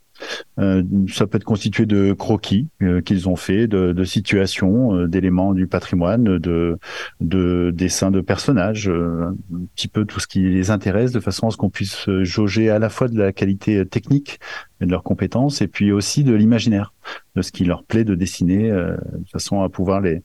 Euh, 0.59 0.83
ça 1.11 1.27
peut 1.27 1.37
être 1.37 1.43
constitué 1.43 1.85
de 1.85 2.13
croquis 2.13 2.67
euh, 2.81 3.01
qu'ils 3.01 3.27
ont 3.27 3.35
fait, 3.35 3.67
de, 3.67 4.03
situations, 4.05 4.95
euh, 4.95 5.07
d'éléments 5.07 5.53
du 5.53 5.67
patrimoine, 5.67 6.37
de, 6.37 6.77
de 7.19 7.71
dessins 7.75 8.11
de 8.11 8.21
personnages, 8.21 8.87
euh, 8.87 9.31
un 9.53 9.65
petit 9.75 9.87
peu 9.89 10.05
tout 10.05 10.19
ce 10.21 10.27
qui 10.27 10.39
les 10.41 10.69
intéresse, 10.69 11.11
de 11.11 11.19
façon 11.19 11.47
à 11.47 11.51
ce 11.51 11.57
qu'on 11.57 11.71
puisse 11.71 12.07
jauger 12.21 12.69
à 12.69 12.79
la 12.79 12.89
fois 12.89 13.07
de 13.09 13.17
la 13.17 13.33
qualité 13.33 13.85
technique 13.85 14.39
et 14.79 14.85
de 14.85 14.91
leurs 14.91 15.03
compétences, 15.03 15.61
et 15.61 15.67
puis 15.67 15.91
aussi 15.91 16.23
de 16.23 16.33
l'imaginaire, 16.33 16.93
de 17.35 17.41
ce 17.41 17.51
qui 17.51 17.65
leur 17.65 17.83
plaît 17.83 18.05
de 18.05 18.15
dessiner, 18.15 18.71
euh, 18.71 18.95
de 18.95 19.29
façon 19.29 19.61
à 19.61 19.69
pouvoir 19.69 19.99
les- 19.99 20.21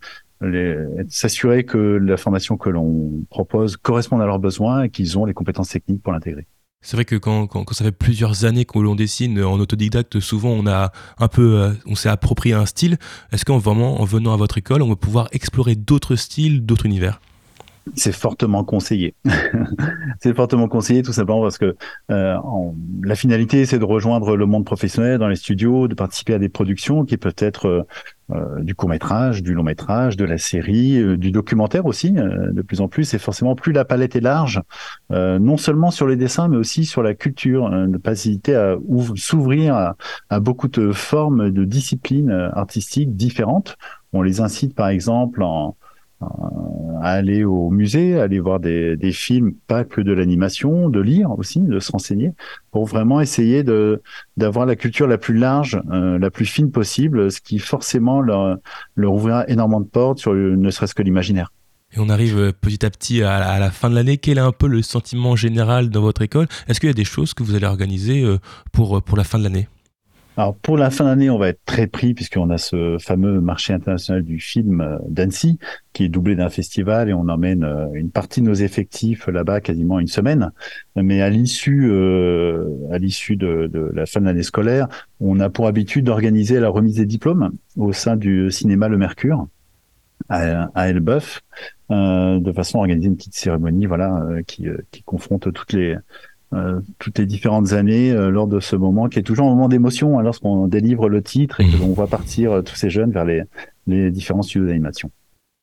s'assurer 1.08 1.64
que 1.64 1.76
la 1.78 2.16
formation 2.16 2.56
que 2.56 2.70
l'on 2.70 3.24
propose 3.28 3.76
corresponde 3.76 4.22
à 4.22 4.26
leurs 4.26 4.38
besoins 4.38 4.84
et 4.84 4.90
qu'ils 4.90 5.18
ont 5.18 5.26
les 5.26 5.34
compétences 5.34 5.68
techniques 5.70 6.02
pour 6.02 6.12
l'intégrer. 6.12 6.46
C'est 6.82 6.96
vrai 6.96 7.04
que 7.04 7.16
quand, 7.16 7.46
quand, 7.46 7.64
quand 7.64 7.74
ça 7.74 7.84
fait 7.84 7.92
plusieurs 7.92 8.46
années 8.46 8.64
que 8.64 8.78
l'on 8.78 8.94
dessine 8.94 9.42
en 9.42 9.60
autodidacte, 9.60 10.18
souvent 10.18 10.48
on 10.48 10.66
a 10.66 10.92
un 11.18 11.28
peu, 11.28 11.60
euh, 11.60 11.72
on 11.84 11.94
s'est 11.94 12.08
approprié 12.08 12.54
un 12.54 12.64
style. 12.64 12.96
Est-ce 13.32 13.44
qu'en 13.44 13.58
vraiment, 13.58 14.00
en 14.00 14.04
venant 14.04 14.32
à 14.32 14.36
votre 14.36 14.56
école, 14.56 14.80
on 14.80 14.88
va 14.88 14.96
pouvoir 14.96 15.28
explorer 15.32 15.74
d'autres 15.74 16.16
styles, 16.16 16.64
d'autres 16.64 16.86
univers? 16.86 17.20
C'est 17.94 18.12
fortement 18.12 18.64
conseillé. 18.64 19.14
c'est 20.20 20.34
fortement 20.34 20.68
conseillé 20.68 21.02
tout 21.02 21.12
simplement 21.12 21.42
parce 21.42 21.58
que 21.58 21.76
euh, 22.10 22.36
la 23.02 23.14
finalité, 23.14 23.66
c'est 23.66 23.78
de 23.78 23.84
rejoindre 23.84 24.36
le 24.36 24.46
monde 24.46 24.64
professionnel 24.64 25.18
dans 25.18 25.28
les 25.28 25.36
studios, 25.36 25.88
de 25.88 25.94
participer 25.94 26.34
à 26.34 26.38
des 26.38 26.48
productions 26.48 27.04
qui 27.04 27.16
peuvent 27.16 27.34
être 27.38 27.66
euh, 27.66 27.82
euh, 28.32 28.60
du 28.62 28.74
court 28.74 28.88
métrage, 28.88 29.42
du 29.42 29.54
long 29.54 29.62
métrage, 29.62 30.16
de 30.16 30.24
la 30.24 30.38
série, 30.38 30.98
euh, 30.98 31.16
du 31.16 31.32
documentaire 31.32 31.86
aussi, 31.86 32.14
euh, 32.16 32.52
de 32.52 32.62
plus 32.62 32.80
en 32.80 32.88
plus. 32.88 33.12
Et 33.14 33.18
forcément, 33.18 33.54
plus 33.54 33.72
la 33.72 33.84
palette 33.84 34.14
est 34.14 34.20
large, 34.20 34.60
non 35.10 35.56
seulement 35.56 35.90
sur 35.90 36.06
les 36.06 36.16
dessins, 36.16 36.48
mais 36.48 36.56
aussi 36.56 36.84
sur 36.84 37.02
la 37.02 37.14
culture, 37.14 37.66
euh, 37.66 37.86
ne 37.86 37.96
pas 37.96 38.12
hésiter 38.12 38.54
à 38.54 38.76
s'ouvrir 39.16 39.74
à, 39.74 39.96
à 40.28 40.40
beaucoup 40.40 40.68
de 40.68 40.92
formes, 40.92 41.50
de 41.50 41.64
disciplines 41.64 42.30
artistiques 42.52 43.16
différentes. 43.16 43.76
On 44.12 44.22
les 44.22 44.40
incite, 44.40 44.74
par 44.74 44.88
exemple, 44.88 45.42
en, 45.42 45.76
à 46.20 47.12
aller 47.12 47.44
au 47.44 47.70
musée, 47.70 48.18
à 48.18 48.24
aller 48.24 48.40
voir 48.40 48.60
des, 48.60 48.96
films, 49.12 49.54
pas 49.66 49.84
que 49.84 50.00
de 50.00 50.12
l'animation, 50.12 50.88
de 50.88 51.00
lire 51.00 51.30
aussi, 51.30 51.60
de 51.60 51.80
se 51.80 51.92
renseigner, 51.92 52.32
pour 52.70 52.84
vraiment 52.86 53.20
essayer 53.20 53.62
de 53.62 54.02
d'avoir 54.36 54.66
la 54.66 54.76
culture 54.76 55.06
la 55.06 55.18
plus 55.18 55.36
large, 55.36 55.80
euh, 55.90 56.18
la 56.18 56.30
plus 56.30 56.46
fine 56.46 56.70
possible, 56.70 57.30
ce 57.30 57.40
qui 57.40 57.58
forcément 57.58 58.20
leur, 58.20 58.58
ouvrira 58.96 59.48
énormément 59.48 59.80
de 59.80 59.88
portes 59.88 60.18
sur 60.18 60.32
le- 60.32 60.56
ne 60.56 60.70
serait-ce 60.70 60.94
que 60.94 61.02
l'imaginaire. 61.02 61.52
Et 61.92 61.98
on 61.98 62.08
arrive 62.08 62.38
euh, 62.38 62.52
petit 62.52 62.86
à 62.86 62.90
petit 62.90 63.22
à, 63.22 63.36
à 63.36 63.58
la 63.58 63.70
fin 63.70 63.90
de 63.90 63.94
l'année. 63.94 64.18
Quel 64.18 64.38
est 64.38 64.42
un 64.42 64.52
peu 64.52 64.68
le 64.68 64.82
sentiment 64.82 65.34
général 65.34 65.90
dans 65.90 66.02
votre 66.02 66.22
école? 66.22 66.46
Est-ce 66.68 66.78
qu'il 66.80 66.88
y 66.88 66.90
a 66.90 66.94
des 66.94 67.04
choses 67.04 67.34
que 67.34 67.42
vous 67.42 67.54
allez 67.54 67.66
organiser 67.66 68.22
euh, 68.22 68.38
pour, 68.72 68.98
euh, 68.98 69.00
pour 69.00 69.16
la 69.16 69.24
fin 69.24 69.38
de 69.38 69.44
l'année? 69.44 69.68
Alors 70.36 70.56
pour 70.56 70.78
la 70.78 70.90
fin 70.90 71.04
d'année, 71.04 71.28
on 71.28 71.38
va 71.38 71.48
être 71.48 71.60
très 71.66 71.86
pris 71.86 72.14
puisqu'on 72.14 72.48
a 72.50 72.56
ce 72.56 72.96
fameux 72.98 73.40
marché 73.40 73.74
international 73.74 74.22
du 74.22 74.40
film 74.40 74.80
euh, 74.80 74.96
d'Annecy 75.08 75.58
qui 75.92 76.04
est 76.04 76.08
doublé 76.08 76.34
d'un 76.34 76.48
festival 76.48 77.10
et 77.10 77.12
on 77.12 77.28
emmène 77.28 77.64
euh, 77.64 77.88
une 77.94 78.10
partie 78.10 78.40
de 78.40 78.46
nos 78.46 78.54
effectifs 78.54 79.26
là-bas 79.26 79.60
quasiment 79.60 79.98
une 79.98 80.06
semaine. 80.06 80.50
Mais 80.96 81.20
à 81.20 81.28
l'issue, 81.28 81.90
euh, 81.90 82.64
à 82.90 82.98
l'issue 82.98 83.36
de, 83.36 83.66
de 83.66 83.90
la 83.92 84.06
fin 84.06 84.20
de 84.20 84.26
l'année 84.26 84.42
scolaire, 84.42 84.88
on 85.20 85.40
a 85.40 85.50
pour 85.50 85.66
habitude 85.66 86.06
d'organiser 86.06 86.58
la 86.58 86.68
remise 86.70 86.96
des 86.96 87.06
diplômes 87.06 87.50
au 87.76 87.92
sein 87.92 88.16
du 88.16 88.50
cinéma 88.50 88.88
Le 88.88 88.96
Mercure. 88.96 89.46
à, 90.28 90.70
à 90.74 90.88
Elbeuf, 90.88 91.40
de 91.90 92.52
façon 92.52 92.78
à 92.78 92.80
organiser 92.82 93.08
une 93.08 93.16
petite 93.16 93.34
cérémonie, 93.34 93.86
voilà, 93.86 94.26
qui, 94.46 94.66
qui 94.90 95.02
confronte 95.02 95.52
toutes 95.52 95.72
les 95.72 95.96
toutes 96.98 97.18
les 97.18 97.26
différentes 97.26 97.72
années 97.72 98.12
lors 98.12 98.48
de 98.48 98.58
ce 98.60 98.74
moment 98.74 99.08
qui 99.08 99.18
est 99.18 99.22
toujours 99.22 99.46
un 99.46 99.50
moment 99.50 99.68
d'émotion 99.68 100.18
hein, 100.18 100.22
lorsqu'on 100.22 100.66
délivre 100.66 101.08
le 101.08 101.22
titre 101.22 101.60
et 101.60 101.64
que 101.64 101.76
mmh. 101.76 101.80
l'on 101.80 101.92
voit 101.92 102.08
partir 102.08 102.62
tous 102.64 102.74
ces 102.74 102.90
jeunes 102.90 103.12
vers 103.12 103.24
les, 103.24 103.42
les 103.86 104.10
différents 104.10 104.42
studios 104.42 104.66
d'animation. 104.66 105.10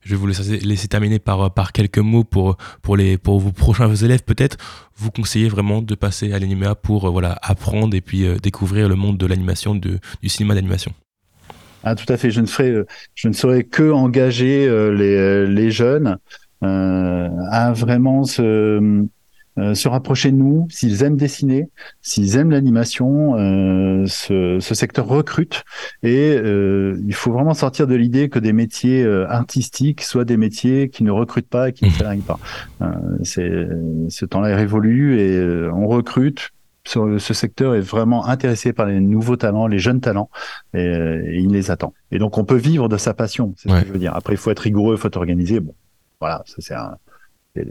Je 0.05 0.11
vais 0.11 0.15
vous 0.15 0.27
laisser, 0.27 0.59
laisser 0.59 0.88
terminer 0.88 1.19
par, 1.19 1.53
par 1.53 1.73
quelques 1.73 1.97
mots 1.97 2.23
pour, 2.23 2.55
pour, 2.81 2.95
les, 2.95 3.17
pour 3.17 3.39
vos 3.39 3.51
prochains 3.51 3.93
élèves. 3.93 4.23
Peut-être 4.23 4.55
vous 4.95 5.11
conseillez 5.11 5.49
vraiment 5.49 5.81
de 5.81 5.95
passer 5.95 6.31
à 6.31 6.39
l'anima 6.39 6.75
pour 6.75 7.11
voilà, 7.11 7.38
apprendre 7.41 7.93
et 7.95 8.01
puis 8.01 8.25
découvrir 8.41 8.88
le 8.88 8.95
monde 8.95 9.17
de 9.17 9.25
l'animation, 9.25 9.75
du 9.75 9.99
cinéma 10.23 10.55
d'animation. 10.55 10.93
Ah, 11.83 11.95
tout 11.95 12.11
à 12.11 12.15
fait. 12.15 12.31
Je 12.31 12.39
ne 12.41 12.45
ferai, 12.45 12.83
je 13.15 13.27
ne 13.27 13.33
saurais 13.33 13.63
que 13.63 13.91
engager 13.91 14.69
les, 14.93 15.47
les 15.47 15.71
jeunes 15.71 16.17
euh, 16.63 17.29
à 17.51 17.71
vraiment 17.73 18.23
se, 18.23 19.05
euh, 19.57 19.73
se 19.73 19.87
rapprocher 19.87 20.31
de 20.31 20.37
nous, 20.37 20.67
s'ils 20.69 21.03
aiment 21.03 21.17
dessiner, 21.17 21.69
s'ils 22.01 22.37
aiment 22.37 22.51
l'animation, 22.51 23.35
euh, 23.35 24.05
ce, 24.05 24.59
ce, 24.59 24.75
secteur 24.75 25.07
recrute 25.07 25.63
et 26.03 26.35
euh, 26.37 27.01
il 27.05 27.13
faut 27.13 27.31
vraiment 27.31 27.53
sortir 27.53 27.87
de 27.87 27.95
l'idée 27.95 28.29
que 28.29 28.39
des 28.39 28.53
métiers 28.53 29.03
euh, 29.03 29.27
artistiques 29.27 30.01
soient 30.01 30.25
des 30.25 30.37
métiers 30.37 30.89
qui 30.89 31.03
ne 31.03 31.11
recrutent 31.11 31.49
pas 31.49 31.69
et 31.69 31.73
qui 31.73 31.85
ne 31.85 31.89
salarient 31.89 32.21
pas. 32.21 32.39
c'est, 33.23 33.67
ce 34.09 34.25
temps-là 34.25 34.49
est 34.49 34.55
révolu 34.55 35.19
et 35.19 35.69
on 35.73 35.87
recrute. 35.87 36.51
Ce, 36.85 37.17
ce, 37.17 37.33
secteur 37.33 37.75
est 37.75 37.81
vraiment 37.81 38.27
intéressé 38.27 38.71
par 38.71 38.85
les 38.85 39.01
nouveaux 39.01 39.35
talents, 39.35 39.67
les 39.67 39.77
jeunes 39.77 39.99
talents, 39.99 40.29
et, 40.73 40.79
et 40.79 41.39
il 41.39 41.51
les 41.51 41.69
attend. 41.69 41.93
Et 42.11 42.17
donc 42.17 42.37
on 42.37 42.45
peut 42.45 42.55
vivre 42.55 42.87
de 42.87 42.95
sa 42.95 43.13
passion, 43.13 43.53
c'est 43.57 43.67
ce 43.67 43.81
que 43.81 43.87
je 43.87 43.91
veux 43.91 43.99
dire. 43.99 44.15
Après, 44.15 44.35
il 44.35 44.37
faut 44.37 44.51
être 44.51 44.59
rigoureux, 44.59 44.95
il 44.95 44.97
faut 44.97 45.09
être 45.09 45.17
organisé. 45.17 45.59
Bon, 45.59 45.75
voilà, 46.21 46.43
ça 46.45 46.55
c'est 46.59 46.75
un, 46.75 46.95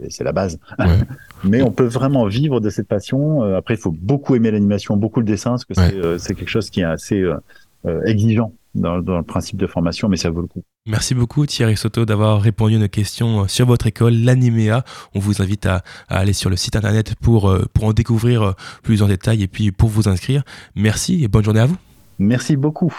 c'est 0.09 0.23
la 0.23 0.31
base. 0.31 0.59
Mais 1.43 1.61
on 1.61 1.71
peut 1.71 1.85
vraiment 1.85 2.25
vivre 2.25 2.59
de 2.59 2.69
cette 2.69 2.87
passion. 2.87 3.43
Euh, 3.43 3.57
après, 3.57 3.75
il 3.75 3.79
faut 3.79 3.91
beaucoup 3.91 4.35
aimer 4.35 4.51
l'animation, 4.51 4.97
beaucoup 4.97 5.19
le 5.19 5.25
dessin, 5.25 5.51
parce 5.51 5.65
que 5.65 5.95
euh, 5.95 6.17
c'est 6.17 6.35
quelque 6.35 6.49
chose 6.49 6.69
qui 6.69 6.81
est 6.81 6.85
assez 6.85 7.21
euh, 7.21 8.01
exigeant 8.05 8.53
dans, 8.75 8.97
le 8.97 9.23
principe 9.23 9.57
de 9.57 9.67
formation, 9.67 10.07
mais 10.07 10.17
ça 10.17 10.29
vaut 10.29 10.41
le 10.41 10.47
coup. 10.47 10.63
Merci 10.85 11.15
beaucoup 11.15 11.45
Thierry 11.45 11.75
Soto 11.75 12.05
d'avoir 12.05 12.41
répondu 12.41 12.75
à 12.75 12.79
nos 12.79 12.87
questions 12.87 13.47
sur 13.47 13.65
votre 13.65 13.87
école, 13.87 14.13
l'Animéa. 14.13 14.83
On 15.15 15.19
vous 15.19 15.41
invite 15.41 15.65
à, 15.65 15.83
aller 16.07 16.33
sur 16.33 16.49
le 16.49 16.55
site 16.55 16.75
internet 16.75 17.15
pour, 17.15 17.53
pour 17.73 17.85
en 17.85 17.93
découvrir 17.93 18.53
plus 18.83 19.01
en 19.01 19.07
détail 19.07 19.41
et 19.41 19.47
puis 19.47 19.71
pour 19.71 19.89
vous 19.89 20.07
inscrire. 20.07 20.43
Merci 20.75 21.23
et 21.23 21.27
bonne 21.27 21.43
journée 21.43 21.61
à 21.61 21.65
vous. 21.65 21.77
Merci 22.19 22.55
beaucoup. 22.55 22.93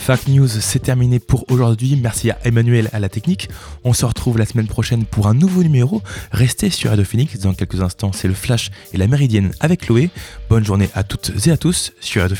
Fact 0.00 0.28
News, 0.28 0.48
c'est 0.48 0.80
terminé 0.80 1.20
pour 1.20 1.44
aujourd'hui. 1.50 1.94
Merci 1.94 2.30
à 2.30 2.38
Emmanuel 2.44 2.88
à 2.92 2.98
la 2.98 3.10
technique. 3.10 3.50
On 3.84 3.92
se 3.92 4.06
retrouve 4.06 4.38
la 4.38 4.46
semaine 4.46 4.66
prochaine 4.66 5.04
pour 5.04 5.28
un 5.28 5.34
nouveau 5.34 5.62
numéro. 5.62 6.02
Restez 6.32 6.70
sur 6.70 6.90
Radio. 6.90 7.04
Dans 7.42 7.52
quelques 7.52 7.82
instants, 7.82 8.12
c'est 8.12 8.28
le 8.28 8.34
Flash 8.34 8.70
et 8.92 8.96
la 8.96 9.06
Méridienne 9.06 9.52
avec 9.60 9.82
Chloé. 9.82 10.10
Bonne 10.48 10.64
journée 10.64 10.88
à 10.94 11.04
toutes 11.04 11.32
et 11.46 11.50
à 11.50 11.56
tous 11.56 11.92
sur 12.00 12.22
Radio. 12.22 12.36